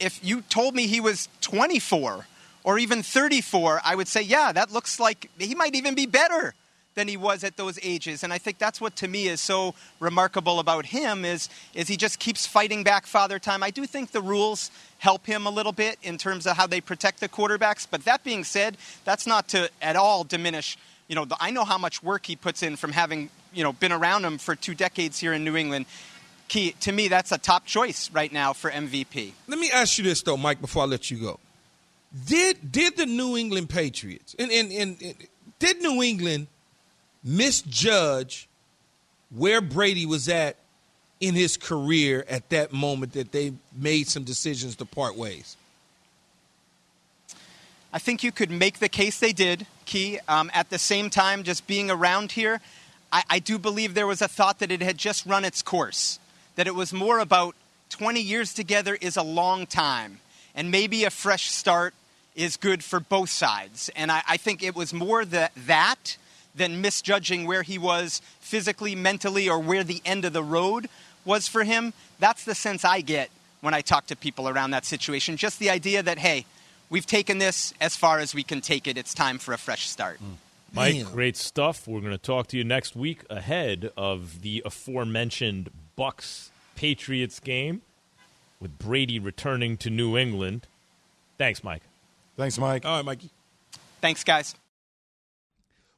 if 0.00 0.20
you 0.24 0.42
told 0.42 0.74
me 0.74 0.86
he 0.86 1.00
was 1.00 1.28
24 1.40 2.26
or 2.64 2.78
even 2.78 3.02
34, 3.02 3.80
I 3.84 3.94
would 3.94 4.08
say, 4.08 4.22
yeah, 4.22 4.52
that 4.52 4.72
looks 4.72 5.00
like 5.00 5.30
he 5.38 5.54
might 5.54 5.74
even 5.74 5.94
be 5.94 6.06
better 6.06 6.54
than 6.98 7.06
he 7.06 7.16
was 7.16 7.44
at 7.44 7.56
those 7.56 7.78
ages. 7.80 8.24
And 8.24 8.32
I 8.32 8.38
think 8.38 8.58
that's 8.58 8.80
what 8.80 8.96
to 8.96 9.06
me 9.06 9.28
is 9.28 9.40
so 9.40 9.76
remarkable 10.00 10.58
about 10.58 10.86
him 10.86 11.24
is, 11.24 11.48
is 11.72 11.86
he 11.86 11.96
just 11.96 12.18
keeps 12.18 12.44
fighting 12.44 12.82
back 12.82 13.06
father 13.06 13.38
time. 13.38 13.62
I 13.62 13.70
do 13.70 13.86
think 13.86 14.10
the 14.10 14.20
rules 14.20 14.72
help 14.98 15.24
him 15.24 15.46
a 15.46 15.50
little 15.50 15.70
bit 15.70 15.96
in 16.02 16.18
terms 16.18 16.44
of 16.44 16.56
how 16.56 16.66
they 16.66 16.80
protect 16.80 17.20
the 17.20 17.28
quarterbacks. 17.28 17.86
But 17.88 18.04
that 18.04 18.24
being 18.24 18.42
said, 18.42 18.76
that's 19.04 19.28
not 19.28 19.46
to 19.50 19.70
at 19.80 19.94
all 19.94 20.24
diminish. 20.24 20.76
You 21.06 21.14
know, 21.14 21.24
the, 21.24 21.36
I 21.40 21.52
know 21.52 21.64
how 21.64 21.78
much 21.78 22.02
work 22.02 22.26
he 22.26 22.34
puts 22.34 22.64
in 22.64 22.74
from 22.74 22.90
having 22.90 23.30
you 23.52 23.62
know 23.62 23.72
been 23.72 23.92
around 23.92 24.24
him 24.24 24.36
for 24.36 24.56
two 24.56 24.74
decades 24.74 25.20
here 25.20 25.32
in 25.32 25.44
New 25.44 25.56
England. 25.56 25.86
Key 26.48 26.72
to 26.80 26.90
me, 26.90 27.06
that's 27.06 27.30
a 27.30 27.38
top 27.38 27.64
choice 27.64 28.10
right 28.10 28.32
now 28.32 28.52
for 28.52 28.72
MVP. 28.72 29.32
Let 29.46 29.60
me 29.60 29.70
ask 29.70 29.98
you 29.98 30.04
this 30.04 30.20
though, 30.22 30.36
Mike, 30.36 30.60
before 30.60 30.82
I 30.82 30.86
let 30.86 31.12
you 31.12 31.18
go. 31.18 31.38
Did 32.26 32.72
did 32.72 32.96
the 32.96 33.06
New 33.06 33.36
England 33.36 33.68
Patriots 33.70 34.34
and, 34.36 34.50
and, 34.50 34.72
and, 34.72 35.00
and 35.00 35.14
did 35.60 35.80
New 35.80 36.02
England 36.02 36.48
misjudge 37.22 38.48
where 39.30 39.60
Brady 39.60 40.06
was 40.06 40.28
at 40.28 40.56
in 41.20 41.34
his 41.34 41.56
career 41.56 42.24
at 42.28 42.48
that 42.50 42.72
moment 42.72 43.12
that 43.12 43.32
they 43.32 43.52
made 43.76 44.08
some 44.08 44.24
decisions 44.24 44.76
to 44.76 44.84
part 44.84 45.16
ways? 45.16 45.56
I 47.92 47.98
think 47.98 48.22
you 48.22 48.32
could 48.32 48.50
make 48.50 48.78
the 48.78 48.88
case 48.88 49.18
they 49.18 49.32
did, 49.32 49.66
Key. 49.86 50.18
Um, 50.28 50.50
at 50.52 50.70
the 50.70 50.78
same 50.78 51.08
time, 51.08 51.42
just 51.42 51.66
being 51.66 51.90
around 51.90 52.32
here, 52.32 52.60
I, 53.10 53.22
I 53.30 53.38
do 53.38 53.58
believe 53.58 53.94
there 53.94 54.06
was 54.06 54.20
a 54.20 54.28
thought 54.28 54.58
that 54.58 54.70
it 54.70 54.82
had 54.82 54.98
just 54.98 55.24
run 55.24 55.44
its 55.44 55.62
course, 55.62 56.18
that 56.56 56.66
it 56.66 56.74
was 56.74 56.92
more 56.92 57.18
about 57.18 57.54
20 57.88 58.20
years 58.20 58.52
together 58.52 58.98
is 59.00 59.16
a 59.16 59.22
long 59.22 59.66
time, 59.66 60.20
and 60.54 60.70
maybe 60.70 61.04
a 61.04 61.10
fresh 61.10 61.50
start 61.50 61.94
is 62.36 62.56
good 62.56 62.84
for 62.84 63.00
both 63.00 63.30
sides. 63.30 63.90
And 63.96 64.12
I, 64.12 64.22
I 64.28 64.36
think 64.36 64.62
it 64.62 64.76
was 64.76 64.92
more 64.92 65.24
the, 65.24 65.50
that 65.66 66.18
than 66.58 66.82
misjudging 66.82 67.46
where 67.46 67.62
he 67.62 67.78
was 67.78 68.20
physically, 68.40 68.94
mentally, 68.94 69.48
or 69.48 69.58
where 69.58 69.84
the 69.84 70.02
end 70.04 70.24
of 70.24 70.32
the 70.32 70.42
road 70.42 70.88
was 71.24 71.48
for 71.48 71.64
him. 71.64 71.92
That's 72.18 72.44
the 72.44 72.54
sense 72.54 72.84
I 72.84 73.00
get 73.00 73.30
when 73.60 73.74
I 73.74 73.80
talk 73.80 74.06
to 74.08 74.16
people 74.16 74.48
around 74.48 74.72
that 74.72 74.84
situation. 74.84 75.36
Just 75.36 75.58
the 75.58 75.70
idea 75.70 76.02
that, 76.02 76.18
hey, 76.18 76.44
we've 76.90 77.06
taken 77.06 77.38
this 77.38 77.72
as 77.80 77.96
far 77.96 78.18
as 78.18 78.34
we 78.34 78.42
can 78.42 78.60
take 78.60 78.86
it. 78.86 78.98
It's 78.98 79.14
time 79.14 79.38
for 79.38 79.52
a 79.54 79.58
fresh 79.58 79.88
start. 79.88 80.18
Mm. 80.22 80.36
Mike, 80.74 80.94
Damn. 80.94 81.12
great 81.12 81.36
stuff. 81.36 81.88
We're 81.88 82.00
going 82.00 82.12
to 82.12 82.18
talk 82.18 82.48
to 82.48 82.58
you 82.58 82.64
next 82.64 82.94
week 82.94 83.24
ahead 83.30 83.90
of 83.96 84.42
the 84.42 84.62
aforementioned 84.66 85.70
Bucs 85.96 86.50
Patriots 86.76 87.40
game 87.40 87.80
with 88.60 88.78
Brady 88.78 89.18
returning 89.18 89.76
to 89.78 89.90
New 89.90 90.16
England. 90.16 90.66
Thanks, 91.38 91.64
Mike. 91.64 91.82
Thanks, 92.36 92.58
Mike. 92.58 92.84
All 92.84 92.96
right, 92.96 93.04
Mikey. 93.04 93.30
Thanks, 94.00 94.24
guys. 94.24 94.54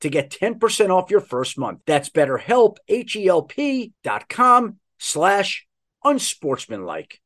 to 0.00 0.08
get 0.08 0.30
10% 0.30 0.90
off 0.90 1.10
your 1.10 1.20
first 1.20 1.58
month. 1.58 1.80
That's 1.86 2.10
betterhelp, 2.10 2.78
H-E-L-P 2.88 3.92
dot 4.02 4.28
com 4.28 4.78
slash 4.98 5.66
unsportsmanlike. 6.04 7.20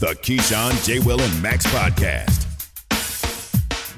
The 0.00 0.16
Keyshawn, 0.20 0.84
J. 0.84 0.98
Will, 0.98 1.20
and 1.20 1.42
Max 1.42 1.64
podcast. 1.66 2.40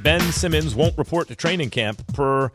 Ben 0.03 0.21
Simmons 0.33 0.75
won't 0.75 0.99
report 0.99 1.29
to 1.29 1.35
training 1.35 1.71
camp 1.71 2.07
per 2.13 2.51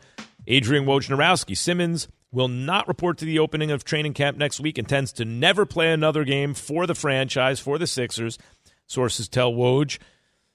Adrian 0.46 0.84
Wojnarowski. 0.84 1.56
Simmons 1.56 2.06
will 2.30 2.46
not 2.46 2.86
report 2.86 3.18
to 3.18 3.24
the 3.24 3.40
opening 3.40 3.72
of 3.72 3.82
training 3.82 4.14
camp 4.14 4.38
next 4.38 4.60
week, 4.60 4.78
intends 4.78 5.12
to 5.14 5.24
never 5.24 5.66
play 5.66 5.92
another 5.92 6.22
game 6.22 6.54
for 6.54 6.86
the 6.86 6.94
franchise, 6.94 7.58
for 7.58 7.76
the 7.76 7.88
Sixers. 7.88 8.38
Sources 8.86 9.28
tell 9.28 9.52
Woj. 9.52 9.98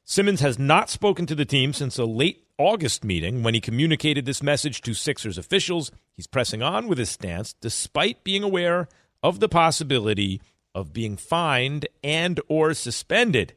Simmons 0.06 0.40
has 0.40 0.58
not 0.58 0.90
spoken 0.90 1.26
to 1.26 1.36
the 1.36 1.44
team 1.44 1.74
since 1.74 1.98
a 1.98 2.06
late 2.06 2.45
August 2.58 3.04
meeting 3.04 3.44
when 3.44 3.54
he 3.54 3.62
communicated 3.62 4.26
this 4.26 4.42
message 4.42 4.82
to 4.82 4.94
Sixers 4.94 5.38
officials. 5.38 5.92
He's 6.16 6.28
pressing 6.28 6.62
on 6.62 6.88
with 6.88 6.98
his 6.98 7.10
stance 7.10 7.54
despite 7.54 8.24
being 8.24 8.44
aware 8.44 8.88
of 9.22 9.40
the 9.40 9.50
possibility 9.50 10.42
of 10.74 10.94
being 10.94 11.18
fined 11.18 11.88
and 12.04 12.40
or 12.48 12.74
suspended. 12.74 13.54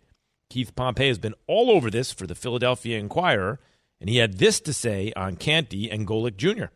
Keith 0.50 0.74
Pompey 0.74 1.08
has 1.08 1.18
been 1.18 1.34
all 1.46 1.70
over 1.70 1.90
this 1.90 2.12
for 2.12 2.26
the 2.26 2.34
Philadelphia 2.34 2.98
Inquirer 2.98 3.60
and 4.00 4.08
he 4.08 4.18
had 4.18 4.38
this 4.38 4.60
to 4.60 4.72
say 4.72 5.12
on 5.16 5.36
Canty 5.36 5.90
and 5.90 6.06
Golic 6.06 6.36
Jr. 6.36 6.66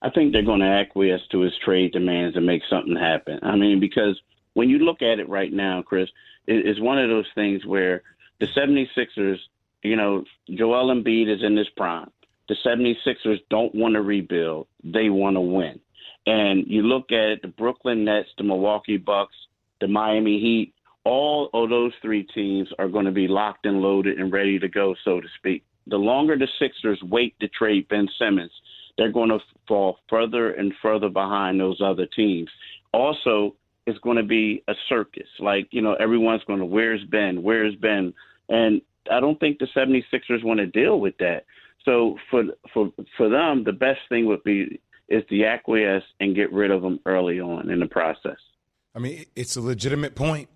I 0.00 0.10
think 0.10 0.32
they're 0.32 0.42
going 0.42 0.60
to 0.60 0.66
acquiesce 0.66 1.22
to 1.30 1.40
his 1.40 1.52
trade 1.64 1.92
demands 1.92 2.36
and 2.36 2.46
make 2.46 2.62
something 2.68 2.96
happen. 2.96 3.38
I 3.42 3.56
mean, 3.56 3.78
because 3.78 4.20
when 4.54 4.68
you 4.68 4.80
look 4.80 5.02
at 5.02 5.20
it 5.20 5.28
right 5.28 5.52
now, 5.52 5.82
Chris, 5.82 6.08
it's 6.46 6.80
one 6.80 6.98
of 6.98 7.08
those 7.08 7.28
things 7.34 7.64
where 7.64 8.02
the 8.40 8.46
76ers, 8.46 9.38
you 9.82 9.96
know, 9.96 10.24
Joel 10.54 10.94
Embiid 10.94 11.34
is 11.34 11.42
in 11.42 11.56
his 11.56 11.68
prime. 11.76 12.10
The 12.48 12.56
76ers 12.64 13.38
don't 13.50 13.74
want 13.74 13.94
to 13.94 14.02
rebuild. 14.02 14.66
They 14.84 15.08
want 15.10 15.36
to 15.36 15.40
win. 15.40 15.80
And 16.26 16.64
you 16.66 16.82
look 16.82 17.10
at 17.10 17.42
the 17.42 17.48
Brooklyn 17.48 18.04
Nets, 18.04 18.28
the 18.38 18.44
Milwaukee 18.44 18.96
Bucks, 18.96 19.34
the 19.80 19.88
Miami 19.88 20.38
Heat, 20.40 20.74
all 21.04 21.50
of 21.52 21.70
those 21.70 21.92
three 22.00 22.22
teams 22.22 22.68
are 22.78 22.88
going 22.88 23.06
to 23.06 23.12
be 23.12 23.26
locked 23.26 23.66
and 23.66 23.80
loaded 23.80 24.20
and 24.20 24.32
ready 24.32 24.58
to 24.58 24.68
go, 24.68 24.94
so 25.04 25.20
to 25.20 25.26
speak 25.38 25.64
the 25.86 25.96
longer 25.96 26.36
the 26.36 26.48
Sixers 26.58 27.00
wait 27.02 27.38
to 27.40 27.48
trade 27.48 27.88
Ben 27.88 28.08
Simmons, 28.18 28.52
they're 28.96 29.12
going 29.12 29.30
to 29.30 29.38
fall 29.66 29.98
further 30.08 30.52
and 30.52 30.72
further 30.82 31.08
behind 31.08 31.58
those 31.58 31.80
other 31.84 32.06
teams. 32.06 32.50
Also, 32.92 33.54
it's 33.86 33.98
going 34.00 34.16
to 34.16 34.22
be 34.22 34.62
a 34.68 34.74
circus. 34.88 35.28
Like, 35.40 35.68
you 35.70 35.82
know, 35.82 35.94
everyone's 35.94 36.44
going 36.44 36.60
to, 36.60 36.64
where's 36.64 37.02
Ben? 37.04 37.42
Where's 37.42 37.74
Ben? 37.76 38.12
And 38.48 38.80
I 39.10 39.20
don't 39.20 39.38
think 39.40 39.58
the 39.58 39.68
76ers 39.76 40.44
want 40.44 40.58
to 40.58 40.66
deal 40.66 41.00
with 41.00 41.16
that. 41.18 41.44
So 41.84 42.16
for 42.30 42.44
for 42.72 42.92
for 43.16 43.28
them, 43.28 43.64
the 43.64 43.72
best 43.72 44.00
thing 44.08 44.26
would 44.26 44.44
be 44.44 44.80
is 45.08 45.24
to 45.28 45.44
acquiesce 45.44 46.04
and 46.20 46.34
get 46.34 46.52
rid 46.52 46.70
of 46.70 46.82
them 46.82 47.00
early 47.06 47.40
on 47.40 47.70
in 47.70 47.80
the 47.80 47.86
process. 47.86 48.38
I 48.94 49.00
mean, 49.00 49.24
it's 49.34 49.56
a 49.56 49.60
legitimate 49.60 50.14
point. 50.14 50.48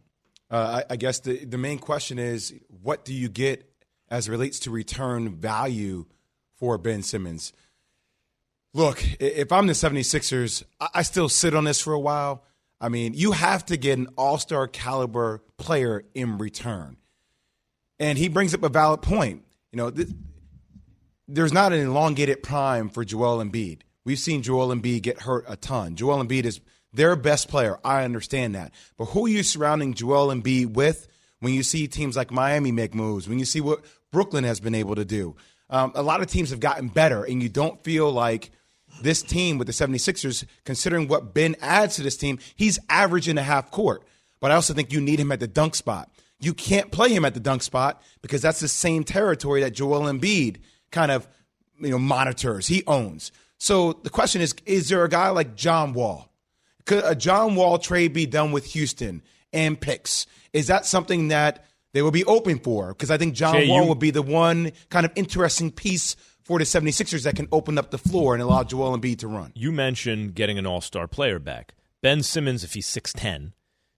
Uh, 0.48 0.82
I, 0.88 0.92
I 0.92 0.96
guess 0.96 1.20
the 1.20 1.44
the 1.44 1.58
main 1.58 1.78
question 1.78 2.18
is, 2.18 2.54
what 2.68 3.04
do 3.04 3.12
you 3.12 3.28
get 3.28 3.68
as 4.08 4.28
relates 4.28 4.58
to 4.60 4.70
return 4.70 5.34
value 5.34 6.06
for 6.54 6.78
Ben 6.78 7.02
Simmons. 7.02 7.52
Look, 8.72 9.02
if 9.20 9.52
I'm 9.52 9.66
the 9.66 9.72
76ers, 9.72 10.62
I 10.80 11.02
still 11.02 11.28
sit 11.28 11.54
on 11.54 11.64
this 11.64 11.80
for 11.80 11.92
a 11.92 12.00
while. 12.00 12.44
I 12.80 12.88
mean, 12.88 13.14
you 13.14 13.32
have 13.32 13.64
to 13.66 13.76
get 13.76 13.98
an 13.98 14.08
all 14.18 14.38
star 14.38 14.68
caliber 14.68 15.42
player 15.56 16.04
in 16.14 16.36
return. 16.36 16.98
And 17.98 18.18
he 18.18 18.28
brings 18.28 18.54
up 18.54 18.62
a 18.62 18.68
valid 18.68 19.02
point. 19.02 19.42
You 19.72 19.78
know, 19.78 19.90
th- 19.90 20.08
there's 21.28 21.52
not 21.52 21.72
an 21.72 21.80
elongated 21.80 22.42
prime 22.42 22.88
for 22.88 23.04
Joel 23.04 23.44
Embiid. 23.44 23.80
We've 24.04 24.18
seen 24.18 24.42
Joel 24.42 24.74
Embiid 24.74 25.02
get 25.02 25.22
hurt 25.22 25.44
a 25.48 25.56
ton. 25.56 25.96
Joel 25.96 26.24
Embiid 26.24 26.44
is 26.44 26.60
their 26.92 27.16
best 27.16 27.48
player. 27.48 27.78
I 27.84 28.04
understand 28.04 28.54
that. 28.54 28.72
But 28.96 29.06
who 29.06 29.26
are 29.26 29.30
you 29.30 29.42
surrounding 29.42 29.94
Joel 29.94 30.28
Embiid 30.28 30.74
with 30.74 31.08
when 31.40 31.54
you 31.54 31.62
see 31.62 31.88
teams 31.88 32.16
like 32.16 32.30
Miami 32.30 32.72
make 32.72 32.94
moves, 32.94 33.28
when 33.28 33.38
you 33.38 33.44
see 33.44 33.60
what 33.60 33.84
Brooklyn 34.12 34.44
has 34.44 34.60
been 34.60 34.74
able 34.74 34.94
to 34.94 35.04
do? 35.04 35.36
Um, 35.68 35.92
a 35.94 36.02
lot 36.02 36.20
of 36.20 36.28
teams 36.28 36.50
have 36.50 36.60
gotten 36.60 36.88
better, 36.88 37.24
and 37.24 37.42
you 37.42 37.48
don't 37.48 37.82
feel 37.82 38.10
like 38.12 38.50
this 39.02 39.22
team 39.22 39.58
with 39.58 39.66
the 39.66 39.72
76ers, 39.72 40.44
considering 40.64 41.08
what 41.08 41.34
Ben 41.34 41.56
adds 41.60 41.96
to 41.96 42.02
this 42.02 42.16
team, 42.16 42.38
he's 42.54 42.78
average 42.88 43.28
in 43.28 43.36
a 43.36 43.42
half 43.42 43.70
court. 43.70 44.04
But 44.40 44.50
I 44.50 44.54
also 44.54 44.74
think 44.74 44.92
you 44.92 45.00
need 45.00 45.18
him 45.18 45.32
at 45.32 45.40
the 45.40 45.48
dunk 45.48 45.74
spot. 45.74 46.10
You 46.40 46.52
can't 46.54 46.90
play 46.90 47.08
him 47.10 47.24
at 47.24 47.34
the 47.34 47.40
dunk 47.40 47.62
spot 47.62 48.02
because 48.22 48.42
that's 48.42 48.60
the 48.60 48.68
same 48.68 49.04
territory 49.04 49.62
that 49.62 49.70
Joel 49.72 50.02
Embiid 50.02 50.58
kind 50.90 51.10
of 51.10 51.26
you 51.80 51.90
know 51.90 51.98
monitors. 51.98 52.66
He 52.66 52.82
owns. 52.86 53.32
So 53.58 53.94
the 53.94 54.10
question 54.10 54.42
is: 54.42 54.54
Is 54.66 54.88
there 54.88 55.02
a 55.04 55.08
guy 55.08 55.30
like 55.30 55.54
John 55.56 55.92
Wall? 55.94 56.30
Could 56.84 57.04
a 57.04 57.14
John 57.14 57.54
Wall 57.54 57.78
trade 57.78 58.12
be 58.12 58.26
done 58.26 58.52
with 58.52 58.66
Houston 58.66 59.22
and 59.52 59.80
picks? 59.80 60.26
Is 60.52 60.66
that 60.68 60.86
something 60.86 61.28
that 61.28 61.64
they 61.92 62.02
will 62.02 62.10
be 62.10 62.24
open 62.24 62.58
for? 62.58 62.88
Because 62.88 63.10
I 63.10 63.16
think 63.18 63.34
John 63.34 63.54
Jay, 63.54 63.68
Wall 63.68 63.82
you- 63.82 63.88
would 63.88 63.98
be 63.98 64.10
the 64.10 64.22
one 64.22 64.72
kind 64.90 65.06
of 65.06 65.12
interesting 65.16 65.70
piece 65.72 66.16
for 66.44 66.58
the 66.60 66.64
76ers 66.64 67.24
that 67.24 67.34
can 67.34 67.48
open 67.50 67.76
up 67.76 67.90
the 67.90 67.98
floor 67.98 68.34
and 68.34 68.42
allow 68.42 68.62
Joel 68.62 68.96
Embiid 68.96 69.18
to 69.18 69.26
run. 69.26 69.50
You 69.56 69.72
mentioned 69.72 70.34
getting 70.36 70.58
an 70.58 70.66
all 70.66 70.80
star 70.80 71.08
player 71.08 71.40
back. 71.40 71.74
Ben 72.02 72.22
Simmons, 72.22 72.62
if 72.62 72.74
he's 72.74 72.86
6'10, 72.86 73.52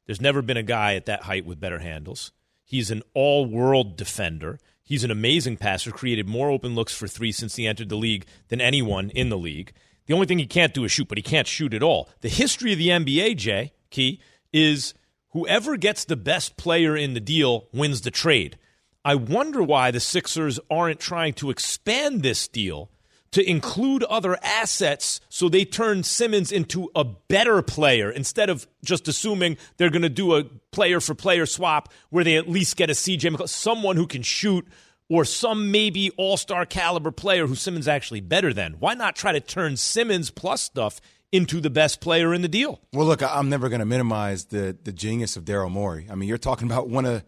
there's 0.09 0.23
never 0.23 0.41
been 0.41 0.57
a 0.57 0.63
guy 0.63 0.95
at 0.95 1.05
that 1.05 1.25
height 1.25 1.45
with 1.45 1.61
better 1.61 1.81
handles. 1.81 2.33
He's 2.65 2.91
an 2.91 3.03
all 3.13 3.45
world 3.45 3.99
defender. 3.99 4.59
He's 4.83 5.05
an 5.05 5.11
amazing 5.11 5.59
passer, 5.59 5.91
created 5.91 6.27
more 6.27 6.49
open 6.51 6.75
looks 6.75 6.95
for 6.95 7.07
three 7.07 7.31
since 7.31 7.57
he 7.57 7.67
entered 7.67 7.91
the 7.91 7.97
league 7.97 8.25
than 8.49 8.59
anyone 8.59 9.11
in 9.11 9.29
the 9.29 9.37
league. 9.37 9.75
The 10.07 10.15
only 10.15 10.27
thing 10.27 10.39
he 10.39 10.47
can't 10.47 10.73
do 10.73 10.85
is 10.85 10.93
shoot, 10.93 11.09
but 11.09 11.19
he 11.19 11.23
can't 11.23 11.47
shoot 11.47 11.75
at 11.75 11.83
all. 11.83 12.09
The 12.23 12.31
history 12.31 12.73
of 12.73 12.79
the 12.79 12.89
NBA, 12.89 13.37
Jay, 13.37 13.75
Key, 13.91 14.19
is 14.51 14.95
whoever 15.33 15.77
gets 15.77 16.07
the 16.07 16.17
best 16.17 16.57
player 16.57 16.97
in 16.97 17.13
the 17.13 17.21
deal 17.21 17.69
wins 17.75 18.01
the 18.01 18.11
trade. 18.11 18.57
I 19.05 19.15
wonder 19.15 19.63
why 19.63 19.91
the 19.91 20.01
Sixers 20.01 20.59
aren't 20.71 21.01
trying 21.01 21.35
to 21.35 21.51
expand 21.51 22.23
this 22.23 22.49
deal 22.49 22.91
to 23.33 23.49
include 23.49 24.03
other 24.05 24.39
assets 24.43 25.21
so 25.29 25.49
they 25.49 25.65
turn 25.65 26.03
Simmons 26.03 26.51
into 26.51 26.91
a 26.95 27.05
better 27.05 27.63
player 27.63 28.11
instead 28.11 28.51
of 28.51 28.67
just 28.85 29.09
assuming 29.09 29.57
they're 29.77 29.91
going 29.91 30.03
to 30.03 30.09
do 30.09 30.35
a 30.37 30.45
player 30.73 31.01
for 31.01 31.15
player 31.15 31.47
swap 31.47 31.93
where 32.11 32.25
they 32.25 32.37
at 32.37 32.49
least 32.49 32.77
get 32.77 32.91
a 32.91 32.95
CJ 32.95 33.35
McCollum, 33.35 33.49
someone 33.49 33.97
who 33.97 34.07
can 34.07 34.23
shoot 34.23 34.67
or 35.11 35.25
some 35.25 35.71
maybe 35.71 36.11
all-star 36.17 36.67
caliber 36.67 37.11
player 37.11 37.47
who 37.47 37.55
Simmons 37.55 37.89
actually 37.89 38.21
better 38.21 38.53
than. 38.53 38.75
Why 38.75 38.95
not 38.95 39.17
try 39.17 39.33
to 39.33 39.41
turn 39.41 39.77
Simmons 39.77 40.31
plus 40.31 40.63
stuff 40.63 41.01
into 41.33 41.61
the 41.61 41.71
best 41.71 42.01
player 42.01 42.35
in 42.35 42.43
the 42.43 42.49
deal? 42.49 42.81
Well, 42.93 43.07
look, 43.07 43.23
I'm 43.23 43.49
never 43.49 43.69
going 43.69 43.81
to 43.81 43.87
minimize 43.87 44.47
the 44.47 44.77
the 44.83 44.93
genius 44.93 45.37
of 45.37 45.45
Daryl 45.45 45.71
Morey. 45.71 46.07
I 46.11 46.15
mean, 46.15 46.29
you're 46.29 46.39
talking 46.39 46.67
about 46.71 46.89
one 46.89 47.05
of 47.05 47.25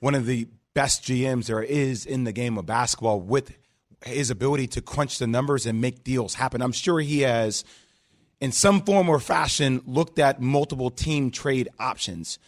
one 0.00 0.14
of 0.14 0.26
the 0.26 0.48
best 0.74 1.02
GMs 1.02 1.46
there 1.46 1.62
is 1.62 2.06
in 2.06 2.24
the 2.24 2.32
game 2.32 2.56
of 2.56 2.66
basketball 2.66 3.20
with 3.20 3.52
his 4.04 4.30
ability 4.30 4.66
to 4.68 4.82
crunch 4.82 5.18
the 5.18 5.26
numbers 5.26 5.66
and 5.66 5.80
make 5.80 6.04
deals 6.04 6.34
happen. 6.34 6.62
I'm 6.62 6.72
sure 6.72 7.00
he 7.00 7.20
has, 7.20 7.64
in 8.40 8.52
some 8.52 8.82
form 8.82 9.08
or 9.08 9.18
fashion, 9.18 9.82
looked 9.86 10.18
at 10.18 10.40
multiple 10.40 10.90
team 10.90 11.30
trade 11.30 11.68
options. 11.78 12.38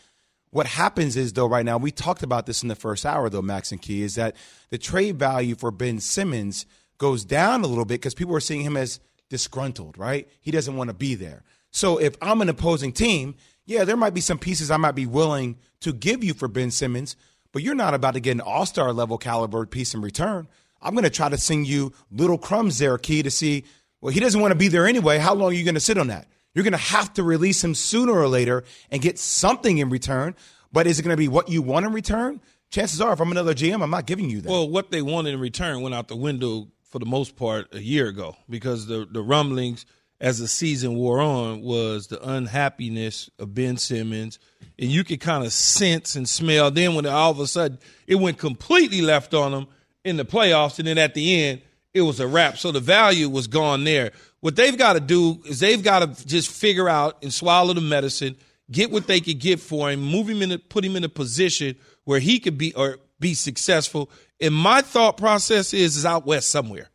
What 0.51 0.67
happens 0.67 1.17
is, 1.17 1.33
though, 1.33 1.47
right 1.47 1.65
now, 1.65 1.79
we 1.79 1.91
talked 1.93 2.23
about 2.23 2.47
this 2.47 2.63
in 2.63 2.69
the 2.69 2.75
first 2.75 3.07
hour, 3.07 3.31
though, 3.31 3.43
Max 3.43 3.71
and 3.71 3.81
Key, 3.81 4.03
is 4.03 4.17
that 4.17 4.35
the 4.71 4.79
trade 4.79 5.19
value 5.19 5.55
for 5.55 5.71
Ben 5.71 6.01
Simmons 6.01 6.67
goes 6.99 7.25
down 7.25 7.63
a 7.63 7.67
little 7.67 7.85
bit 7.85 8.01
because 8.01 8.15
people 8.15 8.35
are 8.35 8.41
seeing 8.41 8.63
him 8.63 8.77
as 8.77 9.01
disgruntled, 9.29 9.97
right? 9.97 10.29
He 10.41 10.51
doesn't 10.51 10.77
want 10.77 10.89
to 10.89 10.95
be 10.95 11.15
there. 11.15 11.45
So 11.71 11.99
if 11.99 12.17
I'm 12.21 12.43
an 12.43 12.49
opposing 12.49 12.93
team, 12.93 13.37
yeah, 13.65 13.85
there 13.85 13.97
might 13.97 14.15
be 14.15 14.21
some 14.21 14.39
pieces 14.39 14.71
I 14.71 14.77
might 14.77 14.97
be 14.97 15.07
willing 15.07 15.57
to 15.81 15.93
give 15.93 16.25
you 16.25 16.35
for 16.35 16.49
Ben 16.49 16.73
Simmons, 16.73 17.17
but 17.53 17.63
you're 17.63 17.77
not 17.77 17.95
about 17.95 18.15
to 18.15 18.21
get 18.21 18.33
an 18.33 18.41
all 18.41 18.67
star 18.67 18.93
level 18.93 19.19
caliber 19.19 19.65
piece 19.67 19.95
in 19.95 20.01
return. 20.01 20.49
I'm 20.83 20.95
going 20.95 21.05
to 21.05 21.11
try 21.11 21.29
to 21.29 21.39
sing 21.39 21.65
you 21.65 21.93
little 22.11 22.39
crumbs 22.39 22.79
there, 22.79 22.97
Key, 22.99 23.23
to 23.23 23.31
see, 23.31 23.65
well, 24.01 24.13
he 24.13 24.21
doesn't 24.21 24.41
want 24.41 24.53
to 24.53 24.59
be 24.59 24.69
there 24.69 24.87
anyway. 24.87 25.19
How 25.19 25.35
long 25.35 25.51
are 25.51 25.55
you 25.55 25.65
going 25.65 25.75
to 25.75 25.81
sit 25.81 25.99
on 25.99 26.09
that? 26.09 26.27
You're 26.55 26.65
going 26.65 26.73
to 26.73 26.79
have 26.79 27.13
to 27.15 27.23
release 27.23 27.63
him 27.63 27.75
sooner 27.75 28.13
or 28.13 28.29
later 28.29 28.65
and 28.91 29.01
get 29.01 29.19
something 29.19 29.79
in 29.79 29.89
return. 29.91 30.35
But 30.73 30.87
is 30.87 30.99
it 30.99 31.03
going 31.03 31.15
to 31.15 31.19
be 31.19 31.29
what 31.29 31.49
you 31.49 31.63
want 31.63 31.87
in 31.87 31.93
return? 31.93 32.41
Chances 32.71 33.01
are, 33.01 33.13
if 33.13 33.21
I'm 33.21 33.31
another 33.31 33.55
GM, 33.55 33.83
I'm 33.83 33.91
not 33.91 34.07
giving 34.07 34.31
you 34.31 34.41
that. 34.41 34.51
Well, 34.51 34.69
what 34.69 34.91
they 34.91 35.03
wanted 35.03 35.35
in 35.35 35.41
return 35.41 35.81
went 35.83 35.95
out 35.95 36.09
the 36.09 36.17
window 36.17 36.69
for 36.85 36.99
the 36.99 37.07
most 37.07 37.37
part 37.37 37.75
a 37.75 37.81
year 37.81 38.09
ago 38.09 38.37
because 38.49 38.87
the 38.87 39.07
the 39.11 39.23
rumblings 39.23 39.87
as 40.21 40.39
the 40.39 40.49
season 40.49 40.97
wore 40.97 41.21
on 41.21 41.63
was 41.63 42.09
the 42.09 42.23
unhappiness 42.29 43.31
of 43.39 43.55
Ben 43.55 43.77
Simmons, 43.77 44.39
and 44.79 44.91
you 44.91 45.03
could 45.03 45.21
kind 45.21 45.45
of 45.45 45.53
sense 45.53 46.15
and 46.15 46.29
smell. 46.29 46.71
Then 46.71 46.95
when 46.95 47.07
all 47.07 47.31
of 47.31 47.41
a 47.41 47.47
sudden 47.47 47.79
it 48.07 48.17
went 48.17 48.39
completely 48.39 49.03
left 49.03 49.35
on 49.35 49.53
him 49.53 49.67
in 50.05 50.17
the 50.17 50.25
playoffs, 50.25 50.79
and 50.79 50.89
then 50.89 50.99
at 50.99 51.15
the 51.15 51.43
end 51.45 51.63
it 51.93 52.03
was 52.03 52.21
a 52.21 52.27
wrap. 52.27 52.57
So 52.59 52.73
the 52.73 52.81
value 52.81 53.29
was 53.29 53.47
gone 53.47 53.85
there. 53.85 54.13
What 54.41 54.57
they've 54.57 54.77
got 54.77 54.95
to 54.95 55.01
do 55.01 55.41
is 55.45 55.61
they've 55.61 55.83
got 55.83 56.01
to 56.01 56.27
just 56.27 56.51
figure 56.51 56.89
out 56.89 57.19
and 57.23 57.33
swallow 57.33 57.75
the 57.75 57.81
medicine, 57.81 58.37
get 58.71 58.91
what 58.91 59.07
they 59.07 59.21
could 59.21 59.39
get 59.39 59.61
for 59.61 59.91
him, 59.91 60.01
move 60.01 60.29
him 60.29 60.43
in, 60.43 60.53
a, 60.53 60.59
put 60.59 60.85
him 60.85 60.97
in 60.97 61.05
a 61.05 61.09
position 61.09 61.77
where 62.05 62.21
he 62.21 62.39
could 62.39 62.57
be 62.57 62.75
or 62.75 62.99
be 63.19 63.35
successful. 63.35 64.11
And 64.41 64.55
my 64.55 64.81
thought 64.81 65.17
process 65.17 65.75
is 65.75 65.97
is 65.97 66.07
out 66.07 66.27
west 66.27 66.51
somewhere. 66.51 66.89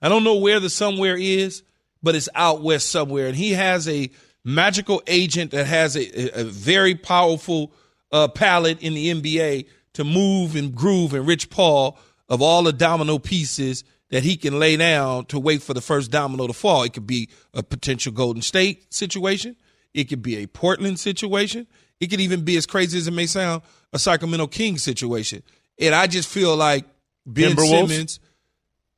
I 0.00 0.08
don't 0.08 0.24
know 0.24 0.36
where 0.36 0.60
the 0.60 0.70
somewhere 0.70 1.16
is, 1.16 1.62
but 2.02 2.14
it's 2.14 2.28
out 2.34 2.62
west 2.62 2.90
somewhere, 2.90 3.28
and 3.28 3.36
he 3.36 3.52
has 3.52 3.88
a 3.88 4.10
magical 4.44 5.02
agent 5.06 5.52
that 5.52 5.66
has 5.66 5.96
a, 5.96 6.40
a, 6.40 6.44
very 6.44 6.96
powerful 6.96 7.72
uh, 8.10 8.26
palette 8.26 8.82
in 8.82 8.94
the 8.94 9.14
NBA 9.14 9.66
to 9.92 10.02
move 10.02 10.56
and 10.56 10.74
groove 10.74 11.14
and 11.14 11.26
Rich 11.26 11.48
Paul 11.48 11.96
of 12.32 12.40
all 12.40 12.62
the 12.62 12.72
domino 12.72 13.18
pieces 13.18 13.84
that 14.08 14.22
he 14.22 14.36
can 14.38 14.58
lay 14.58 14.74
down 14.74 15.26
to 15.26 15.38
wait 15.38 15.62
for 15.62 15.74
the 15.74 15.82
first 15.82 16.10
domino 16.10 16.46
to 16.46 16.54
fall. 16.54 16.82
It 16.82 16.94
could 16.94 17.06
be 17.06 17.28
a 17.52 17.62
potential 17.62 18.10
Golden 18.10 18.40
State 18.40 18.92
situation. 18.92 19.54
It 19.92 20.04
could 20.04 20.22
be 20.22 20.38
a 20.38 20.46
Portland 20.46 20.98
situation. 20.98 21.66
It 22.00 22.06
could 22.06 22.20
even 22.20 22.42
be 22.42 22.56
as 22.56 22.64
crazy 22.64 22.96
as 22.96 23.06
it 23.06 23.10
may 23.10 23.26
sound, 23.26 23.60
a 23.92 23.98
Sacramento 23.98 24.46
Kings 24.46 24.82
situation. 24.82 25.42
And 25.78 25.94
I 25.94 26.06
just 26.06 26.26
feel 26.26 26.56
like 26.56 26.86
Ben 27.26 27.50
Timberwolves? 27.52 27.88
Simmons. 27.90 28.20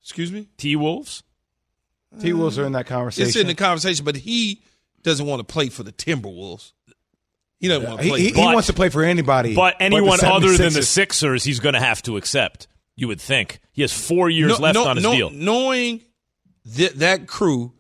Excuse 0.00 0.30
me. 0.30 0.46
T 0.56 0.76
Wolves. 0.76 1.24
T 2.20 2.32
Wolves 2.32 2.56
are 2.56 2.66
in 2.66 2.72
that 2.72 2.86
conversation. 2.86 3.26
It's 3.26 3.36
in 3.36 3.48
the 3.48 3.56
conversation, 3.56 4.04
but 4.04 4.14
he 4.14 4.62
doesn't 5.02 5.26
want 5.26 5.40
to 5.40 5.44
play 5.44 5.70
for 5.70 5.82
the 5.82 5.92
Timberwolves. 5.92 6.70
He 7.58 7.66
doesn't 7.66 7.88
want 7.88 7.98
to 7.98 8.04
he, 8.04 8.10
play. 8.10 8.20
he, 8.20 8.26
he 8.26 8.32
But- 8.34 8.54
wants 8.54 8.68
to 8.68 8.74
play 8.74 8.90
for 8.90 9.02
anybody. 9.02 9.56
But 9.56 9.74
anyone 9.80 10.20
the 10.20 10.32
other 10.32 10.56
than 10.56 10.72
the 10.72 10.84
Sixers, 10.84 11.42
he's 11.42 11.58
going 11.58 11.74
to 11.74 11.80
have 11.80 12.00
to 12.02 12.16
accept. 12.16 12.68
You 12.96 13.08
would 13.08 13.20
think 13.20 13.60
he 13.72 13.82
has 13.82 13.92
four 13.92 14.30
years 14.30 14.50
No- 14.58 14.58
left 14.64 14.74
no- 14.74 14.86
on 14.86 14.96
his 14.96 15.02
no- 15.02 15.14
deal. 15.14 15.30
Knowing 15.30 16.02
that 16.66 16.98
that 17.00 17.26
crew 17.26 17.72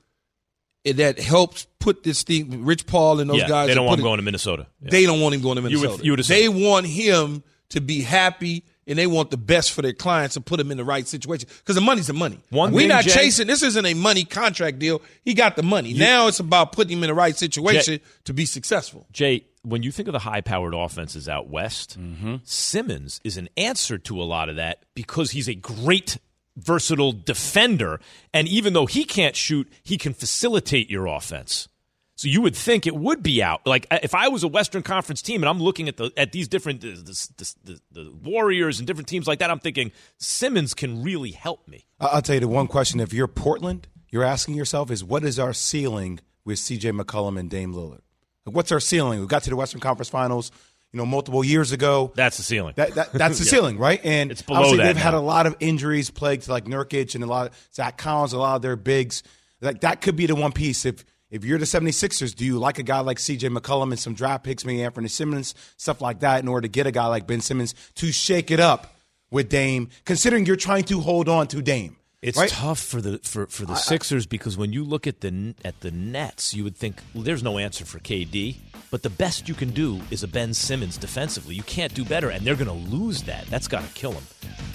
that 0.84 1.18
helps 1.18 1.66
put 1.78 2.02
this 2.02 2.22
thing, 2.22 2.64
Rich 2.64 2.86
Paul 2.86 3.20
and 3.20 3.30
those 3.30 3.38
yeah, 3.38 3.48
guys, 3.48 3.68
they 3.68 3.74
don't 3.74 3.86
want 3.86 4.00
him 4.00 4.04
it- 4.06 4.08
going 4.08 4.18
to 4.18 4.22
Minnesota. 4.22 4.66
Yeah. 4.82 4.90
They 4.90 5.06
don't 5.06 5.20
want 5.20 5.34
him 5.34 5.40
going 5.40 5.56
to 5.56 5.62
You 5.70 5.78
would- 5.78 5.82
Minnesota. 5.84 6.04
you 6.04 6.12
would 6.12 6.24
they 6.24 6.48
want 6.48 6.86
him 6.86 7.42
to 7.70 7.80
be 7.80 8.02
happy 8.02 8.64
and 8.86 8.98
they 8.98 9.06
want 9.06 9.30
the 9.30 9.36
best 9.36 9.72
for 9.72 9.82
their 9.82 9.92
clients 9.92 10.36
and 10.36 10.44
put 10.44 10.58
them 10.58 10.70
in 10.70 10.76
the 10.76 10.84
right 10.84 11.06
situation 11.06 11.48
because 11.58 11.74
the 11.74 11.80
money's 11.80 12.06
the 12.06 12.12
money. 12.12 12.38
One 12.50 12.72
We're 12.72 12.88
not 12.88 13.04
Jay- 13.04 13.10
chasing. 13.10 13.46
This 13.46 13.62
isn't 13.62 13.84
a 13.86 13.94
money 13.94 14.24
contract 14.24 14.78
deal. 14.78 15.00
He 15.22 15.34
got 15.34 15.56
the 15.56 15.62
money. 15.62 15.92
now 15.94 16.26
it's 16.28 16.40
about 16.40 16.72
putting 16.72 16.98
him 16.98 17.04
in 17.04 17.08
the 17.08 17.14
right 17.14 17.36
situation 17.36 18.00
to 18.24 18.32
be 18.34 18.44
successful. 18.46 19.06
Jay, 19.12 19.44
when 19.62 19.82
you 19.82 19.90
think 19.90 20.08
of 20.08 20.12
the 20.12 20.18
high-powered 20.18 20.74
offenses 20.74 21.28
out 21.28 21.48
west, 21.48 21.98
Mm-hmm. 21.98 22.36
Simmons 22.44 23.20
is 23.24 23.36
an 23.36 23.48
answer 23.56 23.96
to 23.98 24.20
a 24.20 24.24
lot 24.24 24.48
of 24.48 24.56
that 24.56 24.82
because 24.94 25.30
he's 25.30 25.48
a 25.48 25.54
great 25.54 26.18
versatile 26.56 27.12
defender 27.12 28.00
and 28.32 28.46
even 28.46 28.74
though 28.74 28.86
he 28.86 29.04
can't 29.04 29.34
shoot, 29.34 29.68
he 29.82 29.96
can 29.98 30.14
facilitate 30.14 30.90
your 30.90 31.06
offense. 31.06 31.68
So 32.16 32.28
you 32.28 32.42
would 32.42 32.54
think 32.54 32.86
it 32.86 32.94
would 32.94 33.22
be 33.24 33.42
out. 33.42 33.66
Like 33.66 33.86
uh, 33.90 33.98
if 34.02 34.14
I 34.14 34.28
was 34.28 34.44
a 34.44 34.48
Western 34.48 34.82
Conference 34.82 35.20
team 35.20 35.42
and 35.42 35.48
I'm 35.48 35.60
looking 35.60 35.88
at 35.88 35.96
the 35.96 36.12
at 36.16 36.30
these 36.32 36.46
different 36.46 36.80
the, 36.82 36.92
the, 37.36 37.54
the, 37.64 37.80
the 38.02 38.12
Warriors 38.22 38.78
and 38.78 38.86
different 38.86 39.08
teams 39.08 39.26
like 39.26 39.40
that, 39.40 39.50
I'm 39.50 39.58
thinking 39.58 39.90
Simmons 40.18 40.74
can 40.74 41.02
really 41.02 41.32
help 41.32 41.66
me. 41.66 41.86
I'll 42.00 42.22
tell 42.22 42.34
you 42.34 42.40
the 42.40 42.48
one 42.48 42.66
question: 42.68 43.00
If 43.00 43.12
you're 43.12 43.26
Portland, 43.26 43.88
you're 44.10 44.22
asking 44.24 44.54
yourself 44.54 44.90
is 44.90 45.02
what 45.02 45.24
is 45.24 45.38
our 45.38 45.52
ceiling 45.52 46.20
with 46.44 46.58
C.J. 46.58 46.92
McCollum 46.92 47.38
and 47.38 47.50
Dame 47.50 47.74
Lillard? 47.74 48.00
Like, 48.46 48.54
what's 48.54 48.70
our 48.70 48.80
ceiling? 48.80 49.20
We 49.20 49.26
got 49.26 49.42
to 49.44 49.50
the 49.50 49.56
Western 49.56 49.80
Conference 49.80 50.08
Finals, 50.10 50.52
you 50.92 50.98
know, 50.98 51.06
multiple 51.06 51.42
years 51.42 51.72
ago. 51.72 52.12
That's 52.14 52.36
the 52.36 52.42
ceiling. 52.44 52.74
That, 52.76 52.94
that 52.94 53.12
that's 53.12 53.38
the 53.38 53.44
Yeah. 53.46 53.50
ceiling, 53.50 53.78
right? 53.78 54.00
And 54.04 54.30
It's 54.30 54.42
below 54.42 54.58
obviously 54.58 54.78
that 54.78 54.84
they've 54.94 55.02
had 55.02 55.14
a 55.14 55.20
lot 55.20 55.46
of 55.46 55.56
injuries 55.58 56.10
plagued 56.10 56.44
to 56.44 56.52
like 56.52 56.66
Nurkic 56.66 57.14
and 57.16 57.24
a 57.24 57.26
lot 57.26 57.48
of 57.48 57.68
Zach 57.74 57.96
Collins, 57.96 58.34
a 58.34 58.38
lot 58.38 58.56
of 58.56 58.62
their 58.62 58.76
bigs. 58.76 59.22
Like 59.60 59.80
that 59.80 60.00
could 60.02 60.14
be 60.14 60.26
the 60.26 60.34
one 60.36 60.52
piece. 60.52 60.84
If 60.84 61.04
if 61.34 61.44
you're 61.44 61.58
the 61.58 61.64
76ers, 61.64 62.32
do 62.32 62.44
you 62.44 62.60
like 62.60 62.78
a 62.78 62.84
guy 62.84 63.00
like 63.00 63.18
CJ 63.18 63.58
McCollum 63.58 63.90
and 63.90 63.98
some 63.98 64.14
draft 64.14 64.44
picks, 64.44 64.64
maybe 64.64 64.78
Anfernee 64.78 65.10
Simons, 65.10 65.56
stuff 65.76 66.00
like 66.00 66.20
that, 66.20 66.40
in 66.40 66.46
order 66.46 66.62
to 66.62 66.68
get 66.68 66.86
a 66.86 66.92
guy 66.92 67.06
like 67.06 67.26
Ben 67.26 67.40
Simmons 67.40 67.74
to 67.96 68.12
shake 68.12 68.52
it 68.52 68.60
up 68.60 68.94
with 69.32 69.48
Dame, 69.48 69.88
considering 70.04 70.46
you're 70.46 70.54
trying 70.54 70.84
to 70.84 71.00
hold 71.00 71.28
on 71.28 71.48
to 71.48 71.60
Dame? 71.60 71.96
It's 72.26 72.38
Right. 72.38 72.48
tough 72.48 72.80
for 72.80 73.02
the 73.02 73.18
for, 73.18 73.46
for 73.48 73.66
the 73.66 73.74
Sixers 73.74 74.24
because 74.24 74.56
when 74.56 74.72
you 74.72 74.82
look 74.82 75.06
at 75.06 75.20
the 75.20 75.54
at 75.62 75.80
the 75.80 75.90
Nets, 75.90 76.54
you 76.54 76.64
would 76.64 76.74
think 76.74 76.96
well, 77.12 77.22
there's 77.22 77.42
no 77.42 77.58
answer 77.58 77.84
for 77.84 77.98
KD. 77.98 78.56
But 78.90 79.02
the 79.02 79.10
best 79.10 79.46
you 79.46 79.54
can 79.54 79.70
do 79.72 80.00
is 80.10 80.22
a 80.22 80.28
Ben 80.28 80.54
Simmons 80.54 80.96
defensively. 80.96 81.54
You 81.54 81.62
can't 81.64 81.92
do 81.92 82.02
better, 82.02 82.30
and 82.30 82.46
they're 82.46 82.54
going 82.54 82.68
to 82.68 82.88
lose 82.96 83.24
that. 83.24 83.44
That's 83.48 83.68
got 83.68 83.82
to 83.84 83.92
kill 83.92 84.12
them. 84.12 84.22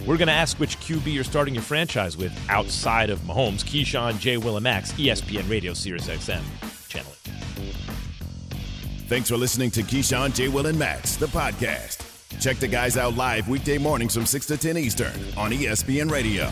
We're 0.05 0.17
going 0.17 0.27
to 0.27 0.33
ask 0.33 0.59
which 0.59 0.77
QB 0.79 1.11
you're 1.11 1.23
starting 1.23 1.55
your 1.55 1.63
franchise 1.63 2.17
with 2.17 2.31
outside 2.49 3.09
of 3.09 3.19
Mahomes, 3.21 3.63
Keyshawn, 3.63 4.19
J. 4.19 4.37
Will, 4.37 4.57
and 4.57 4.67
E 4.67 5.07
ESPN 5.07 5.49
Radio, 5.49 5.73
Sirius 5.73 6.07
XM, 6.07 6.43
channel 6.87 7.11
it. 7.11 7.31
Thanks 9.07 9.29
for 9.29 9.37
listening 9.37 9.71
to 9.71 9.81
Keyshawn, 9.81 10.35
J. 10.35 10.49
Will, 10.49 10.67
and 10.67 10.77
Max, 10.77 11.15
the 11.15 11.27
podcast. 11.27 12.05
Check 12.39 12.57
the 12.57 12.67
guys 12.67 12.95
out 12.95 13.15
live 13.15 13.47
weekday 13.47 13.77
mornings 13.79 14.13
from 14.13 14.25
6 14.25 14.45
to 14.47 14.57
10 14.57 14.77
Eastern 14.77 15.13
on 15.35 15.51
ESPN 15.51 16.11
Radio. 16.11 16.51